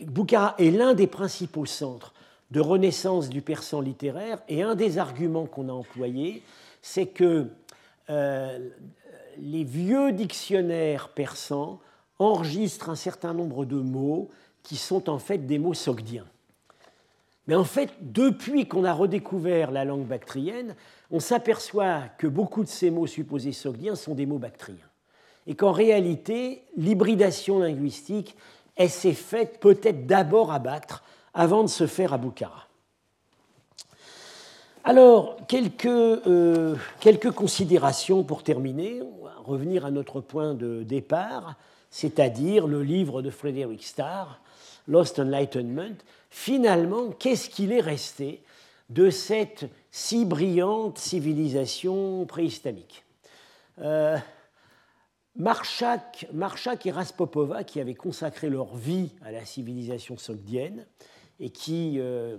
Boukhara 0.00 0.54
est 0.58 0.70
l'un 0.70 0.94
des 0.94 1.06
principaux 1.06 1.66
centres 1.66 2.14
de 2.50 2.60
renaissance 2.60 3.28
du 3.28 3.42
persan 3.42 3.80
littéraire, 3.80 4.38
et 4.48 4.62
un 4.62 4.74
des 4.74 4.98
arguments 4.98 5.46
qu'on 5.46 5.68
a 5.68 5.72
employés, 5.72 6.42
c'est 6.82 7.06
que 7.06 7.48
euh, 8.10 8.70
les 9.38 9.64
vieux 9.64 10.12
dictionnaires 10.12 11.08
persans 11.08 11.80
enregistrent 12.18 12.90
un 12.90 12.96
certain 12.96 13.34
nombre 13.34 13.64
de 13.64 13.76
mots 13.76 14.30
qui 14.62 14.76
sont 14.76 15.10
en 15.10 15.18
fait 15.18 15.38
des 15.38 15.58
mots 15.58 15.74
sogdiens. 15.74 16.26
Mais 17.46 17.54
en 17.54 17.64
fait, 17.64 17.90
depuis 18.00 18.66
qu'on 18.66 18.84
a 18.84 18.92
redécouvert 18.92 19.70
la 19.70 19.84
langue 19.84 20.06
bactrienne, 20.06 20.74
on 21.10 21.20
s'aperçoit 21.20 22.02
que 22.18 22.26
beaucoup 22.26 22.64
de 22.64 22.68
ces 22.68 22.90
mots 22.90 23.06
supposés 23.06 23.52
sogdiens 23.52 23.96
sont 23.96 24.14
des 24.14 24.26
mots 24.26 24.38
bactriens 24.38 24.88
et 25.46 25.54
qu'en 25.54 25.72
réalité, 25.72 26.62
l'hybridation 26.76 27.58
linguistique, 27.58 28.36
elle 28.76 28.90
s'est 28.90 29.12
faite 29.12 29.60
peut-être 29.60 30.06
d'abord 30.06 30.52
à 30.52 30.58
Bactre 30.58 31.04
avant 31.34 31.62
de 31.62 31.68
se 31.68 31.86
faire 31.86 32.12
à 32.12 32.18
Boukhara. 32.18 32.68
Alors, 34.84 35.36
quelques, 35.48 35.86
euh, 35.86 36.76
quelques 37.00 37.30
considérations 37.30 38.22
pour 38.22 38.42
terminer, 38.42 39.00
revenir 39.44 39.86
à 39.86 39.90
notre 39.90 40.20
point 40.20 40.54
de 40.54 40.82
départ, 40.82 41.54
c'est-à-dire 41.90 42.66
le 42.66 42.82
livre 42.82 43.22
de 43.22 43.30
Frederick 43.30 43.82
Starr, 43.82 44.40
Lost 44.86 45.18
Enlightenment. 45.18 45.96
Finalement, 46.30 47.10
qu'est-ce 47.10 47.48
qu'il 47.48 47.72
est 47.72 47.80
resté 47.80 48.42
de 48.90 49.10
cette 49.10 49.66
si 49.90 50.24
brillante 50.24 50.98
civilisation 50.98 52.26
préhispanique 52.26 53.04
euh, 53.80 54.18
Marchak, 55.36 56.26
et 56.84 56.90
Raspopova, 56.90 57.64
qui 57.64 57.80
avaient 57.80 57.94
consacré 57.94 58.48
leur 58.48 58.76
vie 58.76 59.10
à 59.22 59.32
la 59.32 59.44
civilisation 59.44 60.16
sogdienne 60.16 60.86
et 61.40 61.50
qui, 61.50 61.96
euh, 61.98 62.36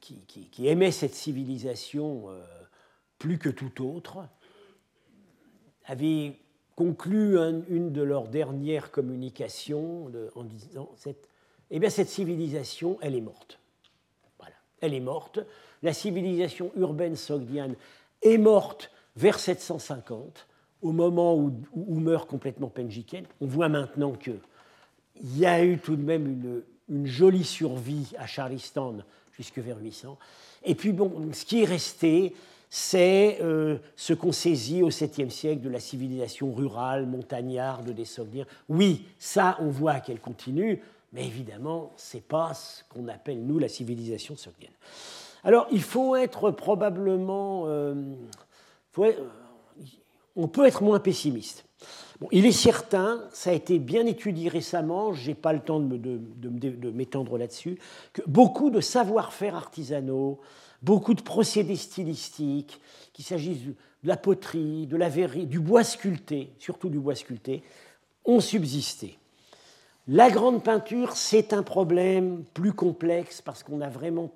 qui, 0.00 0.68
aimaient 0.68 0.92
cette 0.92 1.14
civilisation 1.14 2.30
euh, 2.30 2.44
plus 3.18 3.38
que 3.38 3.48
tout 3.48 3.84
autre, 3.84 4.28
avaient 5.86 6.38
conclu 6.76 7.38
une 7.68 7.90
de 7.92 8.02
leurs 8.02 8.28
dernières 8.28 8.90
communications 8.90 10.12
en 10.34 10.44
disant 10.44 10.90
cette, 10.96 11.28
eh 11.70 11.78
bien, 11.78 11.90
cette 11.90 12.08
civilisation, 12.08 12.98
elle 13.00 13.14
est 13.14 13.20
morte. 13.20 13.58
Voilà, 14.38 14.54
elle 14.80 14.94
est 14.94 15.00
morte. 15.00 15.40
La 15.82 15.92
civilisation 15.92 16.70
urbaine 16.76 17.16
sogdienne 17.16 17.74
est 18.22 18.38
morte 18.38 18.90
vers 19.16 19.38
750 19.38 20.46
au 20.82 20.92
moment 20.92 21.34
où, 21.34 21.52
meurt 22.00 22.28
complètement 22.28 22.68
Penjiken, 22.68 23.24
on 23.40 23.46
voit 23.46 23.68
maintenant 23.68 24.12
qu'il 24.12 24.38
y 25.24 25.46
a 25.46 25.64
eu 25.64 25.78
tout 25.78 25.96
de 25.96 26.02
même 26.02 26.62
une, 26.88 27.06
jolie 27.06 27.44
survie 27.44 28.12
à 28.18 28.26
Charlistan 28.26 28.98
jusque 29.32 29.58
vers 29.58 29.78
800. 29.80 30.18
Et 30.64 30.74
puis, 30.74 30.92
bon, 30.92 31.30
ce 31.32 31.44
qui 31.44 31.62
est 31.62 31.66
resté, 31.66 32.34
c'est 32.70 33.38
euh, 33.40 33.78
ce 33.96 34.12
qu'on 34.12 34.32
saisit 34.32 34.82
au 34.82 34.90
7e 34.90 35.30
siècle 35.30 35.62
de 35.62 35.68
la 35.68 35.80
civilisation 35.80 36.52
rurale, 36.52 37.06
montagnarde 37.06 37.90
des 37.90 38.04
Sogdiens. 38.04 38.46
Oui, 38.68 39.06
ça, 39.18 39.56
on 39.60 39.70
voit 39.70 40.00
qu'elle 40.00 40.20
continue, 40.20 40.80
mais 41.16 41.26
évidemment, 41.26 41.92
ce 41.96 42.18
n'est 42.18 42.22
pas 42.22 42.52
ce 42.52 42.84
qu'on 42.90 43.08
appelle, 43.08 43.42
nous, 43.42 43.58
la 43.58 43.68
civilisation 43.68 44.36
sogdienne. 44.36 44.74
Alors, 45.44 45.66
il 45.72 45.80
faut 45.80 46.14
être 46.14 46.50
probablement... 46.50 47.64
Euh, 47.68 47.94
on 50.36 50.46
peut 50.48 50.66
être 50.66 50.82
moins 50.82 51.00
pessimiste. 51.00 51.64
il 52.32 52.44
est 52.44 52.52
certain, 52.52 53.24
ça 53.32 53.48
a 53.48 53.54
été 53.54 53.78
bien 53.78 54.04
étudié 54.04 54.50
récemment, 54.50 55.14
je 55.14 55.28
n'ai 55.28 55.34
pas 55.34 55.54
le 55.54 55.60
temps 55.60 55.80
de, 55.80 56.90
m'étendre 56.90 57.38
là-dessus, 57.38 57.78
que 58.12 58.20
beaucoup 58.26 58.68
de 58.68 58.82
savoir-faire 58.82 59.56
artisanaux, 59.56 60.40
beaucoup 60.82 61.14
de 61.14 61.22
procédés 61.22 61.76
stylistiques, 61.76 62.78
qu'il 63.14 63.24
s'agisse 63.24 63.64
de 63.64 63.74
la 64.04 64.18
poterie, 64.18 64.86
de 64.86 64.98
la 64.98 65.08
verrerie, 65.08 65.46
du 65.46 65.60
bois 65.60 65.82
sculpté, 65.82 66.52
surtout 66.58 66.90
du 66.90 66.98
bois 66.98 67.14
sculpté, 67.14 67.62
ont 68.26 68.40
subsisté. 68.40 69.18
La 70.08 70.30
grande 70.30 70.62
peinture, 70.62 71.16
c'est 71.16 71.52
un 71.52 71.64
problème 71.64 72.44
plus 72.54 72.72
complexe 72.72 73.42
parce 73.42 73.64
qu'on 73.64 73.80
a 73.80 73.88
vraiment 73.88 74.30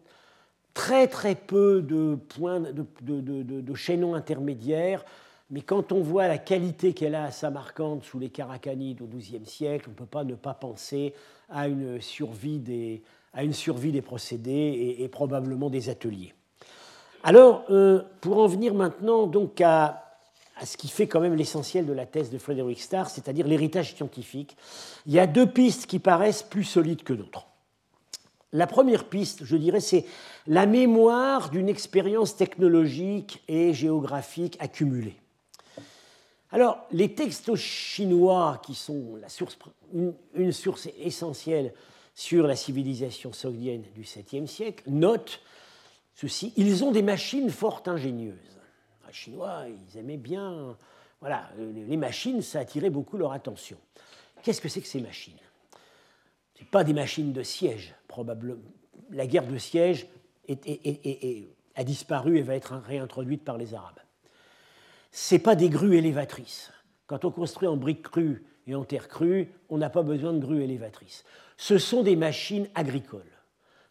très 0.74 1.06
très 1.06 1.36
peu 1.36 1.80
de 1.80 2.16
points 2.16 2.58
de, 2.60 3.74
chaînons 3.74 4.14
intermédiaires. 4.14 5.04
Mais 5.48 5.60
quand 5.60 5.92
on 5.92 6.00
voit 6.00 6.26
la 6.26 6.38
qualité 6.38 6.92
qu'elle 6.92 7.14
a 7.14 7.24
à 7.24 7.30
Samarcande 7.30 8.02
sous 8.02 8.18
les 8.18 8.30
Karakanides 8.30 9.00
au 9.00 9.06
XIIe 9.06 9.46
siècle, 9.46 9.86
on 9.88 9.92
ne 9.92 9.96
peut 9.96 10.06
pas 10.06 10.24
ne 10.24 10.34
pas 10.34 10.54
penser 10.54 11.14
à 11.48 11.68
une 11.68 12.00
survie 12.00 12.58
des, 12.58 13.02
à 13.32 13.44
une 13.44 13.52
survie 13.52 13.92
des 13.92 14.02
procédés 14.02 14.96
et, 14.98 15.08
probablement 15.08 15.70
des 15.70 15.88
ateliers. 15.88 16.34
Alors, 17.22 17.64
euh, 17.70 18.02
pour 18.20 18.38
en 18.38 18.46
venir 18.48 18.74
maintenant 18.74 19.28
donc 19.28 19.60
à, 19.60 20.09
à, 20.60 20.66
ce 20.66 20.76
qui 20.76 20.88
fait 20.88 21.06
quand 21.06 21.20
même 21.20 21.34
l'essentiel 21.34 21.86
de 21.86 21.92
la 21.92 22.06
thèse 22.06 22.30
de 22.30 22.38
Frederick 22.38 22.80
Starr, 22.80 23.08
c'est-à-dire 23.08 23.46
l'héritage 23.46 23.94
scientifique, 23.94 24.56
il 25.06 25.12
y 25.12 25.18
a 25.18 25.26
deux 25.26 25.46
pistes 25.46 25.86
qui 25.86 25.98
paraissent 25.98 26.42
plus 26.42 26.64
solides 26.64 27.02
que 27.02 27.12
d'autres. 27.12 27.46
La 28.52 28.66
première 28.66 29.08
piste, 29.08 29.44
je 29.44 29.56
dirais, 29.56 29.80
c'est 29.80 30.04
la 30.46 30.66
mémoire 30.66 31.50
d'une 31.50 31.68
expérience 31.68 32.36
technologique 32.36 33.42
et 33.46 33.72
géographique 33.72 34.56
accumulée. 34.60 35.16
Alors, 36.52 36.78
les 36.90 37.14
textes 37.14 37.54
chinois, 37.54 38.60
qui 38.64 38.74
sont 38.74 39.18
une, 40.34 40.52
source 40.52 40.88
essentielle 40.98 41.72
sur 42.14 42.46
la 42.46 42.56
civilisation 42.56 43.32
sogdienne 43.32 43.84
du 43.94 44.02
7e 44.02 44.48
siècle, 44.48 44.82
notent 44.88 45.40
ceci 46.14 46.52
ils 46.56 46.82
ont 46.82 46.90
des 46.90 47.02
machines 47.02 47.50
fort 47.50 47.84
ingénieuses. 47.86 48.59
Chinois, 49.12 49.64
ils 49.68 49.98
aimaient 49.98 50.16
bien. 50.16 50.76
Voilà, 51.20 51.50
les 51.58 51.96
machines, 51.96 52.42
ça 52.42 52.60
attirait 52.60 52.90
beaucoup 52.90 53.16
leur 53.16 53.32
attention. 53.32 53.76
Qu'est-ce 54.42 54.60
que 54.60 54.68
c'est 54.68 54.80
que 54.80 54.88
ces 54.88 55.00
machines? 55.00 55.38
Ce 56.58 56.64
pas 56.64 56.84
des 56.84 56.92
machines 56.92 57.32
de 57.32 57.42
siège, 57.42 57.94
probablement. 58.08 58.60
La 59.10 59.26
guerre 59.26 59.46
de 59.46 59.58
siège 59.58 60.06
a 60.48 61.84
disparu 61.84 62.38
et 62.38 62.42
va 62.42 62.54
être 62.54 62.76
réintroduite 62.76 63.44
par 63.44 63.58
les 63.58 63.74
Arabes 63.74 64.00
ce 65.12 65.36
pas 65.36 65.56
des 65.56 65.68
grues 65.68 65.96
élévatrices. 65.96 66.72
Quand 67.06 67.24
on 67.24 67.30
construit 67.30 67.68
en 67.68 67.76
briques 67.76 68.02
crues 68.02 68.44
et 68.66 68.74
en 68.74 68.84
terre 68.84 69.08
crue, 69.08 69.52
on 69.68 69.78
n'a 69.78 69.90
pas 69.90 70.02
besoin 70.02 70.32
de 70.32 70.38
grues 70.38 70.62
élévatrices. 70.62 71.24
Ce 71.56 71.78
sont 71.78 72.02
des 72.02 72.16
machines 72.16 72.68
agricoles. 72.74 73.22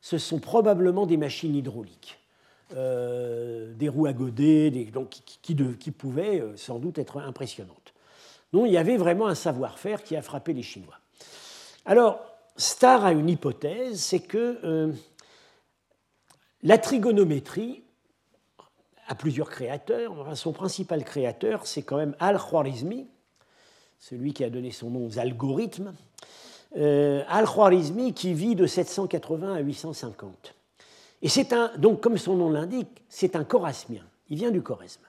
Ce 0.01 0.17
sont 0.17 0.39
probablement 0.39 1.05
des 1.05 1.17
machines 1.17 1.55
hydrauliques. 1.55 2.18
Euh, 2.75 3.73
des 3.73 3.89
roues 3.89 4.05
à 4.05 4.13
godet, 4.13 4.69
donc, 4.93 5.09
qui, 5.09 5.91
pouvaient 5.91 6.39
euh, 6.39 6.55
sans 6.55 6.77
doute 6.77 6.99
être 6.99 7.17
impressionnantes. 7.17 7.95
Donc 8.53 8.67
il 8.67 8.73
y 8.73 8.77
avait 8.77 8.97
vraiment 8.97 9.25
un 9.25 9.33
savoir-faire 9.33 10.03
qui 10.03 10.15
a 10.15 10.21
frappé 10.21 10.53
les 10.53 10.61
Chinois. 10.61 10.99
Alors, 11.85 12.19
Starr 12.57 13.05
a 13.05 13.11
une 13.13 13.27
hypothèse, 13.27 13.99
c'est 13.99 14.19
que 14.19 14.59
euh, 14.63 14.91
la 16.61 16.77
trigonométrie 16.77 17.81
à 19.07 19.15
plusieurs 19.15 19.49
créateurs. 19.49 20.37
son 20.37 20.53
principal 20.53 21.03
créateur, 21.03 21.65
c'est 21.65 21.81
quand 21.81 21.97
même 21.97 22.15
Al-Khwarizmi, 22.19 23.07
celui 23.97 24.31
qui 24.31 24.43
a 24.43 24.51
donné 24.51 24.69
son 24.69 24.91
nom 24.91 25.07
aux 25.07 25.17
algorithmes. 25.17 25.95
Al-Khwarizmi 26.75 28.13
qui 28.13 28.35
vit 28.35 28.53
de 28.53 28.67
780 28.67 29.55
à 29.55 29.59
850. 29.61 30.53
Et 31.21 31.29
c'est 31.29 31.53
un, 31.53 31.71
donc 31.77 32.01
comme 32.01 32.17
son 32.17 32.35
nom 32.35 32.49
l'indique, 32.49 33.03
c'est 33.09 33.35
un 33.35 33.43
chorasmien. 33.43 34.03
Il 34.29 34.37
vient 34.37 34.51
du 34.51 34.61
Choresme. 34.61 35.01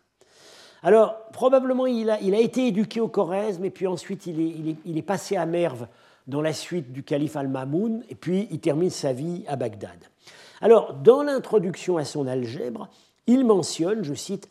Alors, 0.82 1.26
probablement, 1.32 1.86
il 1.86 2.08
a, 2.08 2.20
il 2.20 2.34
a 2.34 2.40
été 2.40 2.66
éduqué 2.66 3.00
au 3.00 3.08
Choresme, 3.08 3.64
et 3.64 3.70
puis 3.70 3.86
ensuite, 3.86 4.26
il 4.26 4.40
est, 4.40 4.76
il 4.84 4.98
est, 4.98 5.02
passé 5.02 5.36
à 5.36 5.44
Merve 5.44 5.86
dans 6.26 6.40
la 6.40 6.54
suite 6.54 6.92
du 6.92 7.02
calife 7.02 7.36
Al-Mamoun, 7.36 8.02
et 8.08 8.14
puis 8.14 8.48
il 8.50 8.60
termine 8.60 8.90
sa 8.90 9.12
vie 9.12 9.44
à 9.46 9.56
Bagdad. 9.56 9.98
Alors, 10.62 10.94
dans 10.94 11.22
l'introduction 11.22 11.96
à 11.96 12.04
son 12.04 12.26
algèbre, 12.26 12.88
il 13.26 13.44
mentionne, 13.44 14.02
je 14.02 14.14
cite, 14.14 14.48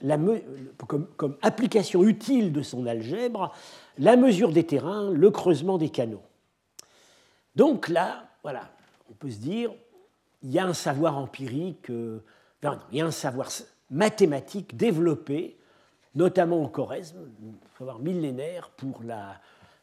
comme, 0.87 1.37
application 1.41 2.03
utile 2.03 2.53
de 2.53 2.61
son 2.61 2.85
algèbre, 2.85 3.53
la 3.97 4.15
mesure 4.15 4.51
des 4.51 4.65
terrains, 4.65 5.11
le 5.11 5.31
creusement 5.31 5.77
des 5.77 5.89
canaux. 5.89 6.21
Donc 7.55 7.89
là, 7.89 8.23
voilà, 8.43 8.69
on 9.09 9.13
peut 9.13 9.29
se 9.29 9.39
dire, 9.39 9.71
il 10.41 10.51
y 10.51 10.59
a 10.59 10.65
un 10.65 10.73
savoir 10.73 11.17
empirique, 11.17 11.89
euh, 11.89 12.23
il 12.91 12.97
y 12.97 13.01
a 13.01 13.05
un 13.05 13.11
savoir 13.11 13.49
mathématique 13.89 14.77
développé, 14.77 15.57
notamment 16.15 16.63
au 16.63 16.67
Choresme, 16.67 17.17
un 17.17 17.77
savoir 17.77 17.99
millénaire 17.99 18.69
pour 18.71 19.03
la, 19.03 19.39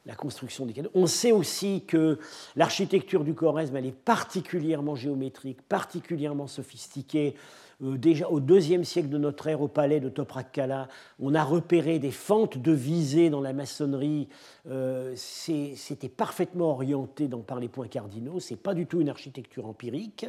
la 0.06 0.14
construction 0.14 0.66
des 0.66 0.72
canaux. 0.72 0.90
On 0.94 1.06
sait 1.06 1.32
aussi 1.32 1.82
que 1.86 2.18
l'architecture 2.54 3.24
du 3.24 3.34
Choresme, 3.34 3.76
elle 3.76 3.86
est 3.86 3.92
particulièrement 3.96 4.94
géométrique, 4.94 5.60
particulièrement 5.62 6.46
sophistiquée. 6.46 7.34
Euh, 7.82 7.98
déjà 7.98 8.28
au 8.28 8.40
deuxième 8.40 8.84
siècle 8.84 9.08
de 9.08 9.18
notre 9.18 9.48
ère, 9.48 9.60
au 9.60 9.68
palais 9.68 10.00
de 10.00 10.08
Toprakkala, 10.08 10.88
on 11.20 11.34
a 11.34 11.42
repéré 11.42 11.98
des 11.98 12.12
fentes 12.12 12.56
de 12.56 12.72
visée 12.72 13.28
dans 13.30 13.40
la 13.40 13.52
maçonnerie. 13.52 14.28
Euh, 14.70 15.12
c'était 15.16 16.08
parfaitement 16.08 16.70
orienté 16.70 17.26
dans, 17.26 17.40
par 17.40 17.58
les 17.58 17.68
points 17.68 17.88
cardinaux. 17.88 18.38
C'est 18.38 18.56
pas 18.56 18.74
du 18.74 18.86
tout 18.86 19.00
une 19.00 19.08
architecture 19.08 19.66
empirique. 19.66 20.26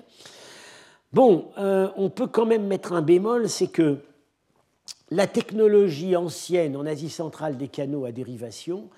Bon, 1.13 1.51
euh, 1.57 1.89
on 1.95 2.09
peut 2.09 2.27
quand 2.27 2.45
même 2.45 2.65
mettre 2.67 2.93
un 2.93 3.01
bémol, 3.01 3.47
c'est 3.47 3.67
que 3.67 3.99
la 5.09 5.25
technologie 5.25 6.17
ancienne 6.17 6.75
en 6.75 6.85
Asie 6.85 7.09
centrale 7.09 7.55
des 7.55 7.69
canaux 7.69 8.03
à 8.03 8.11
dérivation 8.11 8.89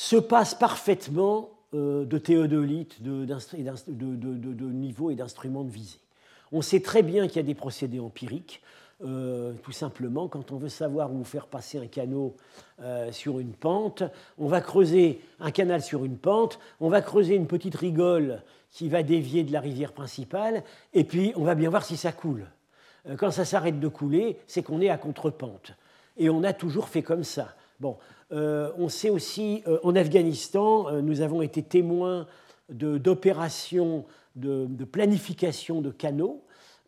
se 0.00 0.16
passe 0.16 0.54
parfaitement 0.54 1.50
de 1.74 2.18
théodolite, 2.18 3.02
de, 3.02 3.26
de, 3.26 4.52
de 4.54 4.64
niveau 4.64 5.10
et 5.10 5.14
d'instruments 5.14 5.62
de 5.62 5.70
visée. 5.70 5.98
On 6.52 6.62
sait 6.62 6.80
très 6.80 7.02
bien 7.02 7.28
qu'il 7.28 7.36
y 7.36 7.40
a 7.40 7.42
des 7.42 7.54
procédés 7.54 8.00
empiriques. 8.00 8.62
Euh, 9.04 9.52
tout 9.62 9.72
simplement, 9.72 10.26
quand 10.26 10.52
on 10.52 10.56
veut 10.56 10.70
savoir 10.70 11.12
où 11.12 11.22
faire 11.22 11.46
passer 11.46 11.78
un 11.78 11.86
canot 11.86 12.34
euh, 12.80 13.12
sur 13.12 13.40
une 13.40 13.52
pente, 13.52 14.02
on 14.38 14.46
va 14.46 14.62
creuser 14.62 15.20
un 15.38 15.50
canal 15.50 15.82
sur 15.82 16.06
une 16.06 16.16
pente, 16.16 16.58
on 16.80 16.88
va 16.88 17.02
creuser 17.02 17.34
une 17.34 17.46
petite 17.46 17.74
rigole 17.74 18.42
qui 18.70 18.88
va 18.88 19.02
dévier 19.02 19.44
de 19.44 19.52
la 19.52 19.60
rivière 19.60 19.92
principale, 19.92 20.64
et 20.94 21.04
puis 21.04 21.34
on 21.36 21.44
va 21.44 21.54
bien 21.54 21.68
voir 21.68 21.84
si 21.84 21.98
ça 21.98 22.10
coule. 22.10 22.46
Euh, 23.06 23.16
quand 23.16 23.30
ça 23.30 23.44
s'arrête 23.44 23.78
de 23.78 23.88
couler, 23.88 24.38
c'est 24.46 24.62
qu'on 24.62 24.80
est 24.80 24.88
à 24.88 24.96
contre-pente. 24.96 25.74
Et 26.16 26.30
on 26.30 26.42
a 26.42 26.54
toujours 26.54 26.88
fait 26.88 27.02
comme 27.02 27.24
ça. 27.24 27.54
Bon, 27.80 27.96
on 28.30 28.88
sait 28.88 29.10
aussi, 29.10 29.64
en 29.82 29.96
Afghanistan, 29.96 31.00
nous 31.00 31.22
avons 31.22 31.40
été 31.40 31.62
témoins 31.62 32.26
d'opérations 32.68 34.04
de, 34.36 34.84
planification 34.84 35.80
de 35.80 35.90
canaux. 35.90 36.42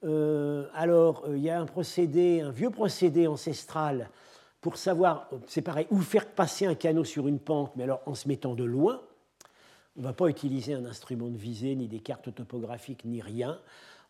Euh, 0.04 0.66
alors, 0.74 1.24
euh, 1.26 1.36
il 1.36 1.42
y 1.42 1.50
a 1.50 1.60
un 1.60 1.66
procédé, 1.66 2.40
un 2.40 2.50
vieux 2.50 2.70
procédé 2.70 3.26
ancestral 3.26 4.10
pour 4.60 4.76
savoir, 4.76 5.28
c'est 5.46 5.62
pareil, 5.62 5.86
où 5.90 5.98
faire 6.00 6.26
passer 6.26 6.66
un 6.66 6.74
canot 6.74 7.04
sur 7.04 7.26
une 7.26 7.38
pente, 7.38 7.72
mais 7.76 7.84
alors 7.84 8.00
en 8.06 8.14
se 8.14 8.28
mettant 8.28 8.54
de 8.54 8.64
loin. 8.64 9.00
On 9.96 10.00
ne 10.00 10.06
va 10.06 10.12
pas 10.12 10.28
utiliser 10.28 10.74
un 10.74 10.84
instrument 10.84 11.28
de 11.28 11.36
visée, 11.36 11.74
ni 11.74 11.88
des 11.88 11.98
cartes 11.98 12.34
topographiques, 12.34 13.04
ni 13.04 13.20
rien. 13.20 13.58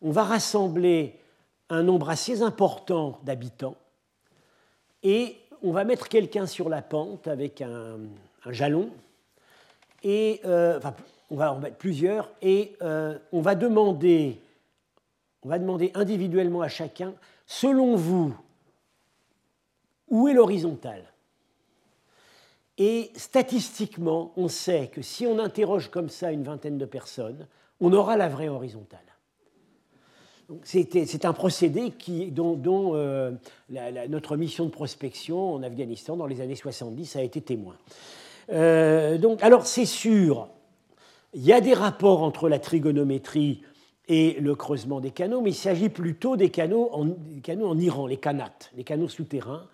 On 0.01 0.11
va 0.11 0.23
rassembler 0.23 1.19
un 1.69 1.83
nombre 1.83 2.09
assez 2.09 2.41
important 2.41 3.19
d'habitants 3.23 3.75
et 5.01 5.37
on 5.63 5.71
va 5.71 5.85
mettre 5.85 6.09
quelqu'un 6.09 6.45
sur 6.45 6.69
la 6.69 6.81
pente 6.81 7.27
avec 7.27 7.61
un, 7.61 7.97
jalon, 8.49 8.89
et, 10.03 10.41
euh, 10.45 10.79
on 11.31 11.37
va 11.37 11.53
en 11.53 11.59
mettre 11.59 11.77
plusieurs, 11.77 12.29
et 12.41 12.75
euh, 12.81 13.17
on, 13.31 13.41
va 13.41 13.55
demander, 13.55 14.39
on 15.43 15.49
va 15.49 15.57
demander 15.57 15.91
individuellement 15.95 16.61
à 16.61 16.67
chacun, 16.67 17.13
selon 17.47 17.95
vous, 17.95 18.35
où 20.09 20.27
est 20.27 20.33
l'horizontale? 20.33 21.05
Et 22.77 23.11
statistiquement, 23.15 24.33
on 24.35 24.47
sait 24.47 24.87
que 24.87 25.01
si 25.01 25.25
on 25.25 25.39
interroge 25.39 25.89
comme 25.89 26.09
ça 26.09 26.31
une 26.31 26.43
vingtaine 26.43 26.77
de 26.77 26.85
personnes, 26.85 27.47
on 27.79 27.93
aura 27.93 28.17
la 28.17 28.27
vraie 28.27 28.49
horizontale. 28.49 28.99
C'est 30.63 31.25
un 31.25 31.33
procédé 31.33 31.93
dont, 32.31 32.91
euh, 32.95 33.31
notre 34.09 34.37
mission 34.37 34.65
de 34.65 34.69
prospection 34.69 35.53
en 35.53 35.63
Afghanistan 35.63 36.15
dans 36.15 36.27
les 36.27 36.41
années 36.41 36.55
70 36.55 37.15
a 37.15 37.21
été 37.21 37.41
témoin. 37.41 37.75
Euh, 38.51 39.17
donc, 39.17 39.41
alors 39.43 39.65
c'est 39.65 39.85
sûr, 39.85 40.49
il 41.33 41.43
y 41.43 41.53
a 41.53 41.61
des 41.61 41.73
rapports 41.73 42.23
entre 42.23 42.49
la 42.49 42.59
trigonométrie 42.59 43.61
et 44.07 44.37
le 44.39 44.55
creusement 44.55 44.99
des 44.99 45.11
canaux, 45.11 45.41
mais 45.41 45.51
il 45.51 45.55
s'agit 45.55 45.89
plutôt 45.89 46.35
des 46.35 46.49
canaux, 46.49 46.89
en, 46.91 47.09
canaux 47.41 47.67
en 47.67 47.77
Iran, 47.77 48.05
les 48.07 48.17
kanates, 48.17 48.71
les 48.75 48.83
canaux 48.83 49.07
souterrains. 49.07 49.67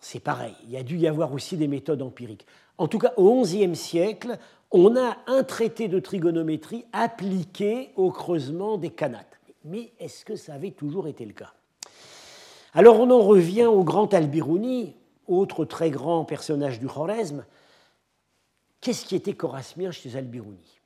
C'est 0.00 0.20
pareil, 0.20 0.54
il 0.64 0.70
y 0.70 0.76
a 0.76 0.82
dû 0.82 0.98
y 0.98 1.06
avoir 1.06 1.32
aussi 1.32 1.56
des 1.56 1.68
méthodes 1.68 2.02
empiriques. 2.02 2.46
En 2.76 2.88
tout 2.88 2.98
cas, 2.98 3.12
au 3.16 3.42
XIe 3.42 3.74
siècle, 3.74 4.38
on 4.70 4.96
a 4.96 5.16
un 5.26 5.44
traité 5.44 5.88
de 5.88 6.00
trigonométrie 6.00 6.84
appliqué 6.92 7.90
au 7.96 8.10
creusement 8.10 8.76
des 8.76 8.90
kanates. 8.90 9.38
Mais 9.64 9.92
est-ce 9.98 10.24
que 10.24 10.36
ça 10.36 10.54
avait 10.54 10.70
toujours 10.70 11.08
été 11.08 11.24
le 11.24 11.32
cas? 11.32 11.52
Alors 12.74 13.00
on 13.00 13.10
en 13.10 13.20
revient 13.20 13.66
au 13.66 13.84
grand 13.84 14.12
Al-Biruni, 14.12 14.94
autre 15.26 15.64
très 15.64 15.90
grand 15.90 16.24
personnage 16.24 16.80
du 16.80 16.86
Khwarezm. 16.86 17.44
Qu'est-ce 18.80 19.06
qui 19.06 19.16
était 19.16 19.34
corasmien 19.34 19.90
chez 19.90 20.16
Al-Biruni? 20.16 20.80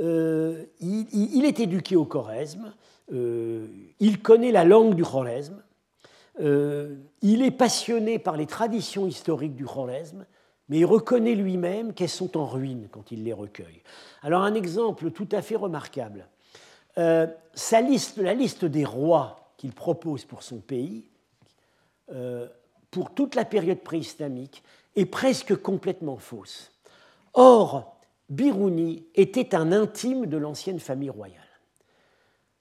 Euh, 0.00 0.64
il, 0.80 1.44
est 1.44 1.60
éduqué 1.60 1.96
au 1.96 2.06
Khwarezm, 2.06 2.72
euh, 3.12 3.66
il 4.00 4.22
connaît 4.22 4.52
la 4.52 4.64
langue 4.64 4.94
du 4.94 5.02
Khwarezm, 5.02 5.62
euh, 6.40 6.96
il 7.20 7.42
est 7.42 7.50
passionné 7.50 8.18
par 8.18 8.38
les 8.38 8.46
traditions 8.46 9.06
historiques 9.06 9.54
du 9.54 9.66
Khwarezm, 9.66 10.24
mais 10.70 10.78
il 10.78 10.86
reconnaît 10.86 11.34
lui-même 11.34 11.92
qu'elles 11.92 12.08
sont 12.08 12.38
en 12.38 12.46
ruine 12.46 12.88
quand 12.90 13.12
il 13.12 13.24
les 13.24 13.34
recueille. 13.34 13.82
Alors 14.22 14.42
un 14.42 14.54
exemple 14.54 15.10
tout 15.10 15.28
à 15.30 15.42
fait 15.42 15.56
remarquable. 15.56 16.26
Euh, 16.98 17.26
sa 17.54 17.80
liste, 17.80 18.18
la 18.18 18.34
liste 18.34 18.64
des 18.64 18.84
rois 18.84 19.52
qu'il 19.56 19.72
propose 19.72 20.24
pour 20.24 20.42
son 20.42 20.58
pays, 20.58 21.04
euh, 22.12 22.48
pour 22.90 23.14
toute 23.14 23.34
la 23.34 23.44
période 23.44 23.80
préislamique, 23.80 24.62
est 24.96 25.06
presque 25.06 25.56
complètement 25.56 26.18
fausse. 26.18 26.72
Or, 27.34 27.96
Biruni 28.28 29.06
était 29.14 29.54
un 29.54 29.72
intime 29.72 30.26
de 30.26 30.36
l'ancienne 30.36 30.80
famille 30.80 31.10
royale. 31.10 31.40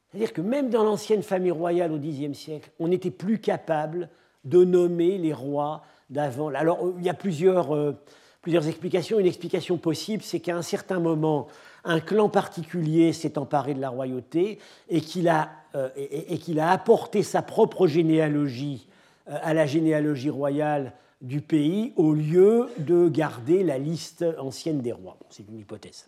C'est-à-dire 0.09 0.33
que 0.33 0.41
même 0.41 0.69
dans 0.69 0.83
l'ancienne 0.83 1.23
famille 1.23 1.51
royale 1.51 1.91
au 1.91 1.97
Xe 1.97 2.33
siècle, 2.33 2.69
on 2.79 2.89
n'était 2.89 3.11
plus 3.11 3.39
capable 3.39 4.09
de 4.43 4.63
nommer 4.63 5.17
les 5.17 5.33
rois 5.33 5.83
d'avant. 6.09 6.49
Alors, 6.49 6.93
il 6.97 7.05
y 7.05 7.09
a 7.09 7.13
plusieurs, 7.13 7.73
euh, 7.73 7.93
plusieurs 8.41 8.67
explications. 8.67 9.19
Une 9.19 9.25
explication 9.25 9.77
possible, 9.77 10.23
c'est 10.23 10.39
qu'à 10.39 10.55
un 10.55 10.61
certain 10.61 10.99
moment, 10.99 11.47
un 11.83 11.99
clan 11.99 12.29
particulier 12.29 13.13
s'est 13.13 13.37
emparé 13.37 13.73
de 13.73 13.81
la 13.81 13.89
royauté 13.89 14.59
et 14.89 15.01
qu'il 15.01 15.27
a, 15.29 15.49
euh, 15.75 15.89
apporté 16.59 17.23
sa 17.23 17.41
propre 17.41 17.87
généalogie 17.87 18.87
euh, 19.29 19.37
à 19.41 19.53
la 19.53 19.65
généalogie 19.65 20.29
royale 20.29 20.93
du 21.21 21.41
pays 21.41 21.93
au 21.95 22.13
lieu 22.13 22.69
de 22.79 23.07
garder 23.07 23.63
la 23.63 23.77
liste 23.77 24.25
ancienne 24.39 24.81
des 24.81 24.91
rois. 24.91 25.17
c'est 25.29 25.47
une 25.47 25.59
hypothèse. 25.59 26.07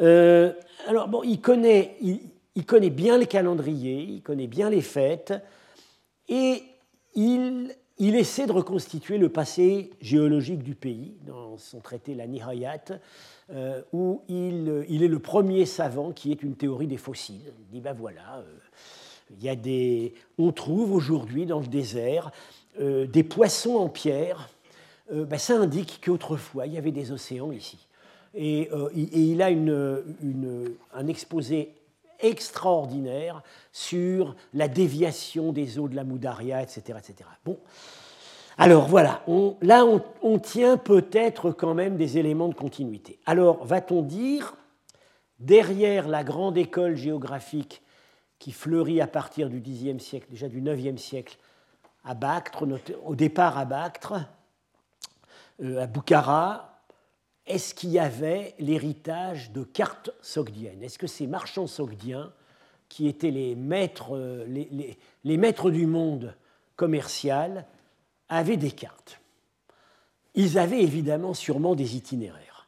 Euh, 0.00 0.52
alors, 0.88 1.08
bon, 1.08 1.22
il 1.22 1.40
connaît, 1.40 1.96
il, 2.00 2.64
connaît 2.66 2.90
bien 2.90 3.18
le 3.18 3.24
calendrier, 3.24 4.02
il 4.02 4.22
connaît 4.22 4.46
bien 4.46 4.70
les 4.70 4.80
fêtes, 4.80 5.34
et 6.28 6.62
il, 7.14 7.74
il 7.98 8.16
essaie 8.16 8.46
de 8.46 8.52
reconstituer 8.52 9.18
le 9.18 9.28
passé 9.28 9.90
géologique 10.00 10.62
du 10.62 10.74
pays 10.74 11.14
dans 11.24 11.56
son 11.58 11.80
traité 11.80 12.14
La 12.14 12.26
Nihayat, 12.26 12.98
euh, 13.54 13.82
où 13.92 14.22
il, 14.28 14.86
il, 14.88 15.02
est 15.02 15.08
le 15.08 15.18
premier 15.18 15.66
savant 15.66 16.12
qui 16.12 16.32
ait 16.32 16.38
une 16.42 16.54
théorie 16.54 16.86
des 16.86 16.96
fossiles. 16.96 17.52
Il 17.58 17.66
dit 17.74 17.80
ben 17.82 17.92
voilà, 17.92 18.38
euh, 18.38 18.42
il 19.30 19.44
y 19.44 19.48
a 19.50 19.56
des, 19.56 20.14
on 20.38 20.52
trouve 20.52 20.94
aujourd'hui 20.94 21.44
dans 21.44 21.60
le 21.60 21.66
désert 21.66 22.30
euh, 22.80 23.06
des 23.06 23.22
poissons 23.22 23.76
en 23.76 23.88
pierre. 23.88 24.48
Ben 25.12 25.38
ça 25.38 25.58
indique 25.58 26.00
qu'autrefois 26.02 26.66
il 26.66 26.72
y 26.72 26.78
avait 26.78 26.92
des 26.92 27.12
océans 27.12 27.52
ici. 27.52 27.86
Et, 28.34 28.70
il 28.94 29.42
a 29.42 29.50
une, 29.50 30.02
un 30.94 31.06
exposé 31.06 31.74
extraordinaire 32.20 33.42
sur 33.72 34.34
la 34.54 34.68
déviation 34.68 35.52
des 35.52 35.78
eaux 35.78 35.88
de 35.88 35.96
la 35.96 36.04
Moudaria, 36.04 36.62
etc. 36.62 36.98
etc. 36.98 37.28
Bon, 37.44 37.58
alors 38.58 38.86
voilà, 38.86 39.22
là 39.62 39.84
on, 40.22 40.38
tient 40.38 40.76
peut-être 40.76 41.52
quand 41.52 41.74
même 41.74 41.96
des 41.96 42.18
éléments 42.18 42.48
de 42.48 42.54
continuité. 42.54 43.18
Alors 43.24 43.64
va-t-on 43.64 44.02
dire, 44.02 44.54
derrière 45.38 46.08
la 46.08 46.22
grande 46.22 46.58
école 46.58 46.96
géographique 46.96 47.82
qui 48.38 48.52
fleurit 48.52 49.00
à 49.00 49.06
partir 49.06 49.48
du 49.48 49.60
Xe 49.60 50.02
siècle, 50.02 50.26
déjà 50.30 50.48
du 50.48 50.60
IXe 50.60 51.00
siècle, 51.00 51.38
à 52.04 52.14
Bactre, 52.14 52.64
au 53.04 53.14
départ 53.14 53.56
à 53.56 53.64
Bactre, 53.64 54.14
euh, 55.62 55.82
à 55.82 55.86
Boukhara, 55.86 56.80
est-ce 57.46 57.74
qu'il 57.74 57.90
y 57.90 57.98
avait 57.98 58.54
l'héritage 58.58 59.52
de 59.52 59.62
cartes 59.62 60.10
sogdiennes? 60.20 60.82
Est-ce 60.82 60.98
que 60.98 61.06
ces 61.06 61.26
marchands 61.26 61.66
sogdiens, 61.66 62.32
qui 62.88 63.08
étaient 63.08 63.30
les 63.30 63.54
maîtres, 63.54 64.14
euh, 64.14 64.44
les 65.24 65.36
maîtres 65.38 65.70
du 65.70 65.86
monde 65.86 66.34
commercial, 66.76 67.64
avaient 68.32 68.56
des 68.56 68.70
cartes. 68.70 69.20
Ils 70.34 70.58
avaient 70.58 70.82
évidemment 70.82 71.34
sûrement 71.34 71.74
des 71.74 71.96
itinéraires. 71.96 72.66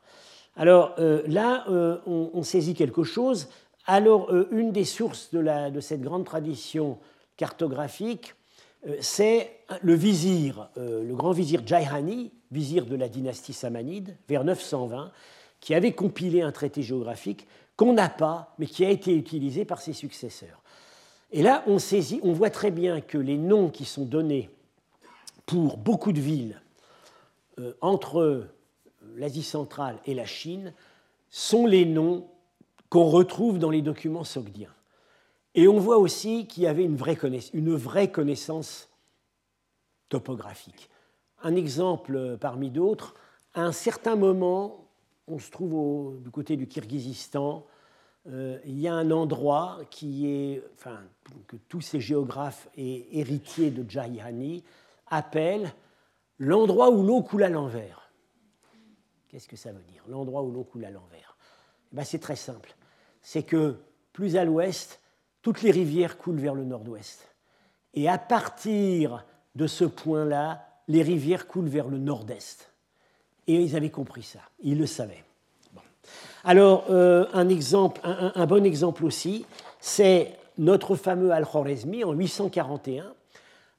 Alors 0.56 0.94
euh, 0.98 1.22
là, 1.26 1.64
euh, 1.68 1.98
on, 2.06 2.42
saisit 2.42 2.74
quelque 2.74 3.02
chose. 3.02 3.48
Alors, 3.86 4.30
euh, 4.30 4.48
une 4.52 4.72
des 4.72 4.84
sources 4.84 5.30
de, 5.32 5.40
la, 5.40 5.70
de, 5.70 5.80
cette 5.80 6.02
grande 6.02 6.24
tradition 6.24 6.98
cartographique, 7.36 8.34
c'est 9.00 9.50
le 9.80 9.94
vizir, 9.94 10.68
le 10.76 11.14
grand 11.14 11.32
vizir 11.32 11.66
Jaihani, 11.66 12.30
vizir 12.52 12.84
de 12.84 12.94
la 12.94 13.08
dynastie 13.08 13.54
samanide, 13.54 14.14
vers 14.28 14.44
920, 14.44 15.10
qui 15.58 15.74
avait 15.74 15.92
compilé 15.92 16.42
un 16.42 16.52
traité 16.52 16.82
géographique 16.82 17.46
qu'on 17.76 17.94
n'a 17.94 18.10
pas, 18.10 18.54
mais 18.58 18.66
qui 18.66 18.84
a 18.84 18.90
été 18.90 19.16
utilisé 19.16 19.64
par 19.64 19.80
ses 19.80 19.94
successeurs. 19.94 20.62
Et 21.32 21.42
là, 21.42 21.64
on 21.66 21.78
saisit, 21.78 22.20
on 22.22 22.34
voit 22.34 22.50
très 22.50 22.70
bien 22.70 23.00
que 23.00 23.16
les 23.16 23.38
noms 23.38 23.70
qui 23.70 23.86
sont 23.86 24.04
donnés 24.04 24.50
pour 25.46 25.76
beaucoup 25.76 26.12
de 26.12 26.20
villes 26.20 26.60
euh, 27.58 27.74
entre 27.80 28.48
l'Asie 29.16 29.42
centrale 29.42 29.98
et 30.06 30.14
la 30.14 30.26
Chine 30.26 30.72
sont 31.30 31.66
les 31.66 31.84
noms 31.84 32.28
qu'on 32.88 33.04
retrouve 33.04 33.58
dans 33.58 33.70
les 33.70 33.82
documents 33.82 34.24
sogdiens. 34.24 34.72
Et 35.54 35.68
on 35.68 35.78
voit 35.78 35.98
aussi 35.98 36.46
qu'il 36.46 36.64
y 36.64 36.66
avait 36.66 36.84
une 36.84 36.96
vraie, 36.96 38.10
connaissance 38.10 38.88
topographique. 40.08 40.88
Un 41.42 41.54
exemple 41.54 42.36
parmi 42.40 42.70
d'autres, 42.70 43.14
à 43.52 43.62
un 43.62 43.72
certain 43.72 44.16
moment, 44.16 44.88
on 45.28 45.38
se 45.38 45.50
trouve 45.50 46.20
du 46.22 46.30
côté 46.30 46.56
du 46.56 46.66
Kirghizistan, 46.66 47.66
euh, 48.26 48.58
il 48.64 48.80
y 48.80 48.88
a 48.88 48.94
un 48.94 49.10
endroit 49.10 49.80
qui 49.90 50.26
est, 50.28 50.62
enfin, 50.78 51.00
que 51.46 51.56
tous 51.68 51.82
ces 51.82 52.00
géographes 52.00 52.68
et 52.76 53.18
héritiers 53.18 53.70
de 53.70 53.88
Jayhani 53.88 54.64
appelle 55.08 55.72
l'endroit 56.38 56.90
où 56.90 57.02
l'eau 57.02 57.22
coule 57.22 57.42
à 57.42 57.48
l'envers. 57.48 58.10
Qu'est-ce 59.28 59.48
que 59.48 59.56
ça 59.56 59.72
veut 59.72 59.82
dire, 59.82 60.02
l'endroit 60.08 60.42
où 60.42 60.50
l'eau 60.50 60.64
coule 60.64 60.84
à 60.84 60.90
l'envers? 60.90 61.36
Eh 61.92 61.96
ben, 61.96 62.04
C'est 62.04 62.20
très 62.20 62.36
simple. 62.36 62.74
C'est 63.20 63.42
que 63.42 63.76
plus 64.12 64.36
à 64.36 64.44
l'ouest, 64.44 65.00
toutes 65.42 65.62
les 65.62 65.70
rivières 65.70 66.18
coulent 66.18 66.38
vers 66.38 66.54
le 66.54 66.64
nord-ouest. 66.64 67.28
Et 67.94 68.08
à 68.08 68.18
partir 68.18 69.24
de 69.54 69.66
ce 69.66 69.84
point-là, 69.84 70.66
les 70.88 71.02
rivières 71.02 71.46
coulent 71.46 71.68
vers 71.68 71.88
le 71.88 71.98
nord-est. 71.98 72.70
Et 73.46 73.56
ils 73.56 73.76
avaient 73.76 73.90
compris 73.90 74.22
ça, 74.22 74.40
ils 74.62 74.78
le 74.78 74.86
savaient. 74.86 75.24
Alors, 76.44 76.84
euh, 76.90 77.26
un, 77.32 78.46
bon 78.46 78.64
exemple 78.66 79.04
aussi, 79.04 79.46
c'est 79.80 80.36
notre 80.58 80.94
fameux 80.94 81.32
Al-Khwarizmi 81.32 82.04
en 82.04 82.12
841 82.12 83.14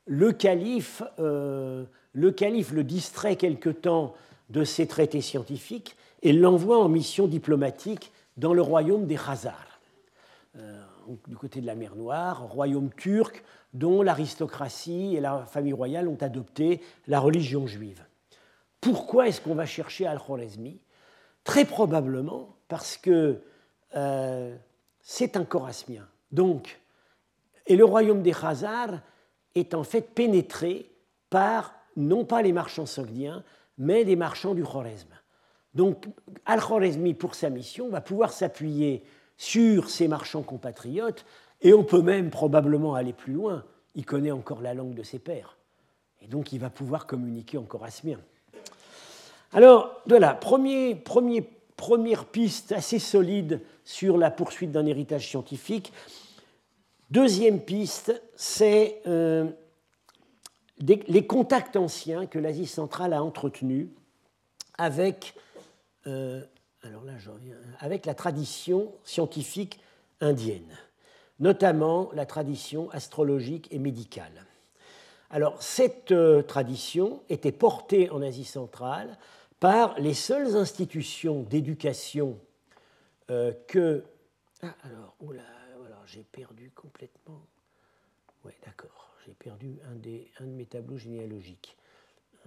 le 0.06 0.32
calife, 0.32 1.04
euh, 1.20 1.86
le 2.14 2.32
calife 2.32 2.72
le 2.72 2.84
distrait 2.84 3.36
quelque 3.36 3.70
temps 3.70 4.14
de 4.50 4.64
ses 4.64 4.88
traités 4.88 5.22
scientifiques 5.22 5.96
et 6.22 6.34
l'envoie 6.34 6.80
en 6.80 6.90
mission 6.90 7.28
diplomatique 7.28 8.12
dans 8.38 8.54
le 8.54 8.62
royaume 8.62 9.06
des 9.06 9.16
Khazars, 9.16 9.80
euh, 10.58 10.82
du 11.28 11.36
côté 11.36 11.62
de 11.62 11.66
la 11.66 11.76
mer 11.76 11.96
Noire, 11.96 12.44
royaume 12.44 12.90
turc 12.92 13.44
dont 13.74 14.02
l'aristocratie 14.02 15.16
et 15.16 15.20
la 15.20 15.46
famille 15.46 15.74
royale 15.74 16.08
ont 16.08 16.18
adopté 16.22 16.82
la 17.08 17.20
religion 17.20 17.68
juive. 17.68 18.04
Pourquoi 18.80 19.28
est-ce 19.28 19.42
qu'on 19.42 19.56
va 19.56 19.66
chercher 19.66 20.06
Al-Khwarizmi 20.06 20.80
Très 21.44 21.66
probablement 21.66 22.56
parce 22.68 22.98
que 22.98 23.42
euh, 23.96 24.56
c'est 25.02 25.38
un 25.38 25.44
Chorasmien. 25.44 26.08
Donc, 26.32 26.80
et 27.68 27.76
le 27.76 27.86
royaume 27.86 28.22
des 28.22 28.32
Khazars 28.32 29.02
est 29.56 29.74
en 29.74 29.84
fait 29.84 30.14
pénétré 30.14 30.92
par 31.30 31.74
non 31.96 32.26
pas 32.26 32.42
les 32.42 32.54
marchands 32.54 32.86
sogdiens, 32.86 33.44
mais 33.78 34.04
les 34.04 34.16
marchands 34.16 34.54
du 34.54 34.64
Khwarezm. 34.64 35.08
Donc 35.74 36.06
Al-Khwarezmi, 36.46 37.14
pour 37.14 37.36
sa 37.36 37.50
mission, 37.50 37.90
va 37.90 38.02
pouvoir 38.02 38.32
s'appuyer 38.32 39.04
sur 39.38 39.90
ses 39.90 40.08
marchands 40.08 40.44
compatriotes 40.44 41.26
Et 41.62 41.74
on 41.74 41.84
peut 41.84 42.02
même 42.02 42.30
probablement 42.30 42.96
aller 42.96 43.14
plus 43.14 43.34
loin. 43.34 43.64
Il 43.96 44.06
connaît 44.06 44.32
encore 44.32 44.62
la 44.62 44.74
langue 44.74 44.94
de 44.94 45.04
ses 45.04 45.20
pères. 45.20 45.58
Et 46.22 46.28
donc 46.28 46.54
il 46.54 46.60
va 46.60 46.70
pouvoir 46.70 47.08
communiquer 47.08 47.58
encore 47.58 47.84
asmien. 47.84 48.20
Alors, 49.54 50.02
voilà, 50.08 50.34
premier, 50.34 50.96
première 50.96 52.26
piste 52.26 52.72
assez 52.72 53.00
solide 53.00 53.62
sur 53.84 54.18
la 54.18 54.32
poursuite 54.32 54.72
d'un 54.72 54.86
héritage 54.86 55.30
scientifique. 55.30 55.94
Deuxième 57.12 57.62
piste, 57.62 58.20
c'est 58.36 59.02
euh, 59.06 59.48
les 60.80 61.28
contacts 61.28 61.76
anciens 61.76 62.26
que 62.26 62.40
l'Asie 62.40 62.66
centrale 62.66 63.14
a 63.14 63.24
entretenus 63.24 63.90
avec, 64.80 65.36
euh, 66.08 66.42
alors 66.82 67.04
là, 67.04 67.14
avec 67.80 68.08
la 68.08 68.16
tradition 68.16 68.92
scientifique 69.04 69.80
indienne, 70.20 70.76
notamment 71.40 72.10
la 72.14 72.26
tradition 72.26 72.90
astrologique 72.90 73.68
et 73.70 73.78
médicale. 73.78 74.44
Alors, 75.30 75.62
cette 75.62 76.12
euh, 76.12 76.42
tradition 76.42 77.22
était 77.30 77.52
portée 77.52 78.10
en 78.10 78.24
Asie 78.24 78.46
centrale 78.46 79.16
par 79.60 79.94
les 80.00 80.16
seules 80.16 80.56
institutions 80.56 81.44
d'éducation 81.44 82.40
que. 83.28 84.04
Ah, 84.62 84.76
alors, 84.84 85.16
oula, 85.20 85.42
voilà, 85.42 85.55
j'ai 86.06 86.24
perdu 86.24 86.72
complètement. 86.72 87.46
Oui, 88.44 88.52
d'accord, 88.66 89.14
j'ai 89.26 89.34
perdu 89.34 89.80
un, 89.86 89.96
des, 89.96 90.32
un 90.40 90.46
de 90.46 90.52
mes 90.52 90.66
tableaux 90.66 90.98
généalogiques. 90.98 91.78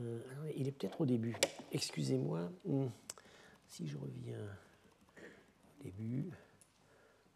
Euh, 0.01 0.21
il 0.57 0.69
est 0.69 0.73
peut-être 0.73 1.01
au 1.01 1.07
début. 1.07 1.37
Excusez-moi. 1.73 2.51
Hmm. 2.65 2.89
Si 3.67 3.89
je 3.89 3.99
reviens 3.99 4.39
au 5.17 5.83
début. 5.83 6.31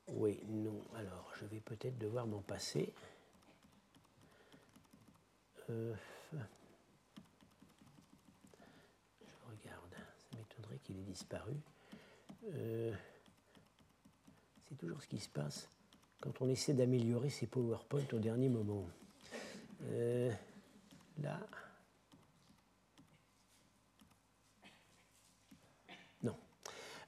Oui, 0.09 0.41
non. 0.49 0.81
Alors, 0.95 1.33
je 1.39 1.45
vais 1.47 1.61
peut-être 1.61 1.99
devoir 1.99 2.27
m'en 2.27 2.41
passer. 2.41 2.93
Euh, 5.71 5.95
qu'il 10.83 10.99
ait 10.99 11.05
disparu. 11.05 11.55
Euh, 12.45 12.93
c'est 14.69 14.77
toujours 14.77 15.01
ce 15.03 15.07
qui 15.07 15.19
se 15.19 15.29
passe 15.29 15.69
quand 16.23 16.41
on 16.41 16.49
essaie 16.49 16.73
d'améliorer 16.73 17.29
ses 17.31 17.47
PowerPoint 17.47 18.05
au 18.13 18.19
dernier 18.19 18.49
moment. 18.49 18.87
Euh, 19.91 20.31
là. 21.21 21.41
Non. 26.23 26.37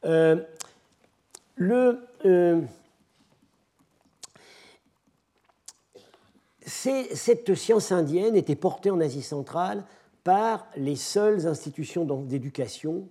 Euh, 0.05 0.45
le, 1.55 2.01
cette 6.67 7.55
science 7.55 7.93
indienne 7.93 8.35
était 8.35 8.57
portée 8.57 8.91
en 8.91 9.01
Asie 9.01 9.23
centrale 9.23 9.85
par 10.25 10.67
les 10.77 10.97
seules 10.97 11.47
institutions 11.47 12.05
d'éducation 12.05 13.09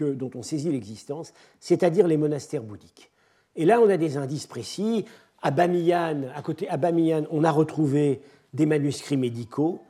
dont 0.00 0.30
on 0.34 0.42
saisit 0.42 0.70
l'existence, 0.70 1.32
c'est-à-dire 1.58 2.06
les 2.06 2.16
monastères 2.16 2.62
bouddhiques. 2.62 3.10
Et 3.56 3.64
là, 3.64 3.80
on 3.80 3.88
a 3.88 3.96
des 3.96 4.16
indices 4.16 4.46
précis. 4.46 5.04
À 5.42 5.50
Bamiyan, 5.50 6.22
à 6.34 6.42
côté 6.42 6.68
à 6.68 6.76
Bamiyan, 6.76 7.24
on 7.30 7.44
a 7.44 7.50
retrouvé 7.50 8.20
des 8.54 8.66
manuscrits 8.66 9.16
médicaux, 9.16 9.82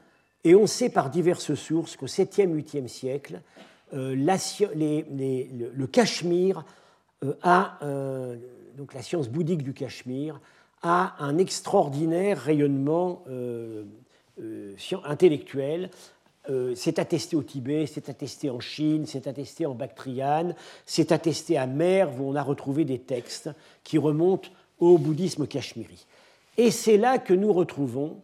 et 0.42 0.54
on 0.54 0.66
sait 0.66 0.90
par 0.90 1.10
diverses 1.10 1.54
sources 1.54 1.96
qu'au 1.96 2.06
7e, 2.06 2.54
8e 2.54 2.88
siècle, 2.88 3.40
euh, 3.94 4.14
le, 4.14 4.32
euh, 7.24 7.32
a, 7.42 7.78
euh, 7.82 8.36
donc 8.76 8.94
la 8.94 9.02
science 9.02 9.28
bouddhique 9.28 9.62
du 9.62 9.72
Cachemire, 9.72 10.40
a 10.82 11.14
un 11.18 11.38
extraordinaire 11.38 12.38
rayonnement 12.38 13.24
intellectuel 15.04 15.88
euh, 16.50 16.74
c'est 16.74 16.98
attesté 16.98 17.36
au 17.36 17.42
Tibet, 17.42 17.86
c'est 17.86 18.08
attesté 18.10 18.50
en 18.50 18.60
Chine, 18.60 19.06
c'est 19.06 19.26
attesté 19.26 19.64
en 19.64 19.74
Bactriane, 19.74 20.54
c'est 20.84 21.10
attesté 21.10 21.56
à 21.56 21.66
Merv 21.66 22.20
où 22.20 22.28
on 22.28 22.34
a 22.34 22.42
retrouvé 22.42 22.84
des 22.84 22.98
textes 22.98 23.50
qui 23.82 23.96
remontent 23.96 24.50
au 24.78 24.98
bouddhisme 24.98 25.46
cachemiri. 25.46 26.06
Et 26.58 26.70
c'est 26.70 26.98
là 26.98 27.18
que 27.18 27.32
nous 27.32 27.52
retrouvons 27.52 28.20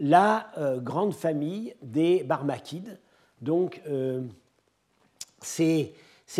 la 0.00 0.50
euh, 0.58 0.80
grande 0.80 1.14
famille 1.14 1.74
des 1.82 2.24
Barmakides, 2.24 2.98
donc 3.40 3.80
euh, 3.86 4.22
ces, 5.40 5.94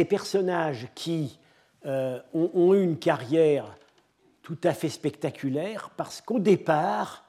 personnages 0.09 0.89
qui 0.95 1.39
ont, 1.85 2.51
ont, 2.55 2.75
eu 2.75 2.83
une 2.83 2.99
carrière 2.99 3.77
tout 4.43 4.59
à 4.65 4.73
fait 4.73 4.89
spectaculaire 4.89 5.91
parce 5.97 6.21
qu'au 6.21 6.39
départ, 6.39 7.25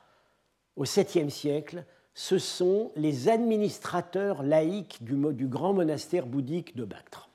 au 0.76 0.86
7e 0.86 1.30
siècle, 1.30 1.84
ce 2.16 2.38
sont 2.38 2.92
les 2.96 3.30
administrateurs 3.30 4.44
laïcs 4.44 5.02
du, 5.02 5.48
grand 5.48 5.74
monastère 5.74 6.26
bouddhique 6.26 6.76
de 6.76 6.86
Bactre. 6.86 7.30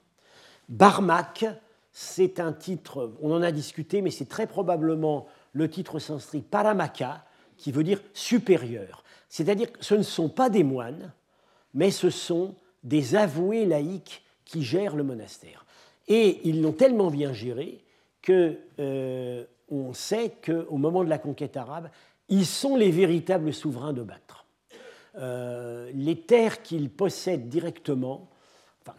Barmak, 0.68 1.46
c'est 1.92 2.38
un 2.38 2.52
titre, 2.52 3.12
on 3.20 3.32
en 3.32 3.42
a 3.42 3.50
discuté, 3.50 4.02
mais 4.02 4.10
c'est 4.10 4.28
très 4.28 4.46
probablement 4.46 5.26
le 5.52 5.68
titre 5.68 5.98
sanskrit 5.98 6.42
Paramaka, 6.42 7.24
qui 7.56 7.72
veut 7.72 7.82
dire 7.82 8.00
supérieur. 8.12 9.02
C'est-à-dire 9.28 9.72
que 9.72 9.84
ce 9.84 9.94
ne 9.94 10.02
sont 10.02 10.28
pas 10.28 10.48
des 10.48 10.62
moines, 10.62 11.12
mais 11.74 11.90
ce 11.90 12.10
sont 12.10 12.54
des 12.84 13.16
avoués 13.16 13.66
laïcs 13.66 14.22
qui 14.44 14.62
gèrent 14.62 14.94
le 14.94 15.02
monastère. 15.02 15.64
Et 16.06 16.40
ils 16.44 16.62
l'ont 16.62 16.72
tellement 16.72 17.10
bien 17.10 17.32
géré 17.32 17.82
que 18.22 18.58
euh, 18.78 19.44
on 19.70 19.92
sait 19.92 20.32
qu'au 20.44 20.76
moment 20.76 21.04
de 21.04 21.08
la 21.08 21.18
conquête 21.18 21.56
arabe, 21.56 21.90
ils 22.28 22.46
sont 22.46 22.76
les 22.76 22.90
véritables 22.90 23.52
souverains 23.52 23.92
de 23.92 24.02
Bactre. 24.02 24.37
Euh, 25.18 25.90
les 25.94 26.20
terres 26.20 26.62
qu'ils 26.62 26.90
possèdent 26.90 27.48
directement, 27.48 28.28
enfin, 28.82 28.96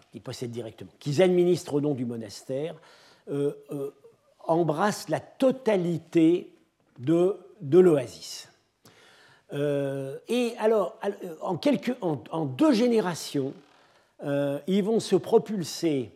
qu'ils 0.99 1.22
administrent 1.22 1.76
au 1.76 1.82
nom 1.82 1.93
du 1.93 2.05
monastère, 2.05 2.76
euh, 3.32 3.53
euh, 3.72 3.91
embrassent 4.39 5.07
la 5.07 5.22
totalité 5.22 6.51
de, 6.97 7.38
l'oasis. 7.72 8.49
et 9.53 10.53
alors, 10.59 10.99
en, 11.41 12.45
deux 12.45 12.74
générations, 12.74 13.53
ils 14.22 14.84
vont 14.84 14.99
se 14.99 15.15
propulser 15.15 16.11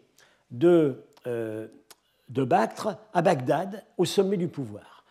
de, 0.52 1.04
de 1.26 2.44
Bactre 2.44 2.98
à 3.14 3.22
Bagdad, 3.22 3.84
au 3.98 4.06
sommet 4.06 4.36
du 4.36 4.48
pouvoir. 4.48 5.06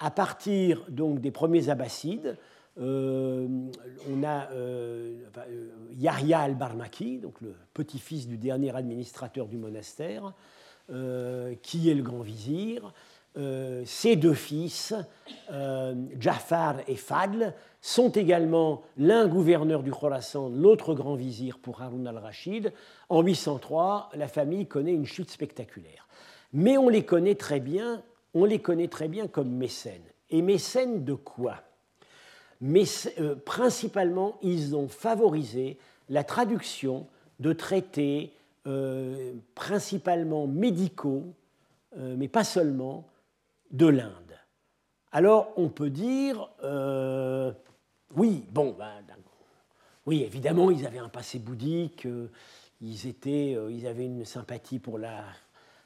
à 0.00 0.10
partir 0.10 0.84
donc 0.88 1.20
des 1.20 1.32
premiers 1.32 1.68
abbassides, 1.68 2.38
on 2.80 4.22
a 4.22 4.50
euh, 4.52 5.18
euh, 5.36 5.68
Yahya 5.96 6.40
al-Barmaki, 6.40 7.18
donc 7.18 7.40
le 7.40 7.54
petit-fils 7.74 8.28
du 8.28 8.38
dernier 8.38 8.74
administrateur 8.74 9.46
du 9.46 9.56
monastère, 9.56 10.32
qui 11.62 11.90
est 11.90 11.94
le 11.94 12.02
grand 12.02 12.22
vizir. 12.22 12.94
ses 13.84 14.16
deux 14.16 14.32
fils, 14.32 14.94
Jafar 16.18 16.76
et 16.88 16.96
Fadl, 16.96 17.52
sont 17.82 18.08
également 18.08 18.82
l'un 18.96 19.28
gouverneur 19.28 19.82
du 19.82 19.90
Khorasan, 19.90 20.48
l'autre 20.48 20.94
grand 20.94 21.14
vizir 21.14 21.58
pour 21.58 21.82
Harun 21.82 22.06
al-Rachid. 22.06 22.72
En 23.10 23.20
803, 23.20 24.10
la 24.14 24.28
famille 24.28 24.66
connaît 24.66 24.94
une 24.94 25.04
chute 25.04 25.30
spectaculaire. 25.30 26.08
Mais 26.54 26.78
on 26.78 26.88
les 26.88 27.04
connaît 27.04 27.34
très 27.34 27.60
bien, 27.60 28.02
on 28.32 28.46
les 28.46 28.60
connaît 28.60 28.88
très 28.88 29.08
bien 29.08 29.28
comme 29.28 29.50
mécènes. 29.50 30.00
Et 30.30 30.40
mécènes 30.40 31.04
de 31.04 31.14
quoi? 31.14 31.67
Mais 32.60 32.84
euh, 33.18 33.36
principalement, 33.36 34.38
ils 34.42 34.74
ont 34.74 34.88
favorisé 34.88 35.78
la 36.08 36.24
traduction 36.24 37.06
de 37.40 37.52
traités 37.52 38.32
euh, 38.66 39.34
principalement 39.54 40.46
médicaux, 40.46 41.24
euh, 41.96 42.16
mais 42.16 42.28
pas 42.28 42.44
seulement, 42.44 43.06
de 43.70 43.86
l'Inde. 43.86 44.12
Alors, 45.12 45.52
on 45.56 45.68
peut 45.68 45.90
dire, 45.90 46.50
oui, 48.16 48.44
bon, 48.50 48.74
ben, 48.78 48.92
oui, 50.06 50.22
évidemment, 50.22 50.70
ils 50.70 50.86
avaient 50.86 50.98
un 50.98 51.08
passé 51.08 51.38
bouddhique, 51.38 52.06
ils, 52.80 53.06
étaient, 53.06 53.56
ils 53.70 53.86
avaient 53.86 54.04
une 54.04 54.24
sympathie 54.24 54.78
pour 54.78 54.98
la, 54.98 55.24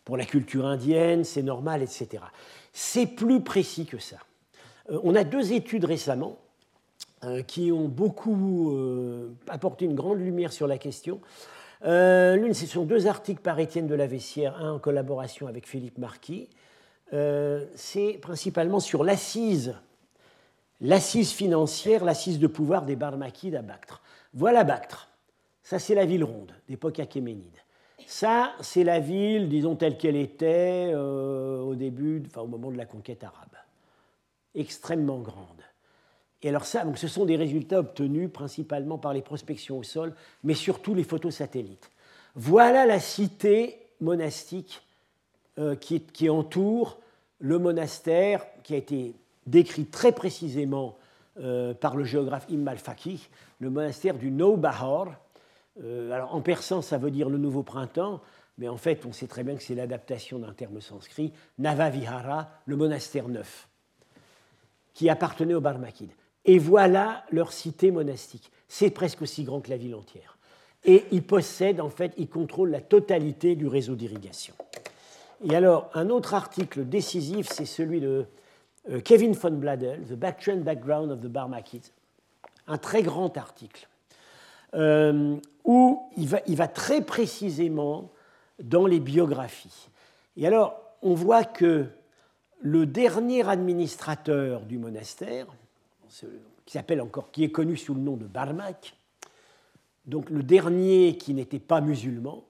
pour 0.05 0.17
la 0.17 0.25
culture 0.25 0.67
indienne, 0.67 1.25
c'est 1.25 1.43
normal, 1.43 1.83
etc. 1.83 2.23
C'est 2.73 3.07
plus 3.07 3.43
précis 3.43 3.87
que 3.87 3.99
ça. 3.99 4.19
on 4.89 5.15
a 5.15 5.25
deux 5.25 5.53
études 5.53 5.85
récemment 5.85 6.39
qui 7.47 7.71
ont 7.71 7.89
beaucoup 7.89 8.73
euh, 8.73 9.33
apporté 9.49 9.85
une 9.85 9.95
grande 9.95 10.19
lumière 10.19 10.53
sur 10.53 10.67
la 10.67 10.79
question. 10.79 11.21
Euh, 11.85 12.37
l'une, 12.37 12.55
ce 12.55 12.67
sont 12.67 12.85
deux 12.85 13.07
articles 13.07 13.41
par 13.41 13.59
Étienne 13.59 13.87
de 13.87 13.95
la 13.95 14.07
Vessière, 14.07 14.57
un 14.57 14.73
en 14.73 14.79
collaboration 14.79 15.47
avec 15.47 15.67
Philippe 15.67 15.99
Marquis. 15.99 16.49
c'est 17.11 18.19
principalement 18.23 18.81
sur 18.81 19.05
l'assise, 19.05 19.75
l'assise 20.81 21.33
financière, 21.33 22.05
l'assise 22.05 22.39
de 22.39 22.47
pouvoir 22.47 22.83
des 22.83 22.97
Barmakides 22.97 23.57
à 23.57 23.63
Bactre. 23.63 24.03
Voilà 24.35 24.65
Bactre. 24.65 25.09
Ça, 25.63 25.79
c'est 25.79 25.95
la 25.95 26.07
ville 26.07 26.25
ronde 26.25 26.53
d'époque 26.69 26.99
achéménide. 26.99 27.59
Ça, 28.07 28.53
c'est 28.61 28.85
la 28.85 28.99
ville, 28.99 29.49
disons, 29.49 29.77
telle 29.77 29.97
qu'elle 29.97 30.17
était 30.17 30.93
au 30.95 31.75
début, 31.75 32.23
enfin, 32.27 32.41
au 32.43 32.47
moment 32.47 32.71
de 32.71 32.77
la 32.77 32.87
conquête 32.87 33.23
arabe. 33.23 33.57
extrêmement 34.55 35.21
grande. 35.21 35.63
Et 36.43 36.49
alors 36.49 36.65
ça, 36.65 36.85
donc 36.85 36.99
ce 36.99 37.09
sont 37.09 37.25
des 37.25 37.37
résultats 37.37 37.81
obtenus 37.81 38.31
principalement 38.33 38.99
par 38.99 39.13
les 39.13 39.23
prospections 39.23 39.79
au 39.79 39.83
sol, 39.83 40.15
mais 40.43 40.55
surtout 40.55 40.95
les 40.95 41.05
photos 41.05 41.37
satellites. 41.37 41.91
Voilà 42.35 42.85
la 42.87 42.99
cité 42.99 43.79
monastique 44.01 44.83
euh, 45.59 45.77
qui, 45.77 46.31
entoure 46.31 46.99
le 47.39 47.59
monastère 47.59 48.45
qui 48.63 48.75
a 48.75 48.77
été 48.77 49.15
décrit 49.47 49.85
très 49.85 50.13
précisément 50.13 50.97
euh, 51.41 51.75
par 51.75 51.97
le 51.97 52.05
géographe 52.05 52.47
Immal 52.49 52.79
Faqih, 52.79 53.29
le 53.61 53.71
monastère 53.71 54.17
du 54.17 54.31
Noubahar. 54.31 55.15
Euh, 55.83 56.11
alors 56.11 56.35
en 56.35 56.41
persan, 56.41 56.83
ça 56.83 56.99
veut 56.99 57.11
dire 57.11 57.29
le 57.29 57.39
nouveau 57.39 57.63
printemps, 57.63 58.21
mais 58.59 58.69
en 58.69 58.77
fait, 58.77 59.07
on 59.07 59.13
sait 59.13 59.27
très 59.27 59.45
bien 59.45 59.55
que 59.57 59.63
c'est 59.63 59.75
l'adaptation 59.75 60.39
d'un 60.39 60.53
terme 60.53 60.81
sanskrit, 60.81 61.33
Navavihara, 61.59 62.51
le 62.67 62.77
monastère 62.77 63.29
neuf, 63.29 63.69
qui 64.95 65.09
appartenait 65.09 65.55
aux 65.55 65.61
Barmakides. 65.61 66.13
Et 66.45 66.59
voilà 66.59 67.25
leur 67.31 67.53
cité 67.53 67.91
monastique. 67.91 68.51
C'est 68.69 68.91
presque 68.91 69.23
aussi 69.23 69.45
grand 69.45 69.61
que 69.61 69.71
la 69.71 69.77
ville 69.77 69.95
entière. 69.95 70.39
Et 70.85 71.05
ils 71.13 71.23
possèdent, 71.23 71.81
en 71.81 71.91
fait, 71.91 72.13
ils 72.17 72.29
contrôlent 72.29 72.71
la 72.71 72.81
totalité 72.81 73.55
du 73.55 73.69
réseau 73.69 73.95
d'irrigation. 73.95 74.55
Et 75.45 75.55
alors, 75.55 75.91
un 75.95 76.09
autre 76.09 76.35
article 76.35 76.85
décisif, 76.85 77.49
c'est 77.49 77.67
celui 77.67 78.01
de 78.01 78.27
euh, 78.91 79.01
Kevin 79.01 79.33
von 79.33 79.53
Bladel, 79.53 80.01
The 80.03 80.15
Backtrend 80.15 80.59
Background 80.59 81.11
of 81.13 81.21
the 81.21 81.27
Barmakids, 81.27 81.93
un 82.67 82.79
très 82.79 83.03
grand 83.03 83.37
article, 83.37 83.89
euh, 84.75 85.37
où 85.65 86.03
il 86.17 86.29
va, 86.29 86.41
il 86.47 86.57
va, 86.57 86.69
très 86.69 87.03
précisément 87.03 88.11
dans 88.63 88.87
les 88.87 89.01
biographies. 89.01 89.89
Et 90.37 90.47
alors, 90.47 90.81
on 91.03 91.15
voit 91.15 91.45
que 91.45 91.87
le 92.61 92.87
dernier 92.87 93.49
administrateur 93.49 94.63
du 94.63 94.79
monastère, 94.79 95.47
qui 96.67 96.73
s'appelle 96.73 97.01
encore, 97.01 97.31
qui 97.31 97.45
est 97.45 97.51
connu 97.51 97.77
sous 97.77 97.95
le 97.95 98.01
nom 98.01 98.17
de 98.17 98.27
Barmak, 98.27 98.95
donc 100.07 100.31
le 100.31 100.43
dernier 100.43 101.17
qui 101.17 101.35
n'était 101.35 101.59
pas 101.59 101.81
musulman, 101.81 102.45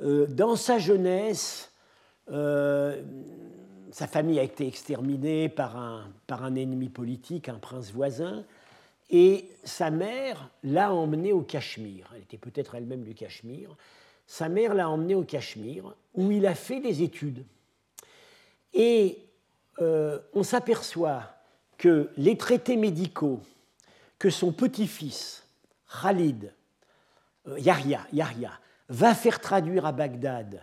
euh, 0.00 0.26
dans 0.26 0.56
sa 0.56 0.78
jeunesse, 0.78 1.72
euh, 2.30 3.02
sa 3.90 4.06
famille 4.06 4.38
a 4.38 4.42
été 4.42 4.66
exterminée 4.66 5.48
par 5.48 5.76
un, 5.76 6.08
par 6.26 6.44
un 6.44 6.54
ennemi 6.54 6.88
politique, 6.88 7.48
un 7.48 7.58
prince 7.58 7.92
voisin, 7.92 8.44
et 9.10 9.48
sa 9.64 9.90
mère 9.90 10.48
l'a 10.62 10.92
emmené 10.92 11.32
au 11.32 11.42
Cachemire. 11.42 12.10
Elle 12.14 12.22
était 12.22 12.38
peut-être 12.38 12.74
elle-même 12.74 13.02
du 13.02 13.14
Cachemire. 13.14 13.76
Sa 14.26 14.48
mère 14.48 14.74
l'a 14.74 14.88
emmené 14.88 15.14
au 15.14 15.24
Cachemire, 15.24 15.94
où 16.14 16.30
il 16.30 16.46
a 16.46 16.54
fait 16.54 16.80
des 16.80 17.02
études. 17.02 17.44
Et 18.72 19.18
euh, 19.80 20.18
on 20.32 20.42
s'aperçoit 20.42 21.24
que 21.82 22.10
les 22.16 22.36
traités 22.36 22.76
médicaux 22.76 23.40
que 24.20 24.30
son 24.30 24.52
petit-fils, 24.52 25.44
Khalid, 26.00 26.54
euh, 27.48 27.58
Yahya, 27.58 28.06
va 28.88 29.14
faire 29.16 29.40
traduire 29.40 29.84
à 29.84 29.90
Bagdad 29.90 30.60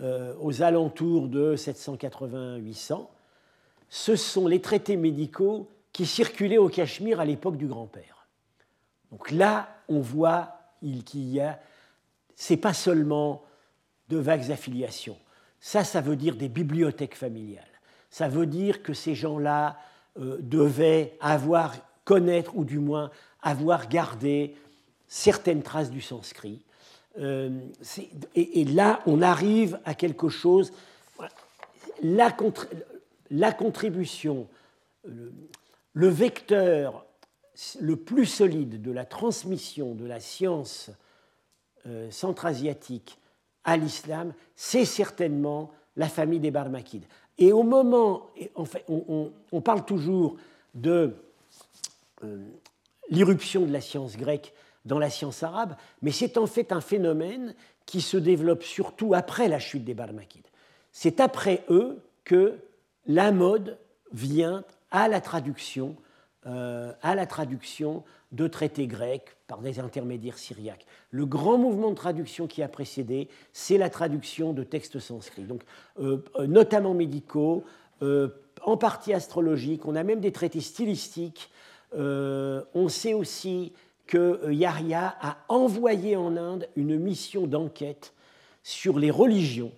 euh, 0.00 0.34
aux 0.40 0.62
alentours 0.62 1.28
de 1.28 1.54
780-800, 1.54 3.06
ce 3.90 4.16
sont 4.16 4.48
les 4.48 4.62
traités 4.62 4.96
médicaux 4.96 5.68
qui 5.92 6.06
circulaient 6.06 6.56
au 6.56 6.70
Cachemire 6.70 7.20
à 7.20 7.26
l'époque 7.26 7.58
du 7.58 7.66
grand-père. 7.66 8.26
Donc 9.10 9.32
là, 9.32 9.68
on 9.90 10.00
voit 10.00 10.56
qu'il 10.80 11.28
y 11.28 11.42
a, 11.42 11.60
c'est 12.36 12.56
pas 12.56 12.72
seulement 12.72 13.44
de 14.08 14.16
vagues 14.16 14.50
affiliations. 14.50 15.18
Ça, 15.60 15.84
ça 15.84 16.00
veut 16.00 16.16
dire 16.16 16.36
des 16.36 16.48
bibliothèques 16.48 17.16
familiales. 17.16 17.64
Ça 18.08 18.28
veut 18.28 18.46
dire 18.46 18.82
que 18.82 18.94
ces 18.94 19.14
gens-là 19.14 19.76
euh, 20.18 20.38
devait 20.40 21.16
avoir, 21.20 21.74
connaître 22.04 22.54
ou 22.54 22.64
du 22.64 22.78
moins 22.78 23.10
avoir 23.42 23.88
gardé 23.88 24.54
certaines 25.08 25.62
traces 25.62 25.90
du 25.90 26.00
sanskrit. 26.00 26.62
Euh, 27.18 27.60
et, 28.34 28.64
là, 28.64 29.00
on 29.06 29.22
arrive 29.22 29.78
à 29.84 29.94
quelque 29.94 30.28
chose. 30.28 30.72
La, 32.02 32.30
contribution, 33.52 34.48
le, 35.04 36.08
vecteur 36.08 37.04
le 37.80 37.96
plus 37.96 38.26
solide 38.26 38.82
de 38.82 38.90
la 38.90 39.04
transmission 39.04 39.94
de 39.94 40.06
la 40.06 40.20
science 40.20 40.90
euh, 41.86 42.10
centra-asiatique 42.10 43.18
à 43.62 43.76
l'islam, 43.76 44.32
c'est 44.56 44.84
certainement 44.84 45.70
la 45.96 46.08
famille 46.08 46.40
des 46.40 46.50
Barmakides. 46.50 47.06
Et 47.38 47.52
au 47.52 47.62
moment, 47.62 48.30
on, 48.88 49.60
parle 49.60 49.84
toujours 49.84 50.36
de 50.74 51.14
euh, 52.22 52.38
l'irruption 53.10 53.66
de 53.66 53.72
la 53.72 53.80
science 53.80 54.16
grecque 54.16 54.52
dans 54.84 54.98
la 54.98 55.10
science 55.10 55.42
arabe, 55.42 55.76
mais 56.02 56.12
c'est 56.12 56.38
en 56.38 56.46
fait 56.46 56.70
un 56.70 56.80
phénomène 56.80 57.54
qui 57.86 58.00
se 58.00 58.16
développe 58.16 58.62
surtout 58.62 59.14
après 59.14 59.48
la 59.48 59.58
chute 59.58 59.84
des 59.84 59.94
Barmakides. 59.94 60.46
C'est 60.92 61.20
après 61.20 61.64
eux 61.70 62.02
que 62.24 62.58
la 63.06 63.32
mode 63.32 63.78
vient 64.12 64.64
à 64.90 65.08
la 65.08 65.20
traduction, 65.20 65.96
euh, 66.46 66.92
à 67.00 67.14
la 67.14 67.24
traduction 67.24 68.04
de 68.32 68.46
traités 68.48 68.86
grecs 68.86 69.34
par 69.46 69.62
des 69.62 69.80
intermédiaires 69.80 70.36
syriaques. 70.36 70.84
Le 71.10 71.24
grand 71.24 71.56
mouvement 71.56 71.88
de 71.88 71.94
traduction 71.94 72.46
qui 72.46 72.62
a 72.62 72.68
précédé, 72.68 73.30
c'est 73.54 73.78
la 73.78 73.88
traduction 73.88 74.52
de 74.52 74.62
textes 74.62 74.98
sanscrits, 74.98 75.44
donc, 75.44 75.62
euh, 75.98 76.22
euh, 76.36 76.46
notamment 76.46 76.92
médicaux, 76.94 77.64
en 78.62 78.76
partie 78.76 79.14
astrologiques. 79.14 79.86
On 79.86 79.96
a 79.96 80.02
même 80.02 80.20
des 80.20 80.32
traités 80.32 80.60
stylistiques. 80.60 81.50
on 81.94 82.88
sait 82.88 83.14
aussi 83.14 83.72
que 84.06 84.52
Yahya 84.52 85.16
a 85.22 85.38
envoyé 85.48 86.14
en 86.14 86.36
Inde 86.36 86.68
une 86.76 86.98
mission 86.98 87.46
d'enquête 87.46 88.12
sur 88.62 88.98
les 88.98 89.10
religions. 89.10 89.72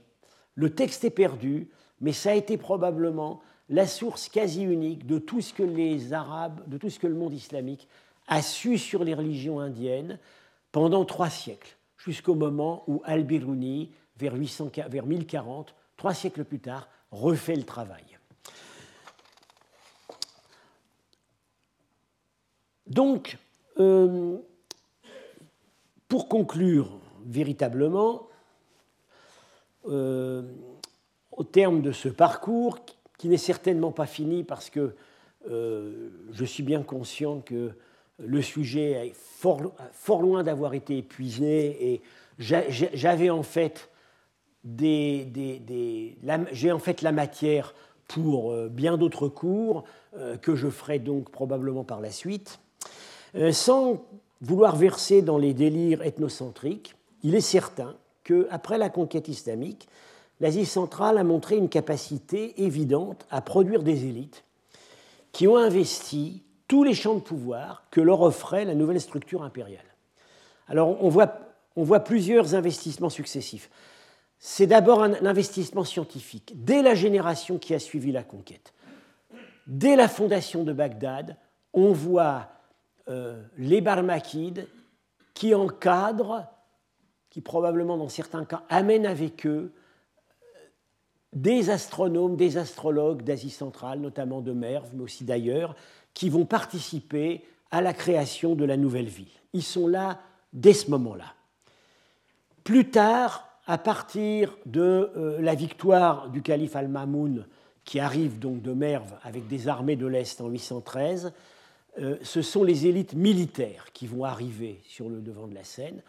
Le 0.57 0.75
texte 0.75 1.05
est 1.05 1.11
perdu, 1.11 1.69
mais 2.01 2.13
ça 2.13 2.31
a 2.31 2.35
été 2.35 2.57
probablement 2.57 3.41
la 3.69 3.87
source 3.87 4.29
quasi 4.29 4.63
unique 4.63 5.07
de 5.07 5.19
tout 5.19 5.41
ce 5.41 5.53
que 5.53 5.63
les 5.63 6.13
Arabes, 6.13 6.61
de 6.69 6.79
tout 6.79 6.91
ce 6.91 6.99
que 6.99 7.07
le 7.07 7.15
monde 7.15 7.35
islamique 7.35 7.89
a 8.29 8.43
su 8.43 8.79
sur 8.79 9.05
les 9.05 9.15
religions 9.15 9.61
indiennes 9.61 10.19
pendant 10.73 11.05
trois 11.05 11.31
siècles, 11.31 11.77
jusqu'au 11.97 12.35
moment 12.35 12.85
où 12.87 13.03
Al-Biruni, 13.05 13.93
vers, 14.17 14.35
vers 14.89 15.07
1040, 15.07 15.75
trois 15.97 16.15
siècles 16.15 16.45
plus 16.45 16.61
tard, 16.61 16.89
refait 17.11 17.57
le 17.57 17.65
travail. 17.65 18.05
Donc, 22.87 23.37
euh, 23.79 24.39
pour 26.09 26.29
conclure 26.29 27.01
véritablement, 27.25 28.29
euh, 29.89 30.43
au 31.33 31.45
terme 31.45 31.83
de 31.83 31.93
ce 31.93 32.09
parcours, 32.09 32.79
qui 33.19 33.29
n'est 33.29 33.37
certainement 33.37 33.93
pas 33.93 34.07
fini 34.07 34.45
parce 34.45 34.71
que 34.71 34.95
euh, 35.51 36.11
je 36.33 36.45
suis 36.45 36.63
bien 36.63 36.83
conscient 36.83 37.41
que 37.41 37.73
le 38.19 38.43
sujet 38.43 39.09
est 39.09 39.15
fort, 39.15 39.61
loin 40.23 40.43
d'avoir 40.43 40.75
été 40.75 40.99
épuisé 40.99 41.93
et 41.93 42.03
j'avais 42.39 43.31
en 43.31 43.43
fait 43.43 43.91
des, 44.65 45.27
j'ai 46.53 46.73
en 46.73 46.79
fait 46.79 47.03
la 47.03 47.13
matière 47.13 47.75
pour 48.09 48.53
euh, 48.53 48.69
bien 48.69 48.97
d'autres 48.97 49.29
cours 49.29 49.85
euh, 50.17 50.37
que 50.37 50.57
je 50.57 50.69
ferai 50.69 50.99
donc 50.99 51.31
probablement 51.31 51.85
par 51.85 52.01
la 52.01 52.11
suite. 52.11 52.59
Sans 53.53 54.03
vouloir 54.41 54.77
verser 54.77 55.21
dans 55.21 55.37
les 55.37 55.53
délires 55.53 56.01
ethnocentriques, 56.01 56.95
il 57.23 57.35
est 57.35 57.43
certain 57.43 57.97
qu'après 58.25 58.79
la 58.79 58.89
conquête 58.89 59.29
islamique, 59.29 59.89
l'Asie 60.41 60.67
centrale 60.67 61.19
a 61.19 61.25
montré 61.25 61.57
une 61.57 61.69
capacité 61.69 62.63
évidente 62.63 63.27
à 63.31 63.41
produire 63.41 63.83
des 63.83 64.07
élites 64.07 64.45
qui 65.33 65.49
ont 65.49 65.57
investi 65.57 66.43
tous 66.69 66.85
les 66.85 66.95
champs 66.95 67.15
de 67.15 67.21
pouvoir 67.21 67.85
que 67.91 68.01
leur 68.01 68.23
offrait 68.23 68.65
la 68.65 68.75
nouvelle 68.75 69.01
structure 69.01 69.43
impériale. 69.43 69.85
Alors 70.69 71.03
on 71.03 71.09
voit, 71.09 72.01
plusieurs 72.01 72.55
investissements 72.55 73.11
successifs. 73.11 73.71
C'est 74.39 74.67
d'abord 74.67 75.03
un 75.03 75.15
investissement 75.25 75.85
scientifique, 75.85 76.53
dès 76.57 76.83
la 76.83 76.95
génération 76.95 77.59
qui 77.59 77.75
a 77.75 77.79
suivi 77.79 78.13
la 78.13 78.23
conquête. 78.23 78.75
Dès 79.67 79.97
la 79.97 80.09
fondation 80.09 80.65
de 80.65 80.73
Bagdad, 80.73 81.37
on 81.73 81.93
voit 81.93 82.49
euh, 83.09 83.43
les 83.59 83.81
Barmakides 83.81 84.69
qui 85.35 85.55
encadrent, 85.55 86.47
qui 87.31 87.41
probablement 87.41 87.97
dans 87.97 88.09
certains 88.09 88.45
cas 88.45 88.63
amènent 88.69 89.07
avec 89.07 89.47
eux 89.47 89.73
des 91.37 91.69
astronomes, 91.69 92.35
des 92.35 92.57
astrologues 92.57 93.23
d'Asie 93.23 93.51
centrale, 93.51 94.01
notamment 94.01 94.41
de 94.41 94.53
Merv, 94.53 94.89
mais 94.95 95.03
aussi 95.03 95.23
d'ailleurs, 95.23 95.77
qui 96.15 96.31
vont 96.31 96.47
participer 96.47 97.45
à 97.71 97.83
la 97.83 97.93
création 97.93 98.55
de 98.55 98.65
la 98.65 98.79
nouvelle 98.79 99.09
ville. 99.09 99.29
Ils 99.53 99.63
sont 99.63 99.87
là 99.87 100.19
dès 100.55 100.73
ce 100.73 100.91
moment-là. 100.91 101.35
Plus 102.65 102.91
tard, 102.91 103.47
à 103.67 103.77
partir 103.77 104.57
de 104.65 105.11
euh, 105.15 105.41
la 105.43 105.55
victoire 105.55 106.31
du 106.31 106.41
calife 106.41 106.75
Al-Mamoun, 106.75 107.47
qui 107.85 108.01
arrivent 108.01 108.39
donc 108.39 108.63
de 108.63 108.73
Merve 108.73 109.13
avec 109.23 109.47
des 109.47 109.69
armées 109.69 109.97
de 109.97 110.07
l'Est 110.07 110.41
en 110.41 110.49
813, 110.49 111.35
euh, 111.99 112.17
ce 112.23 112.41
sont 112.41 112.65
les 112.65 112.87
élites 112.87 113.15
militaires 113.15 113.93
qui 113.93 114.07
vont 114.07 114.25
arriver 114.25 114.81
sur 114.87 115.11
le 115.11 115.21
devant 115.21 115.47
de 115.47 115.55
la 115.55 115.65
scène, 115.65 116.03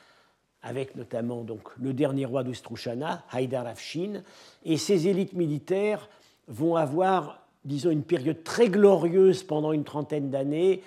avec 0.61 0.95
notamment 0.95 1.43
donc, 1.43 1.61
le 1.79 1.93
dernier 1.93 2.25
roi 2.25 2.43
d'Oustrouchana, 2.43 3.23
Haïdar 3.31 3.67
Afshin, 3.67 4.23
et 4.65 4.77
ces 4.77 5.07
élites 5.07 5.33
militaires 5.33 6.09
vont 6.47 6.75
avoir, 6.75 7.41
disons, 7.65 7.91
une 7.91 8.03
période 8.03 8.43
très 8.43 8.69
glorieuse 8.69 9.43
pendant 9.43 9.71
une 9.71 9.83
trentaine 9.83 10.29
d'années, 10.29 10.81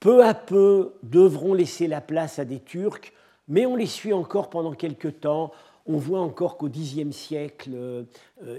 peu 0.00 0.24
à 0.24 0.34
peu 0.34 0.94
devront 1.02 1.54
laisser 1.54 1.86
la 1.86 2.00
place 2.00 2.38
à 2.38 2.44
des 2.44 2.60
Turcs, 2.60 3.12
mais 3.48 3.66
on 3.66 3.76
les 3.76 3.86
suit 3.86 4.12
encore 4.12 4.50
pendant 4.50 4.72
quelques 4.72 5.20
temps. 5.20 5.52
On 5.86 5.96
voit 5.96 6.20
encore 6.20 6.56
qu'au 6.58 6.68
Xe 6.68 7.10
siècle, 7.10 7.70
euh, 7.74 8.04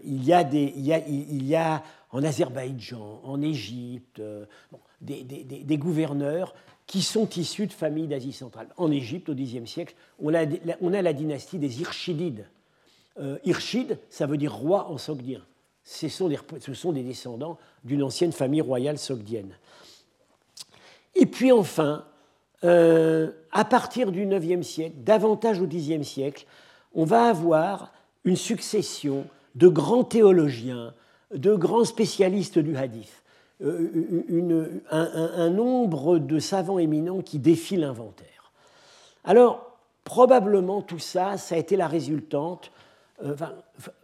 il, 0.04 0.24
y 0.24 0.34
a 0.34 0.44
des, 0.44 0.74
il, 0.76 1.46
y 1.46 1.56
a, 1.56 1.84
en 2.12 2.24
Azerbaïdjan, 2.24 3.22
en 3.24 3.42
Égypte, 3.42 4.20
euh, 4.20 4.46
des, 5.02 5.78
gouverneurs 5.78 6.54
qui 6.94 7.02
sont 7.02 7.28
issus 7.38 7.66
de 7.66 7.74
familles 7.74 8.06
d'Asie 8.06 8.34
centrale. 8.34 8.68
En 8.78 8.92
Égypte, 8.92 9.28
au 9.28 9.34
Xe 9.34 9.66
siècle, 9.66 9.96
on 10.22 10.32
a, 10.32 11.02
la 11.02 11.14
dynastie 11.14 11.58
des 11.58 11.82
Irshidides. 11.82 12.46
Euh, 13.20 13.40
ça 14.12 14.28
veut 14.28 14.38
dire 14.38 14.54
roi 14.54 14.88
en 14.92 15.00
sogdien. 15.00 15.42
Ce 15.84 16.08
sont 16.08 16.28
des, 16.28 16.38
ce 16.60 16.76
sont 16.76 16.92
des 16.92 17.02
descendants 17.02 17.58
d'une 17.84 18.04
ancienne 18.04 18.32
famille 18.32 18.62
royale 18.62 19.00
sogdienne. 19.00 19.58
Et 21.16 21.26
puis 21.26 21.52
enfin, 21.52 22.06
euh, 22.64 23.32
à 23.52 23.66
partir 23.66 24.12
du 24.12 24.32
IXe 24.32 24.64
siècle, 24.64 24.98
davantage 24.98 25.62
au 25.62 25.66
Xe 25.66 26.04
siècle, 26.04 26.46
on 26.94 27.06
va 27.06 27.24
avoir 27.24 27.92
une 28.24 28.36
succession 28.36 29.26
de 29.56 29.68
grands 29.68 30.04
théologiens, 30.04 30.94
de 31.34 31.56
grands 31.56 31.86
spécialistes 31.86 32.60
du 32.60 32.78
hadith, 32.78 33.23
euh, 33.62 34.82
un, 34.92 35.50
nombre 35.50 36.18
de 36.18 36.40
savants 36.40 36.80
éminents 36.80 37.22
qui 37.22 37.40
défient 37.40 37.78
l'inventaire. 37.78 38.52
Alors, 39.24 39.78
probablement 40.04 40.82
tout 40.82 41.00
ça, 41.00 41.38
ça 41.38 41.56
a 41.56 41.58
été 41.58 41.76
la 41.76 41.88
résultante. 41.88 42.72
Euh, 43.24 43.36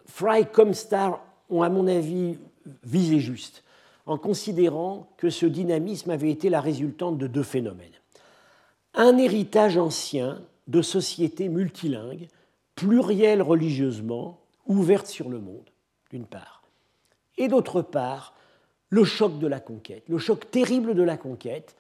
Fry 0.06 0.46
comme 0.52 0.74
Star 0.74 1.22
ont, 1.50 1.64
à 1.64 1.70
mon 1.70 1.88
avis, 1.88 2.38
visé 2.84 3.20
juste 3.20 3.64
en 4.10 4.18
considérant 4.18 5.08
que 5.18 5.30
ce 5.30 5.46
dynamisme 5.46 6.10
avait 6.10 6.32
été 6.32 6.50
la 6.50 6.62
résultante 6.62 7.20
de 7.20 7.28
deux 7.28 7.44
phénomènes. 7.44 7.94
Un 8.96 9.20
héritage 9.20 9.78
ancien 9.78 10.42
de 10.68 10.82
sociétés 10.82 11.48
multilingues, 11.48 12.28
plurielles 12.74 13.44
religieusement, 13.44 14.40
ouvertes 14.66 15.06
sur 15.06 15.30
le 15.30 15.40
monde, 15.40 15.70
d'une 16.10 16.26
part, 16.26 16.64
et 17.38 17.48
d'autre 17.48 17.84
part, 17.84 18.34
le 18.90 19.04
choc 19.04 19.40
de 19.40 19.48
la 19.48 19.60
conquête, 19.60 20.04
le 20.08 20.18
choc 20.18 20.50
terrible 20.52 20.96
de 20.96 21.04
la 21.04 21.18
conquête, 21.18 21.76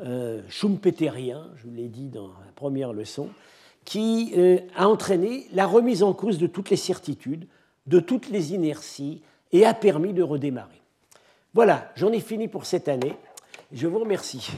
euh, 0.00 0.42
schumpeterien, 0.48 1.48
je 1.56 1.66
vous 1.66 1.74
l'ai 1.74 1.88
dit 1.88 2.08
dans 2.08 2.28
la 2.28 2.52
première 2.54 2.92
leçon, 2.92 3.28
qui 3.84 4.32
euh, 4.36 4.58
a 4.76 4.88
entraîné 4.88 5.46
la 5.52 5.66
remise 5.66 6.02
en 6.02 6.14
cause 6.14 6.38
de 6.38 6.46
toutes 6.46 6.70
les 6.70 6.76
certitudes, 6.76 7.46
de 7.86 8.00
toutes 8.00 8.30
les 8.30 8.54
inerties, 8.54 9.22
et 9.52 9.64
a 9.64 9.74
permis 9.74 10.12
de 10.12 10.22
redémarrer. 10.22 10.80
Voilà, 11.52 11.92
j'en 11.94 12.12
ai 12.12 12.20
fini 12.20 12.48
pour 12.48 12.66
cette 12.66 12.88
année. 12.88 13.14
Je 13.72 13.86
vous 13.86 14.00
remercie. 14.00 14.50